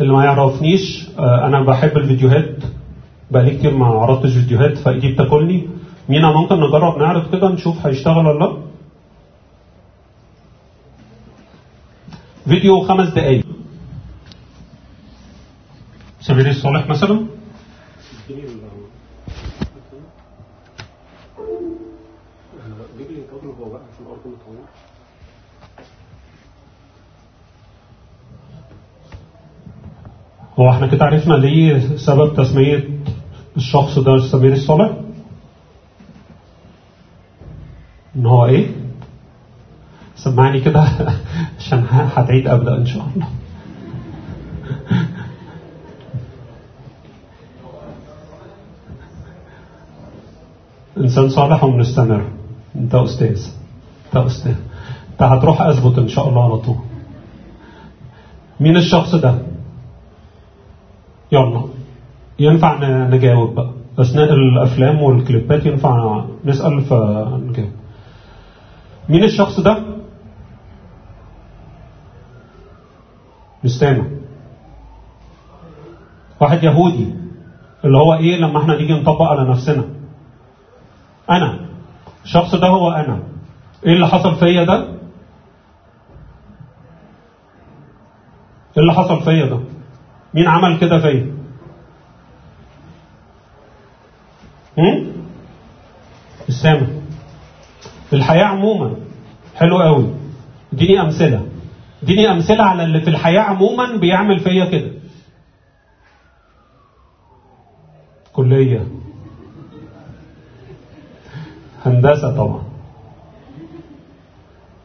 اللي 0.00 0.12
ما 0.12 0.24
يعرفنيش 0.24 1.08
أنا 1.18 1.60
بحب 1.60 1.96
الفيديوهات 1.96 2.56
بقالي 3.30 3.50
كتير 3.56 3.74
ما 3.76 3.86
عرضتش 3.86 4.32
فيديوهات 4.32 4.78
فإيدي 4.78 5.12
بتاكلني. 5.12 5.68
مينا 6.08 6.32
ممكن 6.32 6.60
نجرب 6.60 6.98
نعرض 6.98 7.32
كده 7.32 7.48
نشوف 7.48 7.86
هيشتغل 7.86 8.26
ولا 8.26 8.44
لا. 8.44 8.56
فيديو 12.44 12.80
خمس 12.80 13.08
دقايق. 13.08 13.46
سمير 16.26 16.50
الصالح 16.50 16.86
مثلا؟ 16.88 17.26
هو 30.58 30.70
إحنا 30.70 30.86
كده 30.86 31.04
عرفنا 31.04 31.34
ليه 31.34 31.96
سبب 31.96 32.36
تسمية 32.36 32.88
الشخص 33.56 33.98
ده 33.98 34.28
سمير 34.32 34.52
الصالح؟ 34.52 34.90
إن 38.16 38.26
هو 38.26 38.46
إيه؟ 38.46 38.70
سمعني 40.16 40.60
كده 40.60 40.80
عشان 41.58 41.86
هتعيد 41.90 42.48
أبدأ 42.48 42.76
إن 42.76 42.86
شاء 42.86 43.06
الله. 43.14 43.26
انسان 50.96 51.28
صالح 51.28 51.64
ومستمر. 51.64 52.24
انت 52.76 52.94
أستاذ. 52.94 53.46
انت 54.06 54.16
أستاذ. 54.16 54.54
انت 55.12 55.22
هتروح 55.22 55.62
اثبت 55.62 55.98
إن 55.98 56.08
شاء 56.08 56.28
الله 56.28 56.44
على 56.44 56.56
طول. 56.56 56.76
مين 58.60 58.76
الشخص 58.76 59.14
ده؟ 59.14 59.34
يلا. 61.32 61.62
ينفع 62.38 62.78
نجاوب 63.08 63.54
بقى. 63.54 63.70
أثناء 63.98 64.32
الأفلام 64.32 65.02
والكليبات 65.02 65.66
ينفع 65.66 66.24
نسأل 66.44 66.80
فنجاوب 66.80 67.70
مين 69.08 69.24
الشخص 69.24 69.60
ده؟ 69.60 69.78
مش 73.64 73.78
واحد 76.40 76.64
يهودي. 76.64 77.14
اللي 77.84 77.98
هو 77.98 78.14
إيه 78.14 78.36
لما 78.36 78.58
إحنا 78.62 78.76
نيجي 78.76 78.92
نطبق 78.92 79.22
على 79.22 79.50
نفسنا؟ 79.50 79.84
أنا. 81.30 81.66
الشخص 82.24 82.54
ده 82.54 82.66
هو 82.66 82.90
أنا. 82.90 83.22
إيه 83.86 83.92
اللي 83.92 84.06
حصل 84.08 84.36
فيا 84.36 84.64
ده؟ 84.64 84.82
إيه 88.76 88.82
اللي 88.82 88.92
حصل 88.92 89.22
فيا 89.24 89.46
ده؟ 89.46 89.60
مين 90.34 90.48
عمل 90.48 90.78
كده 90.78 91.00
فيا؟ 91.00 91.36
السامع. 96.48 96.86
الحياة 98.12 98.44
عموما 98.44 98.96
حلو 99.54 99.78
قوي. 99.82 100.14
اديني 100.72 101.00
أمثلة. 101.00 101.46
اديني 102.02 102.30
أمثلة 102.32 102.64
على 102.64 102.84
اللي 102.84 103.00
في 103.00 103.10
الحياة 103.10 103.40
عموما 103.40 103.96
بيعمل 103.96 104.40
فيا 104.40 104.64
كده. 104.64 104.90
كلية. 108.32 108.86
هندسة 111.86 112.36
طبعا. 112.36 112.62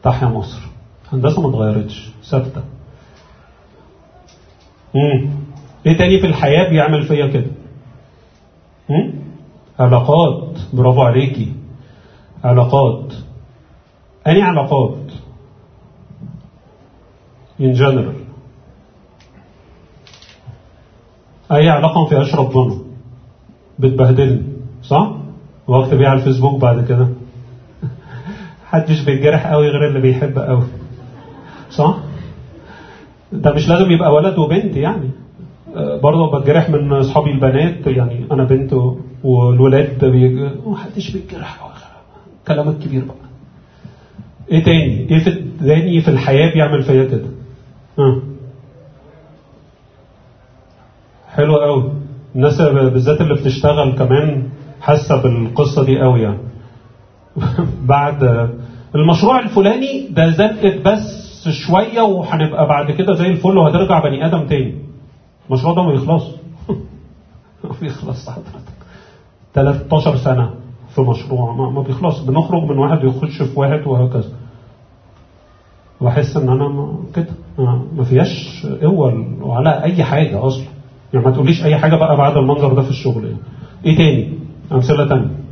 تحيا 0.02 0.28
مصر. 0.28 0.60
هندسة 1.12 1.42
ما 1.42 1.48
اتغيرتش 1.50 2.10
ثابتة. 2.30 2.62
امم 4.96 5.30
إيه 5.86 5.98
تاني 5.98 6.20
في 6.20 6.26
الحياة 6.26 6.68
بيعمل 6.70 7.06
فيا 7.06 7.26
كده؟ 7.26 7.50
علاقات. 9.78 10.58
برافو 10.72 11.02
عليكي. 11.02 11.52
علاقات. 12.44 13.12
أني 14.26 14.42
علاقات؟ 14.42 14.98
In 17.60 17.76
general. 17.76 18.16
أي 21.52 21.68
علاقة 21.68 22.02
ما 22.02 22.08
فيهاش 22.08 22.34
ربنا. 22.34 22.78
بتبهدلني 23.78 24.42
صح؟ 24.82 25.10
واكتب 25.68 26.00
إيه 26.00 26.08
على 26.08 26.18
الفيسبوك 26.18 26.60
بعد 26.60 26.86
كده. 26.88 27.08
محدش 28.64 29.00
بيتجرح 29.00 29.46
قوي 29.46 29.68
غير 29.68 29.88
اللي 29.88 30.00
بيحب 30.00 30.38
قوي. 30.38 30.62
صح؟ 31.70 31.96
ده 33.32 33.52
مش 33.54 33.68
لازم 33.68 33.90
يبقى 33.90 34.12
ولد 34.12 34.38
وبنت 34.38 34.76
يعني. 34.76 35.10
برضه 35.76 36.38
بتجرح 36.38 36.70
من 36.70 36.92
أصحابي 36.92 37.30
البنات 37.30 37.86
يعني 37.86 38.24
أنا 38.32 38.44
بنت 38.44 38.72
والولاد 39.24 40.04
بيج... 40.04 40.50
محدش 40.66 41.10
بيتجرح 41.10 41.62
قوي 41.62 41.72
كلام 42.48 42.68
الكبير 42.68 43.04
بقى. 43.04 43.16
إيه 44.50 44.64
تاني؟ 44.64 45.10
إيه 45.10 45.18
في 45.24 45.44
تاني 45.60 46.00
في 46.00 46.08
الحياة 46.08 46.52
بيعمل 46.54 46.82
فيا 46.82 47.04
كده؟ 47.04 47.26
ها. 47.98 48.20
حلو 51.28 51.56
قوي. 51.56 51.92
الناس 52.36 52.60
بالذات 52.62 53.20
اللي 53.20 53.34
بتشتغل 53.34 53.92
كمان 53.98 54.48
حاسة 54.82 55.22
بالقصة 55.22 55.84
دي 55.84 56.00
قوي 56.00 56.20
يعني. 56.22 56.38
بعد 57.94 58.48
المشروع 58.94 59.40
الفلاني 59.40 60.08
ده 60.10 60.30
زقت 60.30 60.86
بس 60.86 61.48
شوية 61.48 62.00
وهنبقى 62.00 62.66
بعد 62.66 62.90
كده 62.90 63.14
زي 63.14 63.26
الفل 63.26 63.58
وهترجع 63.58 64.00
بني 64.02 64.26
آدم 64.26 64.46
تاني. 64.46 64.74
المشروع 65.48 65.74
ده 65.74 65.82
ما 65.82 65.92
يخلص. 65.92 66.24
ما 67.64 67.70
بيخلص 67.80 68.28
حضرتك. 68.30 68.72
13 69.54 70.16
سنة 70.16 70.50
في 70.94 71.00
مشروع. 71.00 71.54
ما, 71.54 71.70
ما 71.70 71.82
بيخلص. 71.82 72.20
بنخرج 72.20 72.62
من 72.62 72.78
واحد 72.78 73.04
يخش 73.04 73.42
في 73.42 73.60
واحد 73.60 73.86
وهكذا. 73.86 74.32
وأحس 76.00 76.36
إن 76.36 76.48
أنا 76.48 76.92
كده. 77.14 77.34
ما 77.96 78.04
فيهاش 78.04 78.66
قوه 78.82 79.26
ولا 79.40 79.84
أي 79.84 80.04
حاجة 80.04 80.46
أصلا. 80.46 80.64
يعني 81.14 81.26
ما 81.26 81.32
تقوليش 81.32 81.64
أي 81.64 81.76
حاجة 81.76 81.96
بقى 81.96 82.16
بعد 82.16 82.36
المنظر 82.36 82.74
ده 82.74 82.82
في 82.82 82.90
الشغل 82.90 83.24
يعني. 83.24 83.38
إيه 83.84 83.96
تاني؟ 83.96 84.41
أمثلة. 84.72 85.08
تانية 85.08 85.42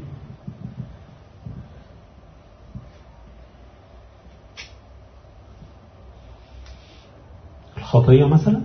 الخطية 7.77 8.25
مثلا؟ 8.25 8.63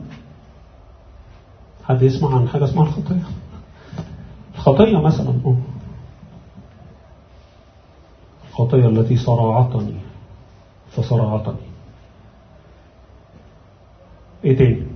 حد 1.84 2.02
يسمع 2.02 2.36
عن 2.36 2.48
حاجة 2.48 2.64
اسمها 2.64 2.84
الخطية؟ 2.84 3.24
الخطية 4.56 5.02
مثلا 5.02 5.30
أه. 5.46 5.58
الخطية 8.50 8.88
التي 8.88 9.18
صرعتني 9.18 9.96
فصرعتني. 10.92 11.56
إيه 14.44 14.58
تاني؟ 14.58 14.95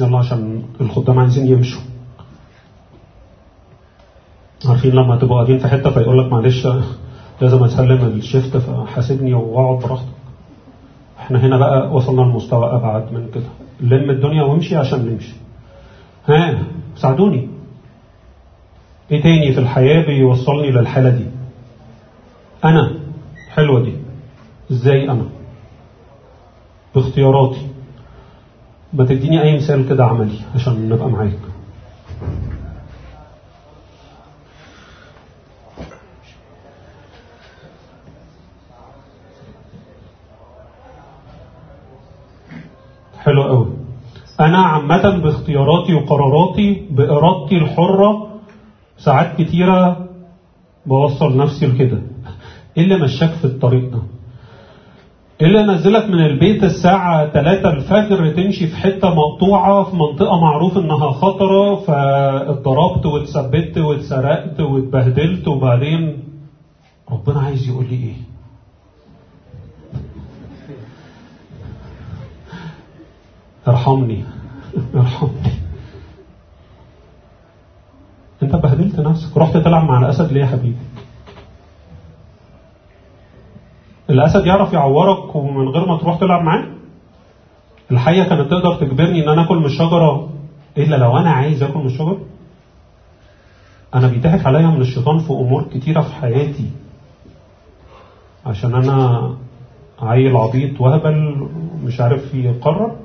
يلا 0.00 0.18
عشان 0.18 0.62
الخدام 0.80 1.18
عايزين 1.18 1.46
يمشوا 1.46 1.80
عارفين 4.66 4.90
لما 4.92 5.16
تبقوا 5.16 5.36
قاعدين 5.36 5.58
في 5.58 5.68
حتة 5.68 5.90
فيقول 5.90 6.18
لك 6.18 6.32
معلش 6.32 6.66
لازم 7.40 7.64
اسلم 7.64 8.04
الشيفت 8.06 8.56
فحاسبني 8.56 9.34
واقعد 9.34 9.78
براحتك 9.82 10.08
إحنا 11.18 11.38
هنا 11.46 11.56
بقى 11.58 11.92
وصلنا 11.94 12.20
لمستوى 12.20 12.70
ابعد 12.74 13.12
من 13.12 13.30
كده 13.34 13.44
لم 13.80 14.10
الدنيا 14.10 14.42
وامشي 14.42 14.76
عشان 14.76 15.08
نمشي 15.08 15.32
ها 16.26 16.58
ساعدوني 16.96 17.48
إيه 19.10 19.22
تاني 19.22 19.52
في 19.52 19.60
الحياة 19.60 20.06
بيوصلني 20.06 20.70
للحاله 20.70 21.10
دي 21.10 21.24
أنا 22.64 22.94
حلوة 23.50 23.80
دي 23.84 23.92
إزاي 24.72 25.10
أنا 25.10 25.24
باختياراتي 26.94 27.66
ما 28.94 29.04
تديني 29.04 29.42
أي 29.42 29.56
مثال 29.56 29.88
كده 29.88 30.04
عملي 30.04 30.38
عشان 30.54 30.88
نبقى 30.88 31.08
معاك. 31.08 31.38
حلو 43.18 43.42
قوي. 43.42 43.66
أنا 44.40 44.58
عامة 44.58 45.18
باختياراتي 45.18 45.94
وقراراتي 45.94 46.86
بإرادتي 46.90 47.56
الحرة 47.56 48.28
ساعات 48.98 49.36
كتيرة 49.42 50.06
بوصل 50.86 51.36
نفسي 51.36 51.66
لكده. 51.66 52.02
إيه 52.76 52.84
اللي 52.84 52.98
مشاك 52.98 53.30
في 53.30 53.44
الطريق 53.44 53.90
ده؟ 53.90 54.02
اللي 55.42 55.62
نزلك 55.62 56.04
من 56.10 56.20
البيت 56.26 56.64
الساعة 56.64 57.26
3 57.32 57.70
الفجر 57.70 58.30
تمشي 58.30 58.66
في 58.66 58.76
حتة 58.76 59.14
مقطوعة 59.14 59.82
في 59.84 59.96
منطقة 59.96 60.40
معروف 60.40 60.78
إنها 60.78 61.10
خطرة 61.12 61.74
فاتضربت 61.76 63.06
واتثبت 63.06 63.78
واتسرقت 63.78 64.60
واتبهدلت 64.60 65.48
وبعدين 65.48 66.18
ربنا 67.10 67.40
عايز 67.40 67.68
يقول 67.68 67.84
لي 67.84 67.94
إيه؟ 67.96 68.14
ارحمني 73.68 74.24
ارحمني. 74.94 75.52
أنت 78.42 78.56
بهدلت 78.56 79.00
نفسك 79.00 79.36
رحت 79.36 79.56
تلعب 79.56 79.84
مع 79.84 79.98
الأسد 79.98 80.32
ليه 80.32 80.40
يا 80.40 80.46
حبيبي؟ 80.46 80.76
الأسد 84.14 84.46
يعرف 84.46 84.72
يعورك 84.72 85.36
ومن 85.36 85.68
غير 85.68 85.88
ما 85.88 85.98
تروح 85.98 86.20
تلعب 86.20 86.42
معاه؟ 86.42 86.64
الحيه 87.90 88.22
كانت 88.22 88.50
تقدر 88.50 88.74
تجبرني 88.74 89.24
إن 89.24 89.28
أنا 89.28 89.42
آكل 89.44 89.56
من 89.56 89.64
الشجرة 89.64 90.28
إلا 90.78 90.96
لو 90.96 91.18
أنا 91.18 91.30
عايز 91.30 91.62
آكل 91.62 91.78
من 91.78 91.86
الشجرة. 91.86 92.18
أنا 93.94 94.08
بيضحك 94.08 94.46
عليا 94.46 94.66
من 94.66 94.80
الشيطان 94.80 95.18
في 95.18 95.30
أمور 95.30 95.64
كتيرة 95.74 96.00
في 96.00 96.14
حياتي. 96.14 96.70
عشان 98.46 98.74
أنا 98.74 99.30
عيل 100.02 100.36
عبيط 100.36 100.80
وهبل 100.80 101.48
مش 101.84 102.00
عارف 102.00 102.34
يقرر. 102.34 102.96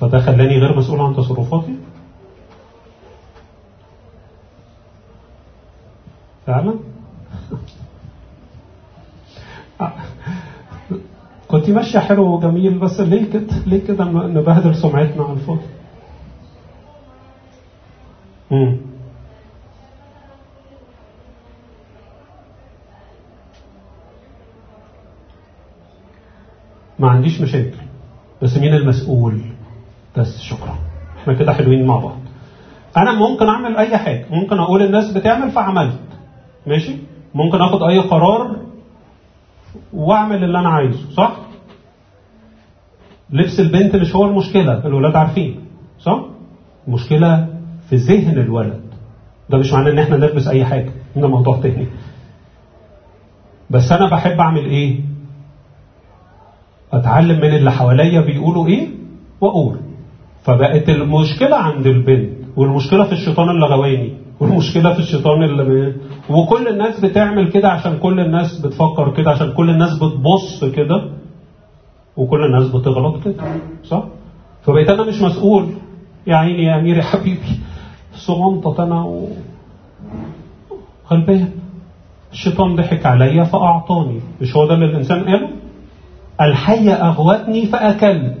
فده 0.00 0.20
خلاني 0.20 0.58
غير 0.58 0.78
مسؤول 0.78 1.00
عن 1.00 1.16
تصرفاتي. 1.16 1.89
فعلا 6.50 6.74
كنت 11.48 11.70
ماشية 11.70 11.98
حلو 11.98 12.34
وجميل 12.34 12.78
بس 12.78 13.00
ليه 13.00 13.32
كده؟ 13.32 13.56
ليه 13.66 13.86
كده 13.86 14.04
نبهدل 14.04 14.74
سمعتنا 14.74 15.24
على 15.24 15.32
الفاضي؟ 15.32 15.66
ما 26.98 27.10
عنديش 27.10 27.40
مشاكل 27.40 27.76
بس 28.42 28.56
مين 28.56 28.74
المسؤول؟ 28.74 29.40
بس 30.16 30.40
شكرا. 30.40 30.78
إحنا 31.18 31.34
كده 31.34 31.52
حلوين 31.52 31.86
مع 31.86 31.96
بعض. 31.96 32.18
أنا 32.96 33.12
ممكن 33.12 33.46
أعمل 33.48 33.76
أي 33.76 33.98
حاجة 33.98 34.26
ممكن 34.30 34.58
أقول 34.58 34.82
الناس 34.82 35.10
بتعمل 35.12 35.50
فعملت 35.50 35.98
ماشي؟ 36.66 36.96
ممكن 37.34 37.60
آخد 37.60 37.82
أي 37.82 37.98
قرار 37.98 38.56
وأعمل 39.92 40.44
اللي 40.44 40.58
أنا 40.58 40.68
عايزه 40.68 41.10
صح؟ 41.10 41.36
لبس 43.30 43.60
البنت 43.60 43.96
مش 43.96 44.14
هو 44.16 44.24
المشكلة 44.24 44.86
الولاد 44.86 45.16
عارفين 45.16 45.60
صح؟ 45.98 46.20
المشكلة 46.88 47.46
في 47.90 47.96
ذهن 47.96 48.38
الولد. 48.38 48.80
ده 49.50 49.58
مش 49.58 49.72
معناه 49.72 49.90
إن 49.90 49.98
إحنا 49.98 50.16
نلبس 50.16 50.46
أي 50.48 50.64
حاجة 50.64 50.90
ده 51.16 51.28
موضوع 51.28 51.56
تاني 51.60 51.86
بس 53.70 53.92
أنا 53.92 54.10
بحب 54.10 54.40
أعمل 54.40 54.64
إيه؟ 54.64 55.00
أتعلم 56.92 57.36
من 57.40 57.54
اللي 57.56 57.72
حواليا 57.72 58.20
بيقولوا 58.20 58.66
إيه 58.66 58.88
وأقول. 59.40 59.80
فبقت 60.44 60.88
المشكلة 60.88 61.56
عند 61.56 61.86
البنت 61.86 62.30
والمشكلة 62.56 63.04
في 63.04 63.12
الشيطان 63.12 63.48
اللغواني. 63.48 64.14
والمشكلة 64.40 64.92
في 64.92 64.98
الشيطان 64.98 65.42
اللي 65.42 65.64
ب... 65.64 65.94
وكل 66.30 66.68
الناس 66.68 67.00
بتعمل 67.00 67.50
كده 67.52 67.68
عشان 67.68 67.98
كل 67.98 68.20
الناس 68.20 68.60
بتفكر 68.60 69.14
كده 69.16 69.30
عشان 69.30 69.52
كل 69.52 69.70
الناس 69.70 69.98
بتبص 69.98 70.64
كده 70.64 71.10
وكل 72.16 72.44
الناس 72.44 72.68
بتغلط 72.68 73.24
كده 73.24 73.34
صح؟ 73.84 74.04
فبقيت 74.62 74.88
أنا 74.88 75.02
مش 75.02 75.22
مسؤول. 75.22 75.66
يا 76.26 76.36
عيني 76.36 76.64
يا 76.64 76.78
امير 76.78 76.96
يا 76.96 77.02
حبيبي. 77.02 77.60
صغنطة 78.14 78.82
أنا 78.84 79.02
و... 79.04 79.28
غلبان 81.10 81.48
الشيطان 82.32 82.76
ضحك 82.76 83.06
عليا 83.06 83.44
فأعطاني. 83.44 84.20
مش 84.40 84.56
هو 84.56 84.66
ده 84.66 84.74
اللي 84.74 84.84
الإنسان 84.86 85.24
قاله؟ 85.24 85.48
الحية 86.40 86.92
أغوتني 86.92 87.66
فأكلت. 87.66 88.38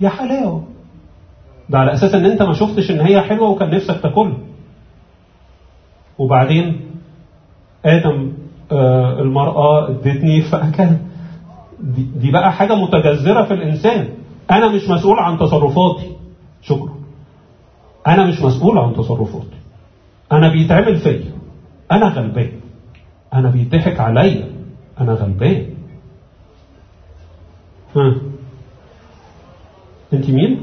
يا 0.00 0.08
حلاوة. 0.08 0.62
ده 1.70 1.78
على 1.78 1.92
أساس 1.92 2.14
إن 2.14 2.26
أنت 2.26 2.42
ما 2.42 2.52
شفتش 2.52 2.90
إن 2.90 3.00
هي 3.00 3.20
حلوة 3.20 3.48
وكان 3.48 3.70
نفسك 3.70 4.00
تاكلها. 4.02 4.36
وبعدين 6.18 6.80
آدم 7.84 8.32
آه 8.72 9.20
المرأة 9.20 9.88
ادتني 9.90 10.42
فاكل 10.42 10.88
دي, 12.16 12.30
بقى 12.30 12.52
حاجة 12.52 12.74
متجذرة 12.74 13.44
في 13.44 13.54
الإنسان. 13.54 14.08
أنا 14.50 14.68
مش 14.68 14.88
مسؤول 14.88 15.18
عن 15.18 15.38
تصرفاتي. 15.38 16.16
شكرا. 16.62 16.94
أنا 18.06 18.26
مش 18.26 18.42
مسؤول 18.42 18.78
عن 18.78 18.94
تصرفاتي. 18.94 19.56
أنا 20.32 20.48
بيتعمل 20.52 20.98
فيا. 20.98 21.32
أنا 21.92 22.06
غلبان. 22.08 22.50
أنا 23.34 23.50
بيضحك 23.50 24.00
عليا. 24.00 24.50
أنا 25.00 25.12
غلبان. 25.12 25.66
ها. 27.96 28.14
انت 30.12 30.30
مين؟ 30.30 30.62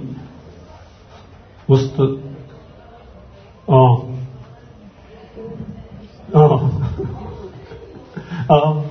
وسط 1.69 2.17
آه. 3.69 4.03
آه. 6.35 6.69
آه. 8.49 8.83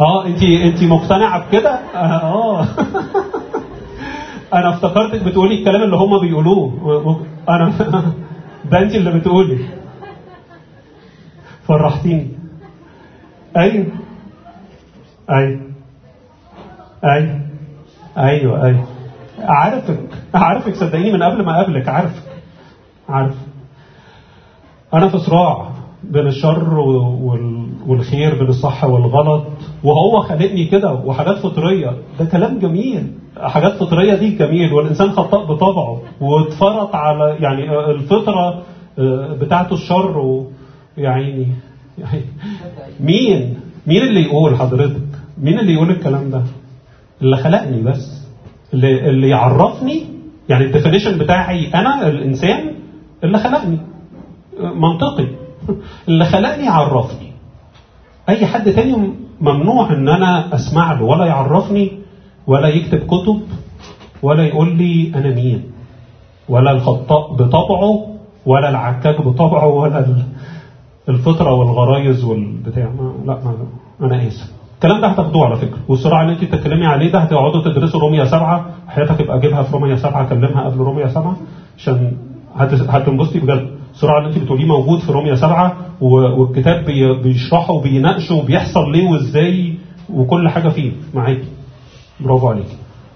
آه 0.00 0.26
انت 0.26 0.42
انت 0.42 0.82
مقتنعة 0.82 1.46
بكده؟ 1.48 1.70
آه. 1.94 2.66
أنا 4.54 4.74
افتكرتك 4.74 5.22
بتقولي 5.22 5.58
الكلام 5.58 5.82
اللي 5.82 5.96
هم 5.96 6.18
بيقولوه. 6.20 7.26
أنا 7.48 7.72
ده 8.70 8.82
انت 8.82 8.94
اللي 8.94 9.10
بتقولي. 9.12 9.58
فرحتيني. 11.68 12.28
أيوه 13.56 13.86
أيوه 15.30 15.60
أيوه 17.04 17.40
أيوه 18.18 18.66
أيوه 18.66 18.84
عارفك. 19.40 19.98
عارفك 20.34 20.74
صدقيني 20.74 21.12
من 21.12 21.22
قبل 21.22 21.44
ما 21.44 21.52
أقابلك 21.60 21.88
عارفك. 21.88 22.22
عارف 23.08 23.34
أنا 24.94 25.08
في 25.08 25.18
صراع 25.18 25.68
بين 26.04 26.26
الشر 26.26 26.78
والخير 27.86 28.34
بين 28.38 28.48
الصح 28.48 28.84
والغلط. 28.84 29.44
وهو 29.84 30.20
خلقني 30.20 30.64
كده 30.64 30.92
وحاجات 30.92 31.38
فطرية. 31.38 31.90
ده 32.18 32.24
كلام 32.24 32.58
جميل. 32.58 33.12
حاجات 33.40 33.72
فطرية 33.72 34.14
دي 34.14 34.30
جميل. 34.30 34.72
والإنسان 34.72 35.10
خطاء 35.10 35.44
بطبعه. 35.46 36.00
واتفرط 36.20 36.94
على 36.94 37.36
يعني 37.40 37.90
الفطرة 37.90 38.62
بتاعته 39.40 39.74
الشر 39.74 40.18
ويعني 40.18 41.46
يعني 41.98 42.22
مين؟ 43.00 43.54
مين 43.86 44.02
اللي 44.02 44.22
يقول 44.22 44.56
حضرتك؟ 44.56 45.02
مين 45.38 45.58
اللي 45.58 45.72
يقول 45.72 45.90
الكلام 45.90 46.30
ده؟ 46.30 46.42
اللي 47.22 47.36
خلقني 47.36 47.82
بس. 47.82 48.24
اللي, 48.74 49.08
اللي 49.10 49.28
يعرفني 49.28 50.02
يعني 50.48 50.64
الديفينيشن 50.64 51.18
بتاعي 51.18 51.68
أنا 51.74 52.08
الإنسان 52.08 52.72
اللي 53.24 53.38
خلقني. 53.38 53.78
منطقي 54.60 55.28
اللي 56.08 56.24
خلقني 56.24 56.64
يعرفني 56.64 57.32
أي 58.28 58.46
حد 58.46 58.72
تاني 58.72 59.12
ممنوع 59.40 59.92
إن 59.92 60.08
أنا 60.08 60.54
أسمع 60.54 60.92
له. 60.92 61.04
ولا 61.04 61.24
يعرفني 61.26 61.92
ولا 62.46 62.68
يكتب 62.68 62.98
كتب 62.98 63.40
ولا 64.22 64.42
يقول 64.42 64.76
لي 64.76 65.12
أنا 65.14 65.34
مين. 65.34 65.62
ولا 66.48 66.70
الخطاء 66.70 67.32
بطبعه 67.34 68.06
ولا 68.46 68.68
العكاك 68.68 69.20
بطبعه 69.22 69.66
ولا 69.66 70.06
الفطرة 71.08 71.52
والغرايز 71.52 72.24
والبتاع. 72.24 72.90
لا 73.26 73.38
ما 74.00 74.06
أنا 74.06 74.28
آسف. 74.28 74.52
الكلام 74.74 75.00
ده 75.00 75.06
هتاخدوه 75.08 75.46
على 75.46 75.56
فكرة. 75.56 75.78
والصراع 75.88 76.22
اللي 76.22 76.32
انت 76.32 76.44
بتتكلمي 76.44 76.86
عليه 76.86 77.12
ده 77.12 77.18
هتقعدوا 77.18 77.62
تدرسوا 77.62 78.00
روميا 78.00 78.24
سبعة. 78.24 78.66
حياتك 78.88 79.20
يبقى 79.20 79.36
اجيبها 79.36 79.62
في 79.62 79.72
روميا 79.72 79.96
سبعة 79.96 80.28
كلمها 80.28 80.64
قبل 80.64 80.76
روميا 80.78 81.08
سبعة 81.08 81.36
عشان 81.78 82.16
هتنبسطي 82.56 83.38
بجد. 83.40 83.70
الصراع 83.94 84.18
اللي 84.18 84.28
انت 84.28 84.38
بتقوليه 84.38 84.66
موجود 84.66 84.98
في 85.00 85.12
روميا 85.12 85.34
سبعة 85.36 85.76
والكتاب 86.00 86.84
بيشرحه 87.22 87.72
وبيناقشه 87.72 88.34
وبيحصل 88.34 88.92
ليه 88.92 89.08
وازاي 89.08 89.74
وكل 90.14 90.48
حاجة 90.48 90.68
فيه. 90.68 90.92
معاكي. 91.14 91.44
برافو 92.20 92.48
عليك 92.48 92.66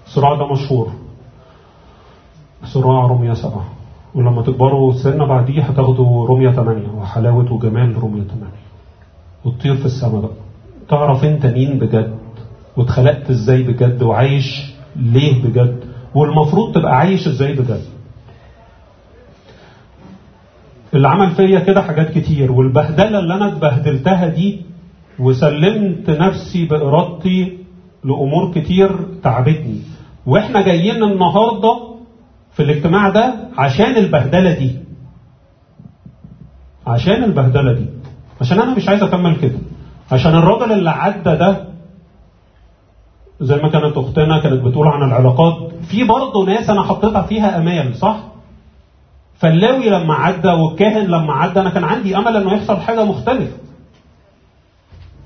الصراع 0.07 0.33
ده 0.35 0.51
مشهور. 0.53 0.91
صراع 2.65 3.05
روميا 3.07 3.33
سبعة. 3.33 3.65
ولما 4.15 4.41
تكبروا 4.41 4.93
سنة 4.93 5.25
بعديه 5.25 5.61
هتاخدوا 5.63 6.27
روميا 6.27 6.51
8 6.51 6.87
وحلاوة 6.97 7.53
وجمال 7.53 7.97
روميا 7.97 8.23
8 8.23 8.53
وتطير 9.45 9.75
في 9.75 9.85
السماء 9.85 10.21
بقى. 10.21 10.31
تعرف 10.89 11.23
انت 11.25 11.45
مين 11.45 11.79
بجد؟ 11.79 12.13
واتخلقت 12.77 13.29
إزاي 13.29 13.63
بجد؟ 13.63 14.03
وعايش 14.03 14.73
ليه 14.95 15.43
بجد؟ 15.43 15.79
والمفروض 16.15 16.75
تبقى 16.75 16.97
عايش 16.97 17.27
إزاي 17.27 17.53
بجد؟ 17.53 17.81
اللي 20.93 21.07
عمل 21.07 21.31
فيا 21.31 21.59
كده 21.59 21.81
حاجات 21.81 22.11
كتير 22.17 22.51
والبهدلة 22.51 23.19
اللي 23.19 23.33
أنا 23.33 23.47
اتبهدلتها 23.47 24.27
دي 24.27 24.61
وسلمت 25.19 26.09
نفسي 26.09 26.65
بإرادتي 26.65 27.57
لأمور 28.03 28.51
كتير 28.55 28.91
تعبتني. 29.23 29.79
وإحنا 30.25 30.61
جايين 30.61 31.03
النهاردة 31.03 31.79
في 32.51 32.63
الاجتماع 32.63 33.09
ده 33.09 33.33
عشان 33.57 33.97
البهدلة 33.97 34.51
دي. 34.53 34.71
عشان 36.87 37.23
البهدلة 37.23 37.73
دي. 37.73 37.85
عشان 38.41 38.59
أنا 38.59 38.75
مش 38.75 38.89
عايز 38.89 39.03
أكمل 39.03 39.35
كده. 39.35 39.59
عشان 40.11 40.35
الراجل 40.35 40.71
اللي 40.71 40.89
عدى 40.89 41.35
ده 41.35 41.65
زي 43.41 43.55
ما 43.55 43.69
كانت 43.69 43.97
أختنا 43.97 44.39
كانت 44.39 44.63
بتقول 44.63 44.87
عن 44.87 45.03
العلاقات 45.09 45.71
في 45.89 46.03
برضه 46.03 46.45
ناس 46.45 46.69
أنا 46.69 46.81
حطيتها 46.83 47.21
فيها 47.21 47.57
أمال 47.57 47.95
صح؟ 47.95 48.17
فاللاوي 49.39 49.89
لما 49.89 50.13
عدى 50.13 50.47
والكاهن 50.47 51.07
لما 51.07 51.33
عدى 51.33 51.59
أنا 51.59 51.69
كان 51.69 51.83
عندي 51.83 52.17
أمل 52.17 52.35
إنه 52.35 52.53
يحصل 52.53 52.77
حاجة 52.77 53.03
مختلفة. 53.05 53.57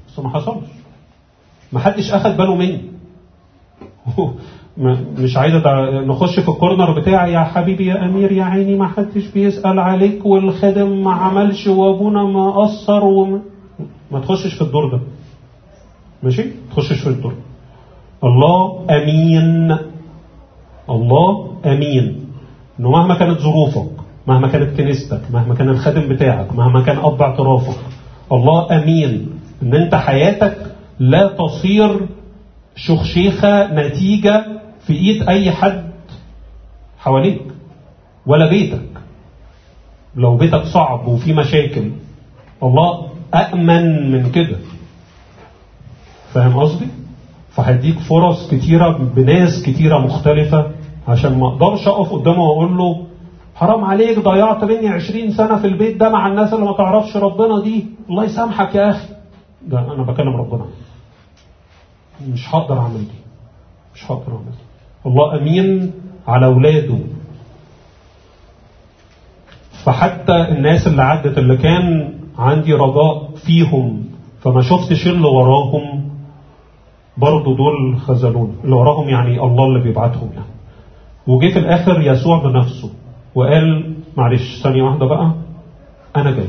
بس 0.07 0.19
ما 0.19 0.29
حصلش. 0.29 0.65
ما 1.71 1.79
حدش 1.79 2.11
أخد 2.13 2.37
باله 2.37 2.55
مني. 2.55 2.81
مش 5.17 5.37
عايزه 5.37 5.61
نخش 6.01 6.39
في 6.39 6.49
الكورنر 6.49 6.99
بتاعي. 6.99 7.33
يا 7.33 7.43
حبيبي 7.43 7.85
يا 7.85 8.05
أمير 8.05 8.31
يا 8.31 8.43
عيني 8.43 8.75
ما 8.75 8.87
حدش 8.87 9.27
بيسأل 9.27 9.79
عليك 9.79 10.25
والخادم 10.25 11.03
ما 11.03 11.11
عملش 11.11 11.67
وأبونا 11.67 12.23
ما 12.23 12.51
قصر 12.51 13.03
وما 13.03 13.41
ما 14.11 14.19
تخشش 14.19 14.53
في 14.53 14.61
الدور 14.61 14.91
ده. 14.91 14.99
ماشي؟ 16.23 16.45
تخشش 16.71 17.01
في 17.01 17.09
الدور. 17.09 17.35
الله 18.23 18.85
أمين. 18.89 19.77
الله 20.89 21.57
أمين. 21.65 22.25
إنه 22.79 22.89
مهما 22.89 23.15
كانت 23.15 23.39
ظروفك. 23.39 24.02
مهما 24.27 24.47
كانت 24.47 24.77
كنيستك 24.77 25.21
مهما 25.33 25.55
كان 25.55 25.69
الخادم 25.69 26.09
بتاعك 26.09 26.55
مهما 26.55 26.81
كان 26.81 26.97
أب 26.97 27.21
اعترافك. 27.21 27.79
الله 28.31 28.83
أمين 28.83 29.29
إن 29.63 29.73
أنت 29.75 29.95
حياتك 29.95 30.57
لا 30.99 31.27
تصير 31.27 31.99
شخشيخة 32.75 33.73
نتيجة 33.73 34.45
في 34.87 34.93
إيد 34.93 35.29
أي 35.29 35.51
حد 35.51 35.83
حواليك 36.99 37.41
ولا 38.25 38.49
بيتك. 38.49 38.81
لو 40.15 40.37
بيتك 40.37 40.63
صعب 40.63 41.07
وفي 41.07 41.33
مشاكل 41.33 41.91
الله 42.63 43.09
أأمن 43.33 44.11
من 44.11 44.31
كده. 44.31 44.57
فاهم 46.33 46.59
قصدي؟ 46.59 46.85
فهديك 47.51 47.99
فرص 47.99 48.49
كتيرة 48.51 48.97
بناس 49.15 49.63
كتيرة 49.63 49.97
مختلفة 49.97 50.71
عشان 51.07 51.39
ما 51.39 51.47
أقدرش 51.47 51.87
أقف 51.87 52.11
قدامه 52.13 52.43
وأقول 52.43 52.77
له 52.77 53.07
حرام 53.55 53.83
عليك 53.83 54.19
ضيعت 54.19 54.63
مني 54.63 54.87
20 54.89 55.31
سنة 55.31 55.57
في 55.61 55.67
البيت 55.67 55.97
ده 55.97 56.09
مع 56.09 56.27
الناس 56.27 56.53
اللي 56.53 56.65
ما 56.65 56.77
تعرفش 56.77 57.17
ربنا 57.17 57.61
دي. 57.63 57.85
الله 58.09 58.23
يسامحك 58.23 58.75
يا 58.75 58.89
أخي. 58.89 59.07
ده 59.67 59.79
أنا 59.79 60.03
بكلم 60.03 60.35
ربنا. 60.35 60.65
مش 62.27 62.55
هقدر 62.55 62.79
أعمل 62.79 62.97
دي. 62.97 63.19
مش 63.95 64.11
هقدر 64.11 64.31
أعمل 64.33 64.51
دي. 64.51 64.57
الله 65.05 65.37
أمين 65.41 65.91
على 66.27 66.45
أولاده. 66.45 66.97
فحتى 69.85 70.35
الناس 70.35 70.87
اللي 70.87 71.01
عدت 71.01 71.37
اللي 71.37 71.57
كان 71.57 72.13
عندي 72.39 72.73
رجاء 72.73 73.29
فيهم 73.45 74.03
فما 74.41 74.61
شفتش 74.61 75.07
اللي 75.07 75.27
وراهم 75.27 76.09
برضه 77.17 77.55
دول 77.55 77.97
خذلون 77.99 78.57
اللي 78.63 78.75
وراهم 78.75 79.09
يعني 79.09 79.39
الله 79.43 79.65
اللي 79.65 79.79
بيبعتهم 79.83 80.29
يعني. 80.33 80.45
وجه 81.27 81.53
في 81.53 81.59
الآخر 81.59 82.01
يسوع 82.01 82.43
بنفسه. 82.43 82.89
وقال 83.35 83.93
معلش 84.17 84.61
ثانية 84.63 84.83
واحدة 84.83 85.05
بقى. 85.05 85.31
أنا 86.15 86.31
جاي. 86.31 86.47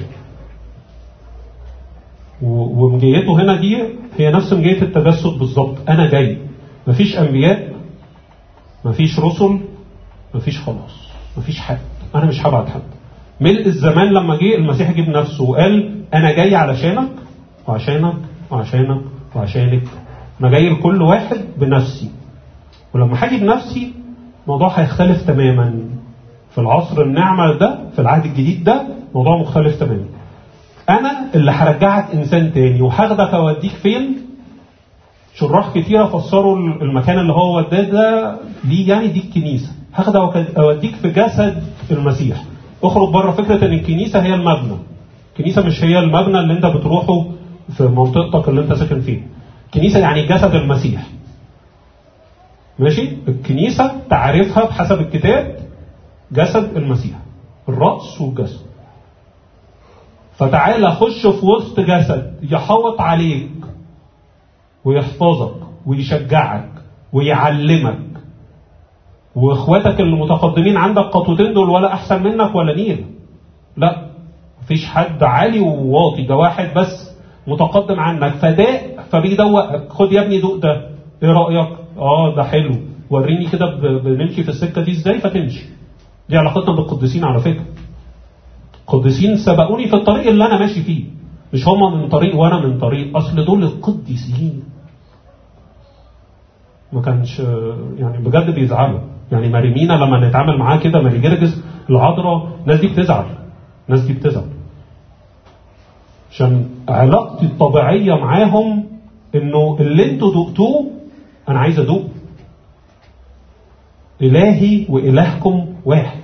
ومجيته 2.43 3.43
هنا 3.43 3.57
دي 3.61 3.83
هي 4.19 4.31
نفس 4.31 4.53
مجيه 4.53 4.83
التجسد 4.83 5.39
بالظبط. 5.39 5.77
أنا 5.89 6.11
جاي. 6.11 6.39
مفيش 6.87 7.19
أنبياء 7.19 7.75
مفيش 8.85 9.21
رسل 9.21 9.61
مفيش 10.35 10.61
خلاص 10.61 11.09
مفيش 11.37 11.61
حد. 11.61 11.79
أنا 12.15 12.25
مش 12.25 12.47
هبعت 12.47 12.69
حد. 12.69 12.83
ملء 13.41 13.67
الزمان 13.67 14.07
لما 14.13 14.37
جه 14.37 14.55
المسيح 14.57 14.91
جه 14.91 15.03
بنفسه 15.03 15.45
وقال 15.45 16.03
أنا 16.15 16.33
جاي 16.33 16.55
علشانك 16.55 17.09
وعشانك 17.69 18.15
وعشانك 18.51 19.01
وعشانك. 19.35 19.83
أنا 20.41 20.51
جاي 20.51 20.69
لكل 20.71 21.03
واحد 21.03 21.41
بنفسي. 21.59 22.11
ولما 22.95 23.25
هاجي 23.25 23.39
بنفسي 23.41 23.93
الموضوع 24.45 24.69
هيختلف 24.69 25.27
تماما. 25.27 25.85
في 26.55 26.61
العصر 26.61 27.03
النعمة 27.03 27.53
ده 27.53 27.79
في 27.95 27.99
العهد 28.01 28.25
الجديد 28.25 28.65
ده 28.65 28.83
موضوع 29.15 29.37
مختلف 29.39 29.81
تماما. 29.81 30.05
أنا 30.91 31.25
اللي 31.35 31.51
هرجعك 31.51 32.15
إنسان 32.15 32.53
تاني 32.53 32.83
وهاخدك 32.83 33.35
أوديك 33.35 33.73
فين؟ 33.73 34.17
شراح 35.35 35.69
كتيرة 35.75 36.05
فسروا 36.05 36.57
المكان 36.57 37.19
اللي 37.19 37.33
هو 37.33 37.57
وداه 37.59 37.83
ده 37.83 38.37
ليه 38.65 38.89
يعني 38.89 39.09
دي 39.09 39.21
الكنيسة. 39.21 39.73
هاخدك 39.95 40.57
أوديك 40.59 40.95
في 40.95 41.11
جسد 41.11 41.63
المسيح. 41.91 42.43
اخرج 42.83 43.09
بره 43.13 43.31
فكرة 43.31 43.67
إن 43.67 43.73
الكنيسة 43.73 44.23
هي 44.23 44.35
المبنى. 44.35 44.77
الكنيسة 45.33 45.67
مش 45.67 45.85
هي 45.85 45.99
المبنى 45.99 46.39
اللي 46.41 46.53
أنت 46.53 46.67
بتروحه 46.67 47.25
في 47.77 47.83
منطقتك 47.83 48.49
اللي 48.49 48.61
أنت 48.61 48.73
ساكن 48.73 49.01
فيها 49.01 49.23
الكنيسة 49.67 49.99
يعني 49.99 50.27
جسد 50.27 50.55
المسيح. 50.55 51.03
ماشي؟ 52.79 53.09
الكنيسة 53.29 53.93
تعرفها 54.11 54.65
بحسب 54.65 55.01
الكتاب 55.01 55.57
جسد 56.35 56.77
المسيح. 56.77 57.17
الرأس 57.69 58.21
والجسد. 58.21 58.67
فتعالى 60.37 60.91
خش 60.91 61.27
في 61.27 61.47
وسط 61.47 61.81
جسد 61.81 62.35
يحوط 62.43 63.01
عليك 63.01 63.51
ويحفظك 64.85 65.57
ويشجعك 65.87 66.71
ويعلمك. 67.13 67.99
واخواتك 69.35 70.01
المتقدمين 70.01 70.77
عندك 70.77 71.03
قطوتين 71.03 71.55
دول 71.55 71.71
ولا 71.71 71.93
أحسن 71.93 72.23
منك 72.23 72.55
ولا 72.55 72.77
نيل. 72.77 73.05
لا 73.77 74.07
مفيش 74.63 74.87
حد 74.87 75.23
عالي 75.23 75.61
وواطي. 75.61 76.23
ده 76.23 76.37
واحد 76.37 76.75
بس 76.77 77.11
متقدم 77.47 78.01
عنك. 78.01 78.33
فداء 78.33 79.05
فبيدوقك 79.11 79.89
خد 79.93 80.13
يا 80.13 80.23
ابني 80.23 80.41
دوق 80.41 80.57
ده. 80.57 80.91
إيه 81.23 81.29
رأيك؟ 81.29 81.69
آه 81.99 82.37
ده 82.37 82.43
حلو. 82.43 82.75
وريني 83.11 83.47
كده 83.47 83.67
بنمشي 83.99 84.43
في 84.43 84.49
السكة 84.49 84.83
دي 84.83 84.93
إزاي 84.93 85.19
فتمشي. 85.19 85.74
دي 86.29 86.37
علاقتنا 86.37 86.77
بالقديسين 86.77 87.25
على 87.25 87.41
فكرة. 87.41 87.65
القديسين 88.83 89.37
سبقوني 89.37 89.89
في 89.89 89.97
الطريق 89.97 90.27
اللي 90.29 90.47
أنا 90.47 90.59
ماشي 90.59 90.83
فيه. 90.83 91.05
مش 91.53 91.69
هما 91.69 91.97
من 91.97 92.09
طريق 92.09 92.37
وأنا 92.37 92.67
من 92.67 92.79
طريق. 92.79 93.17
أصل 93.17 93.45
دول 93.45 93.63
القديسين. 93.65 94.63
ما 96.93 97.01
كانش 97.03 97.39
يعني 97.99 98.19
بجد 98.25 98.55
بيزعلوا. 98.55 99.01
يعني 99.33 99.49
مريمينا 99.49 99.93
لما 99.93 100.29
نتعامل 100.29 100.59
معاه 100.59 100.77
كده 100.77 101.01
ماري 101.03 101.19
جرجس 101.19 101.63
العذراء 101.91 102.49
الناس 102.63 102.81
دي 102.81 102.87
بتزعل. 102.89 103.25
الناس 103.89 104.03
دي 104.05 104.13
بتزعل. 104.13 104.47
عشان 106.31 106.69
علاقتي 106.89 107.47
الطبيعية 107.47 108.15
معاهم 108.15 108.85
إنه 109.35 109.77
اللي 109.81 110.11
أنتوا 110.11 110.45
دقتوه 110.45 110.91
أنا 111.49 111.59
عايز 111.59 111.79
ادوق 111.79 112.05
إلهي 114.23 114.87
وإلهكم 114.89 115.67
واحد. 115.85 116.21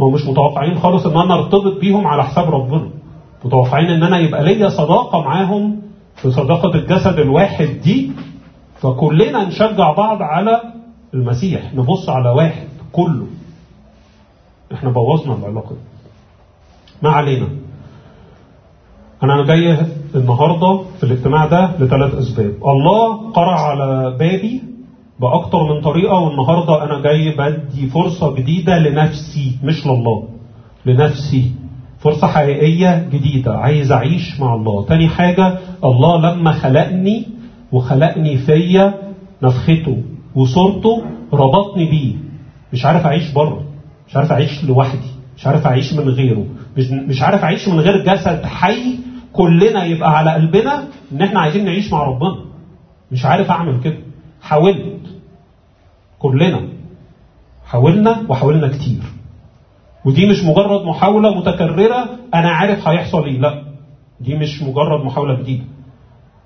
هو 0.00 0.10
مش 0.10 0.26
متوقعين 0.26 0.78
خالص 0.78 1.06
إن 1.06 1.16
أنا 1.16 1.34
أرتبط 1.34 1.80
بيهم 1.80 2.06
على 2.06 2.24
حساب 2.24 2.50
ربنا. 2.54 2.90
متوقعين 3.44 3.90
إن 3.90 4.02
أنا 4.02 4.18
يبقى 4.18 4.44
ليا 4.44 4.68
صداقة 4.68 5.20
معاهم 5.20 5.82
في 6.16 6.30
صداقة 6.30 6.74
الجسد 6.74 7.18
الواحد 7.18 7.66
دي 7.84 8.10
فكلنا 8.80 9.44
نشجع 9.44 9.92
بعض 9.92 10.22
على 10.22 10.62
المسيح 11.14 11.74
نبص 11.74 12.08
على 12.08 12.30
واحد 12.30 12.68
كله. 12.92 13.26
إحنا 14.72 14.90
بوظنا 14.90 15.34
العلاقة 15.34 15.70
دي. 15.70 15.80
ما 17.02 17.10
علينا. 17.10 17.48
أنا 19.22 19.44
جاي 19.44 19.76
النهارده 20.14 20.82
في 20.98 21.04
الاجتماع 21.04 21.46
ده 21.46 21.70
لثلاث 21.78 22.14
أسباب. 22.14 22.54
الله 22.66 23.30
قرع 23.30 23.60
على 23.60 24.16
بابي 24.18 24.62
بأكتر 25.20 25.74
من 25.74 25.80
طريقة 25.80 26.14
والنهاردة 26.18 26.84
أنا 26.84 27.00
جاي 27.02 27.30
بدي 27.38 27.86
فرصة 27.86 28.34
جديدة 28.34 28.78
لنفسي 28.78 29.58
مش 29.64 29.86
لله 29.86 30.28
لنفسي. 30.86 31.50
فرصة 31.98 32.26
حقيقية 32.26 33.08
جديدة 33.12 33.58
عايز 33.58 33.92
أعيش 33.92 34.40
مع 34.40 34.54
الله. 34.54 34.84
تاني 34.84 35.08
حاجة 35.08 35.58
الله 35.84 36.20
لما 36.32 36.52
خلقني 36.52 37.26
وخلقني 37.72 38.36
فيا 38.36 38.94
نفخته 39.42 40.02
وصورته 40.34 41.02
ربطني 41.32 41.84
بيه. 41.90 42.14
مش 42.72 42.84
عارف 42.84 43.06
أعيش 43.06 43.32
بره 43.32 43.62
مش 44.08 44.16
عارف 44.16 44.32
أعيش 44.32 44.64
لوحدي 44.64 45.08
مش 45.36 45.46
عارف 45.46 45.66
أعيش 45.66 45.92
من 45.92 46.08
غيره. 46.08 46.44
مش 46.76 46.90
مش 46.90 47.22
عارف 47.22 47.44
أعيش 47.44 47.68
من 47.68 47.80
غير 47.80 48.04
جسد 48.14 48.44
حي 48.44 48.98
كلنا 49.32 49.84
يبقى 49.84 50.18
على 50.18 50.30
قلبنا 50.34 50.84
إن 51.12 51.22
إحنا 51.22 51.40
عايزين 51.40 51.64
نعيش 51.64 51.92
مع 51.92 52.02
ربنا. 52.04 52.36
مش 53.12 53.24
عارف 53.24 53.50
أعمل 53.50 53.80
كده. 53.80 53.96
حاولت. 54.42 55.00
كلنا. 56.20 56.60
حاولنا 57.66 58.22
وحاولنا 58.28 58.68
كتير. 58.68 59.02
ودي 60.04 60.26
مش 60.30 60.44
مجرد 60.44 60.82
محاولة 60.86 61.34
متكررة 61.38 62.08
أنا 62.34 62.50
عارف 62.50 62.88
هيحصل 62.88 63.24
إيه. 63.24 63.38
لا. 63.38 63.62
دي 64.20 64.34
مش 64.36 64.62
مجرد 64.62 65.04
محاولة 65.04 65.40
جديدة. 65.42 65.64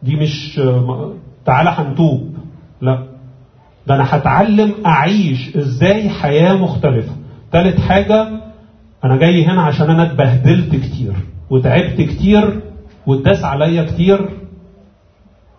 دي 0.03 0.17
مش 0.17 0.61
تعالى 1.45 1.71
هنتوب. 1.71 2.35
لا. 2.81 3.07
ده 3.87 3.95
أنا 3.95 4.05
هتعلم 4.17 4.73
أعيش 4.87 5.57
إزاي 5.57 6.09
حياة 6.11 6.55
مختلفة. 6.55 7.13
تالت 7.53 7.81
حاجة 7.81 8.29
أنا 9.05 9.17
جاي 9.17 9.45
هنا 9.45 9.63
عشان 9.63 9.91
أنا 9.91 10.03
اتبهدلت 10.03 10.77
كتير 10.77 11.13
وتعبت 11.51 12.01
كتير 12.01 12.61
واتداس 13.07 13.45
عليا 13.45 13.85
كتير 13.85 14.31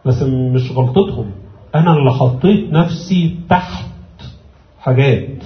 بس 0.05 0.21
مش 0.23 0.71
غلطتهم. 0.71 1.31
أنا 1.75 1.97
اللي 1.97 2.11
حطيت 2.11 2.73
نفسي 2.73 3.39
تحت 3.49 3.85
حاجات 4.85 5.43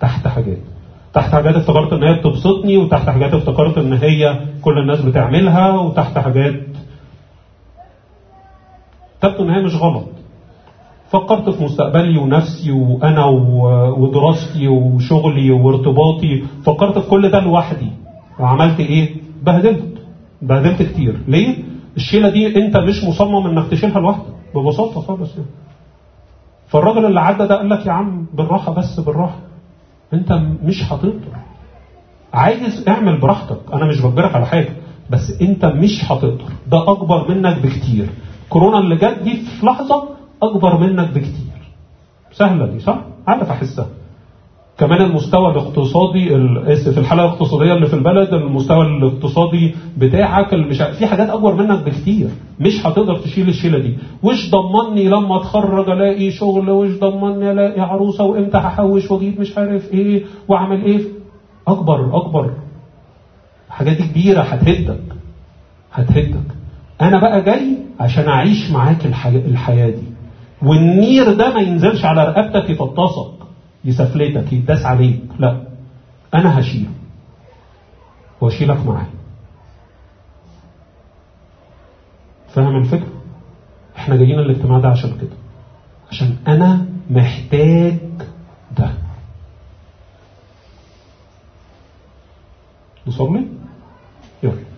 تحت 0.00 0.28
حاجات. 0.28 0.58
تحت 1.14 1.32
حاجات 1.34 1.54
افتكرت 1.54 1.92
إن 1.92 2.02
هي 2.02 2.14
بتبسطني 2.18 2.76
وتحت 2.76 3.08
حاجات 3.08 3.34
افتكرت 3.34 3.78
إن 3.78 3.92
هي 3.92 4.40
كل 4.62 4.78
الناس 4.78 5.00
بتعملها 5.00 5.70
وتحت 5.70 6.18
حاجات. 6.18 6.54
تبدو 9.20 9.42
إن 9.44 9.50
هي 9.50 9.62
مش 9.62 9.74
غلط. 9.74 10.04
فكرت 11.10 11.50
في 11.50 11.64
مستقبلي 11.64 12.18
ونفسي 12.18 12.70
وأنا 12.72 13.24
ودراستي 13.98 14.68
وشغلي 14.68 15.50
وارتباطي. 15.50 16.42
فكرت 16.66 16.98
في 16.98 17.10
كل 17.10 17.30
ده 17.30 17.40
لوحدي. 17.40 17.90
وعملت 18.40 18.80
إيه؟ 18.80 19.14
بهدلت. 19.42 19.94
بهدلت 20.42 20.82
كتير. 20.82 21.18
ليه؟ 21.28 21.56
الشيلة 21.96 22.28
دي 22.28 22.56
أنت 22.66 22.76
مش 22.76 23.04
مصمم 23.04 23.46
إنك 23.46 23.70
تشيلها 23.70 24.00
لوحدك. 24.00 24.34
ببساطة 24.54 25.00
خالص 25.00 25.36
يعني. 25.36 25.48
فالراجل 26.72 27.06
اللي 27.06 27.20
عدى 27.20 27.46
ده 27.46 27.56
قال 27.56 27.68
لك 27.70 27.86
يا 27.86 27.92
عم 27.92 28.26
بالراحة 28.32 28.72
بس 28.72 29.00
بالراحة. 29.00 29.38
انت 30.12 30.32
مش 30.62 30.92
هتقدر 30.92 31.36
عايز 32.32 32.88
اعمل 32.88 33.20
براحتك. 33.20 33.58
أنا 33.72 33.84
مش 33.86 34.00
بجبرك 34.00 34.34
على 34.34 34.46
حاجة 34.46 34.72
بس 35.10 35.40
انت 35.42 35.64
مش 35.64 36.04
هتقدر 36.12 36.44
ده 36.66 36.90
اكبر 36.90 37.28
منك 37.34 37.56
بكتير. 37.62 38.08
كورونا 38.48 38.78
اللي 38.78 38.96
جت 38.96 39.18
دي 39.22 39.36
في 39.36 39.66
لحظة 39.66 40.08
أكبر 40.42 40.78
منك 40.78 41.08
بكتير. 41.08 41.52
سهلة 42.32 42.66
دي 42.66 42.80
صح؟ 42.80 42.98
عارف 43.26 43.50
أحسها. 43.50 43.86
كمان 44.78 45.02
المستوى 45.02 45.50
الاقتصادي 45.52 46.36
اسف 46.72 46.98
الحالة 46.98 47.24
الاقتصادية 47.24 47.74
اللي 47.74 47.86
في 47.86 47.94
البلد 47.94 48.34
المستوى 48.34 48.86
الاقتصادي 48.86 49.74
بتاعك 49.98 50.54
مش 50.54 50.82
في 50.82 51.06
حاجات 51.06 51.30
أكبر 51.30 51.54
منك 51.54 51.84
بكتير. 51.84 52.28
مش 52.60 52.86
هتقدر 52.86 53.16
تشيل 53.16 53.48
الشيلة 53.48 53.78
دي. 53.78 53.98
وش 54.22 54.50
ضمني 54.50 55.08
لما 55.08 55.36
أتخرج 55.36 55.90
ألاقي 55.90 56.30
شغل؟ 56.30 56.70
وش 56.70 56.90
ضمني 56.98 57.50
ألاقي 57.52 57.80
عروسة؟ 57.80 58.24
وإمتى 58.24 58.58
هحوش 58.58 59.10
وأجيب 59.10 59.40
مش 59.40 59.58
عارف 59.58 59.92
إيه؟ 59.94 60.24
وأعمل 60.48 60.84
إيه؟ 60.84 61.00
أكبر 61.68 62.16
أكبر. 62.16 62.50
الحاجات 63.68 63.96
دي 63.96 64.02
كبيرة 64.08 64.40
هتهدك. 64.40 65.00
هتهدك. 65.92 66.46
أنا 67.00 67.18
بقى 67.20 67.42
جاي 67.42 67.76
عشان 68.00 68.28
أعيش 68.28 68.70
معاك 68.70 69.06
الحي... 69.06 69.36
الحياة 69.36 69.90
دي. 69.90 70.02
والنير 70.62 71.32
ده 71.32 71.54
ما 71.54 71.60
ينزلش 71.60 72.04
على 72.04 72.24
رقبتك 72.24 72.70
يفطسك 72.70 73.41
يسفلتك 73.84 74.52
يداس 74.52 74.84
عليك. 74.86 75.20
لا. 75.38 75.62
أنا 76.34 76.60
هشيله. 76.60 76.90
وأشيلك 78.40 78.86
معايا. 78.86 79.10
فاهم 82.54 82.76
الفكرة؟ 82.76 83.12
إحنا 83.96 84.16
جايين 84.16 84.38
الاجتماع 84.38 84.78
ده 84.78 84.88
عشان 84.88 85.18
كده. 85.18 85.36
عشان 86.10 86.36
أنا 86.48 86.86
محتاج 87.10 87.98
ده. 88.78 88.92
نصلي؟ 93.06 93.46
يلا. 94.42 94.71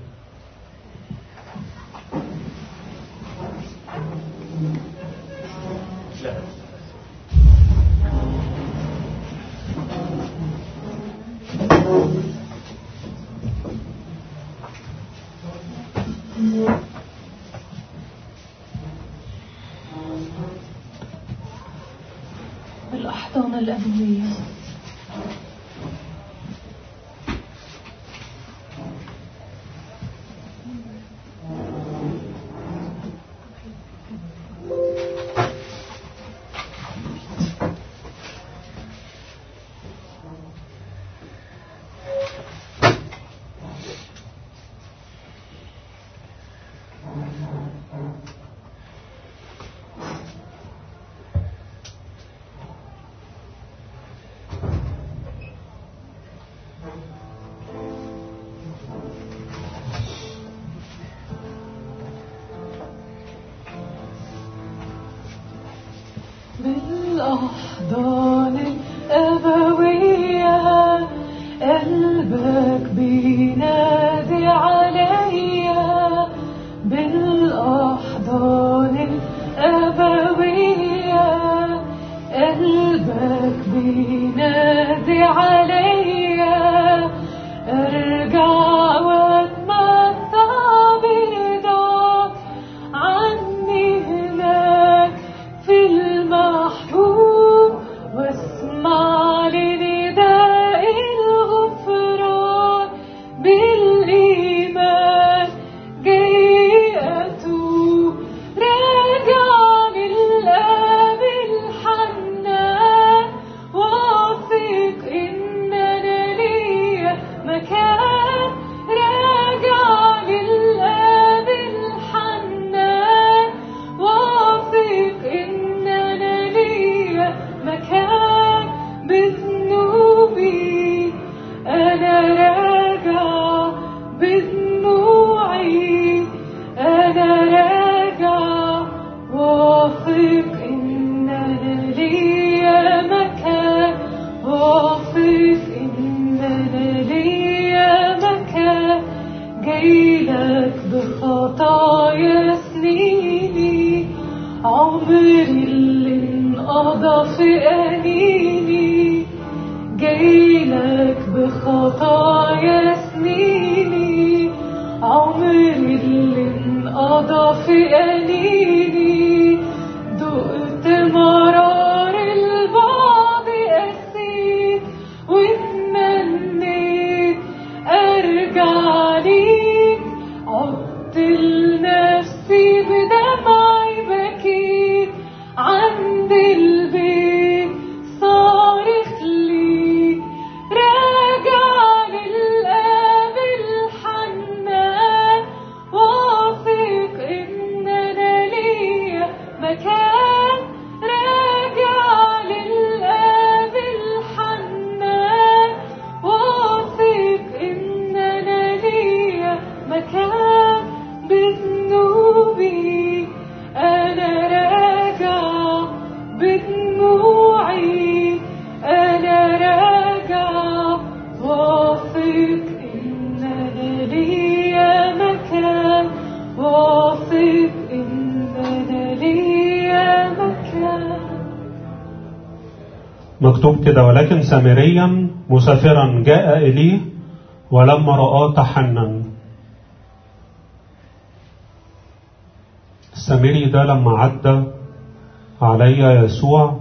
يسوع 246.13 246.81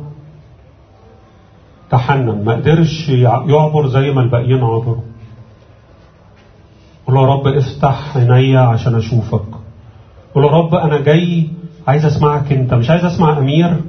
تحنن 1.92 2.44
ما 2.46 2.54
قدرش 2.54 3.10
يعبر 3.48 3.88
زي 3.88 4.12
ما 4.12 4.22
الباقيين 4.22 4.64
عبروا. 4.64 5.02
قول 7.08 7.16
يا 7.18 7.22
رب 7.22 7.48
افتح 7.48 8.18
عينيا 8.18 8.60
عشان 8.60 8.96
أشوفك. 8.96 9.46
قول 10.36 10.44
يا 10.44 10.50
رب 10.50 10.76
أنا 10.76 11.02
جاي 11.02 11.48
عايز 11.88 12.06
أسمعك 12.06 12.52
أنت 12.52 12.74
مش 12.74 12.90
عايز 12.90 13.06
أسمع 13.06 13.38
أمير 13.38 13.82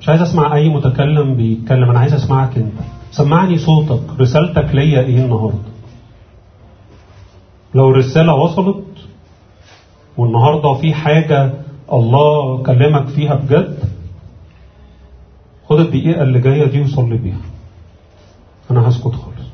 مش 0.00 0.08
عايز 0.08 0.22
أسمع 0.22 0.54
أي 0.54 0.68
متكلم 0.68 1.34
بيتكلم 1.34 1.90
أنا 1.90 1.98
عايز 1.98 2.14
أسمعك 2.14 2.56
أنت. 2.56 2.74
سمعني 3.10 3.58
صوتك 3.58 4.20
رسالتك 4.20 4.74
ليا 4.74 5.00
إيه 5.00 5.24
النهارده؟ 5.24 5.58
لو 7.74 7.90
الرسالة 7.90 8.34
وصلت 8.34 8.84
والنهاردة 10.18 10.74
في 10.74 10.94
حاجة 10.94 11.52
الله 11.92 12.62
كلمك 12.62 13.06
فيها 13.06 13.34
بجد 13.34 13.78
خد 15.72 15.80
الدقيقة 15.80 16.22
اللي 16.22 16.40
جاية 16.40 16.64
دي 16.64 16.80
وصلي 16.80 17.16
بيها. 17.16 17.40
أنا 18.70 18.88
هسكت 18.88 19.02
خالص. 19.02 19.51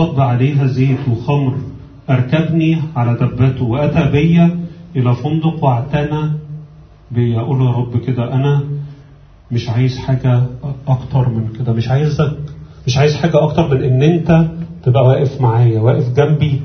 وصب 0.00 0.20
عليها 0.20 0.66
زيت 0.66 1.08
وخمر 1.08 1.54
أركبني 2.10 2.82
على 2.96 3.14
دبته 3.14 3.64
وأتى 3.64 4.10
بي 4.10 4.42
إلى 4.96 5.14
فندق 5.14 5.64
وأعتنى 5.64 6.32
بي. 7.10 7.40
أقول 7.40 7.62
يا 7.66 7.70
رب 7.70 7.96
كده 7.96 8.34
أنا 8.34 8.62
مش 9.52 9.68
عايز 9.68 9.98
حاجة 9.98 10.42
أكتر 10.88 11.28
من 11.28 11.52
كده 11.58 11.72
مش 11.72 11.88
عايزك 11.88 12.36
مش 12.86 12.98
عايز 12.98 13.16
حاجة 13.16 13.42
أكتر 13.44 13.74
من 13.74 13.82
إن 13.84 14.02
أنت 14.02 14.50
تبقى 14.84 15.02
واقف 15.04 15.40
معايا 15.40 15.80
واقف 15.80 16.12
جنبي. 16.16 16.60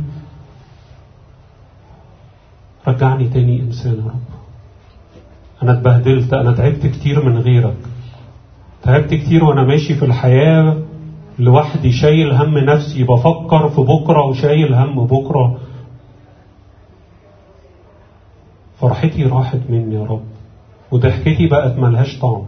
رجعني 2.87 3.27
تاني 3.29 3.61
إنسان 3.61 3.93
يا 3.93 4.05
رب. 4.05 4.21
أنا 5.63 5.71
اتبهدلت 5.73 6.33
أنا 6.33 6.51
تعبت 6.51 6.85
كتير 6.85 7.25
من 7.29 7.37
غيرك. 7.37 7.77
تعبت 8.83 9.13
كتير 9.13 9.43
وأنا 9.43 9.63
ماشي 9.63 9.95
في 9.95 10.05
الحياة 10.05 10.77
لوحدي 11.39 11.91
شايل 11.91 12.31
هم 12.31 12.57
نفسي 12.57 13.03
بفكر 13.03 13.69
في 13.69 13.81
بكرة 13.81 14.25
وشايل 14.25 14.73
هم 14.73 15.05
بكرة. 15.05 15.59
فرحتي 18.79 19.23
راحت 19.23 19.59
مني 19.69 19.95
يا 19.95 20.03
رب 20.03 20.25
وضحكتي 20.91 21.47
بقت 21.47 21.77
ملهاش 21.77 22.19
طعم. 22.19 22.45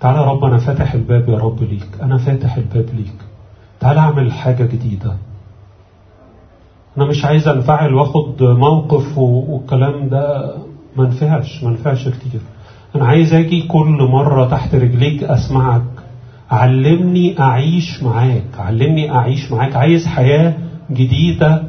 تعالى 0.00 0.18
يا 0.18 0.24
رب 0.24 0.44
أنا 0.44 0.58
فاتح 0.58 0.92
الباب 0.94 1.28
يا 1.28 1.38
رب 1.38 1.62
ليك 1.62 1.88
أنا 2.02 2.18
فاتح 2.18 2.56
الباب 2.56 2.86
ليك. 2.94 3.14
تعالى 3.80 4.00
أعمل 4.00 4.32
حاجة 4.32 4.64
جديدة. 4.64 5.16
أنا 6.96 7.04
مش 7.04 7.24
عايز 7.24 7.48
أنفعل 7.48 7.94
وأخد 7.94 8.42
موقف 8.42 9.18
والكلام 9.18 10.08
ده 10.08 10.54
ما 10.96 11.04
نفعش 11.08 11.64
ما 11.64 11.70
نفعش 11.70 12.08
كتير. 12.08 12.40
أنا 12.96 13.06
عايز 13.06 13.32
أجي 13.34 13.62
كل 13.62 14.08
مرة 14.12 14.46
تحت 14.48 14.74
رجليك 14.74 15.22
أسمعك. 15.24 15.82
علمني 16.50 17.40
أعيش 17.40 18.02
معاك 18.02 18.44
علمني 18.58 19.10
أعيش 19.10 19.52
معاك. 19.52 19.76
عايز 19.76 20.06
حياة 20.06 20.54
جديدة 20.90 21.62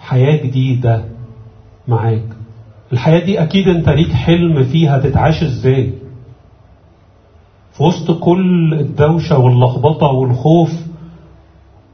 حياة 0.00 0.42
جديدة 0.46 1.04
معاك. 1.88 2.24
الحياة 2.92 3.24
دي 3.24 3.42
أكيد 3.42 3.68
أنت 3.68 3.88
ليك 3.88 4.12
حلم 4.12 4.64
فيها 4.64 4.98
تتعاش 4.98 5.42
إزاي. 5.42 5.92
في 7.72 7.82
وسط 7.82 8.10
كل 8.20 8.74
الدوشة 8.74 9.38
واللخبطة 9.38 10.06
والخوف 10.06 10.70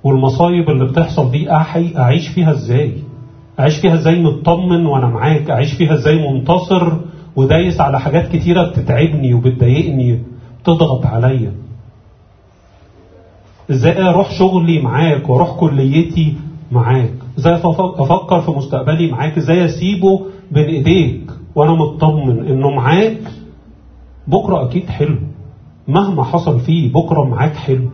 والمصايب 0.04 0.70
اللي 0.70 0.84
بتحصل 0.84 1.30
دي 1.30 1.52
أحي 1.56 1.96
أعيش 1.96 2.28
فيها 2.28 2.52
إزاي؟ 2.52 2.92
أعيش 3.60 3.76
فيها 3.78 3.94
إزاي 3.94 4.22
مطمن 4.22 4.86
وأنا 4.86 5.06
معاك؟ 5.06 5.50
أعيش 5.50 5.74
فيها 5.74 5.94
إزاي 5.94 6.32
منتصر 6.32 6.92
ودايس 7.36 7.80
على 7.80 8.00
حاجات 8.00 8.28
كتيرة 8.36 8.68
بتتعبني 8.70 9.34
وبتضايقني 9.34 10.22
بتضغط 10.62 11.06
عليا؟ 11.06 11.52
إزاي 13.70 14.02
أروح 14.02 14.30
شغلي 14.38 14.80
معاك 14.82 15.28
وأروح 15.28 15.50
كليتي 15.60 16.36
معاك؟ 16.72 17.12
إزاي 17.38 17.54
أفكر 17.74 18.40
في 18.40 18.50
مستقبلي 18.50 19.10
معاك؟ 19.10 19.36
إزاي 19.38 19.64
أسيبه 19.64 20.26
بين 20.50 20.64
إيديك 20.64 21.30
وأنا 21.54 21.72
مطمن 21.74 22.46
إنه 22.46 22.70
معاك؟ 22.70 23.18
بكرة 24.26 24.64
أكيد 24.64 24.86
حلو. 24.88 25.16
مهما 25.88 26.24
حصل 26.24 26.60
فيه 26.60 26.92
بكرة 26.92 27.24
معاك 27.24 27.54
حلو 27.56 27.88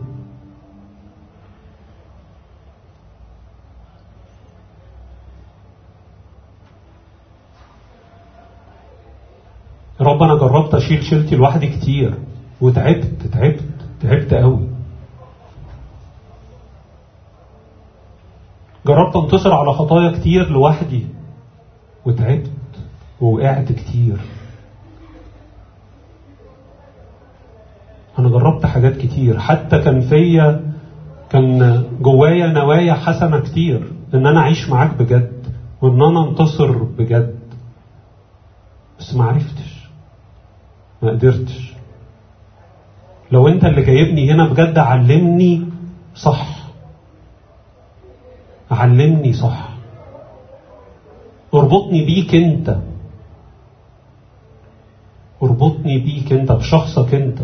رب 10.01 10.23
اشيل 10.85 11.03
شيلتي 11.03 11.35
لوحدي 11.35 11.67
كتير. 11.67 12.17
وتعبت 12.61 13.21
تعبت 13.33 13.63
تعبت 14.01 14.33
قوي. 14.33 14.67
جربت 18.85 19.15
انتصر 19.15 19.53
على 19.53 19.73
خطايا 19.73 20.11
كتير 20.11 20.49
لوحدي. 20.49 21.05
وتعبت 22.05 22.51
ووقعت 23.21 23.71
كتير. 23.71 24.17
أنا 28.19 28.29
جربت 28.29 28.65
حاجات 28.65 28.97
كتير. 28.97 29.39
حتى 29.39 29.81
كان 29.81 30.01
فيا 30.01 30.73
كان 31.29 31.83
جوايا 32.01 32.47
نوايا 32.47 32.93
حسنة 32.93 33.39
كتير. 33.39 33.91
إن 34.13 34.27
أنا 34.27 34.39
أعيش 34.39 34.69
معاك 34.69 34.93
بجد 34.93 35.45
وإن 35.81 36.01
أنا 36.01 36.29
أنتصر 36.29 36.71
بجد. 36.83 37.39
بس 38.99 39.15
ما 39.15 39.25
عرفتش. 39.25 39.74
قدرتش. 41.11 41.73
لو 43.31 43.47
انت 43.47 43.65
اللي 43.65 43.81
جايبني 43.81 44.31
هنا 44.31 44.47
بجد 44.47 44.77
علمني 44.77 45.65
صح. 46.15 46.47
علمني 48.71 49.33
صح. 49.33 49.69
اربطني 51.53 52.05
بيك 52.05 52.35
انت. 52.35 52.77
اربطني 55.43 55.97
بيك 55.99 56.33
انت 56.33 56.51
بشخصك 56.51 57.13
انت. 57.15 57.39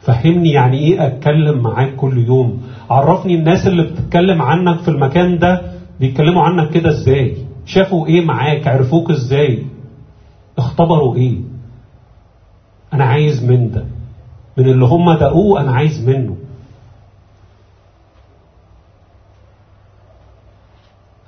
فهمني 0.00 0.50
يعني 0.50 0.78
إيه 0.78 1.06
اتكلم 1.06 1.58
معاك 1.62 1.96
كل 1.96 2.18
يوم. 2.18 2.62
عرفني 2.90 3.34
الناس 3.34 3.66
اللي 3.66 3.82
بتتكلم 3.82 4.42
عنك 4.42 4.80
في 4.80 4.88
المكان 4.88 5.38
ده 5.38 5.72
بيتكلموا 6.00 6.42
عنك 6.42 6.70
كده 6.70 6.90
إزاي. 6.90 7.36
شافوا 7.66 8.06
إيه 8.06 8.24
معاك 8.24 8.68
عرفوك 8.68 9.10
إزاي. 9.10 9.66
اختبروا 10.58 11.16
إيه؟ 11.16 11.40
أنا 12.92 13.04
عايز 13.04 13.44
من 13.44 13.70
ده. 13.70 13.86
من 14.56 14.68
اللي 14.68 14.84
هم 14.84 15.12
دقوه 15.12 15.60
أنا 15.60 15.72
عايز 15.72 16.08
منه. 16.08 16.36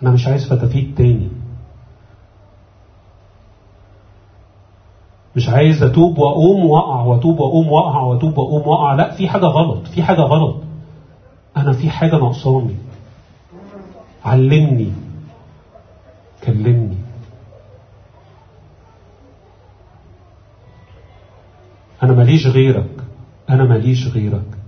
أنا 0.03 0.11
مش 0.11 0.27
عايز 0.27 0.53
فتافيت 0.53 0.99
تاني. 0.99 1.29
مش 5.37 5.49
عايز 5.49 5.83
اتوب 5.83 6.19
واقوم 6.19 6.67
واقع 6.67 7.01
واتوب 7.01 7.39
واقوم 7.41 7.69
واقع 7.69 8.01
واتوب 8.01 8.39
واقوم 8.39 8.69
واقع. 8.69 8.95
لا 8.95 9.17
في 9.17 9.29
حاجة 9.29 9.47
غلط 9.47 9.87
في 9.87 10.03
حاجة 10.03 10.21
غلط. 10.21 10.57
أنا 11.57 11.73
في 11.73 11.91
حاجة 11.91 12.17
ناقصاني. 12.17 12.77
علمني. 14.25 14.93
كلمني. 16.45 17.04
أنا 22.05 22.13
ماليش 22.13 22.47
غيرك. 22.47 22.91
أنا 23.51 23.65
ماليش 23.65 24.07
غيرك. 24.09 24.59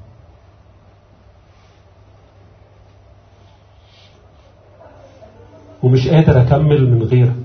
ومش 5.82 6.08
قادر 6.08 6.40
أكمل 6.40 6.90
من 6.90 7.02
غيرك. 7.02 7.36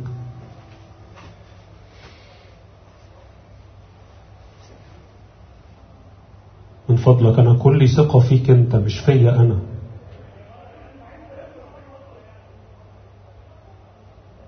من 6.90 6.96
فضلك 6.96 7.40
أنا 7.40 7.54
كل 7.54 7.90
ثقة 7.90 8.20
فيك 8.20 8.50
أنت 8.50 8.76
مش 8.76 9.00
فيا 9.00 9.32
أنا. 9.32 9.60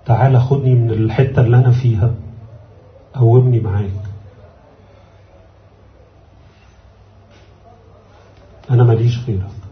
تعالى 0.06 0.40
خدني 0.40 0.74
من 0.74 0.90
الحتة 0.90 1.40
اللي 1.42 1.56
أنا 1.56 1.70
فيها. 1.70 2.14
قومني 3.14 3.60
معاك. 3.60 4.03
أنا 8.70 8.84
ماليش 8.84 9.18
غيرك 9.26 9.63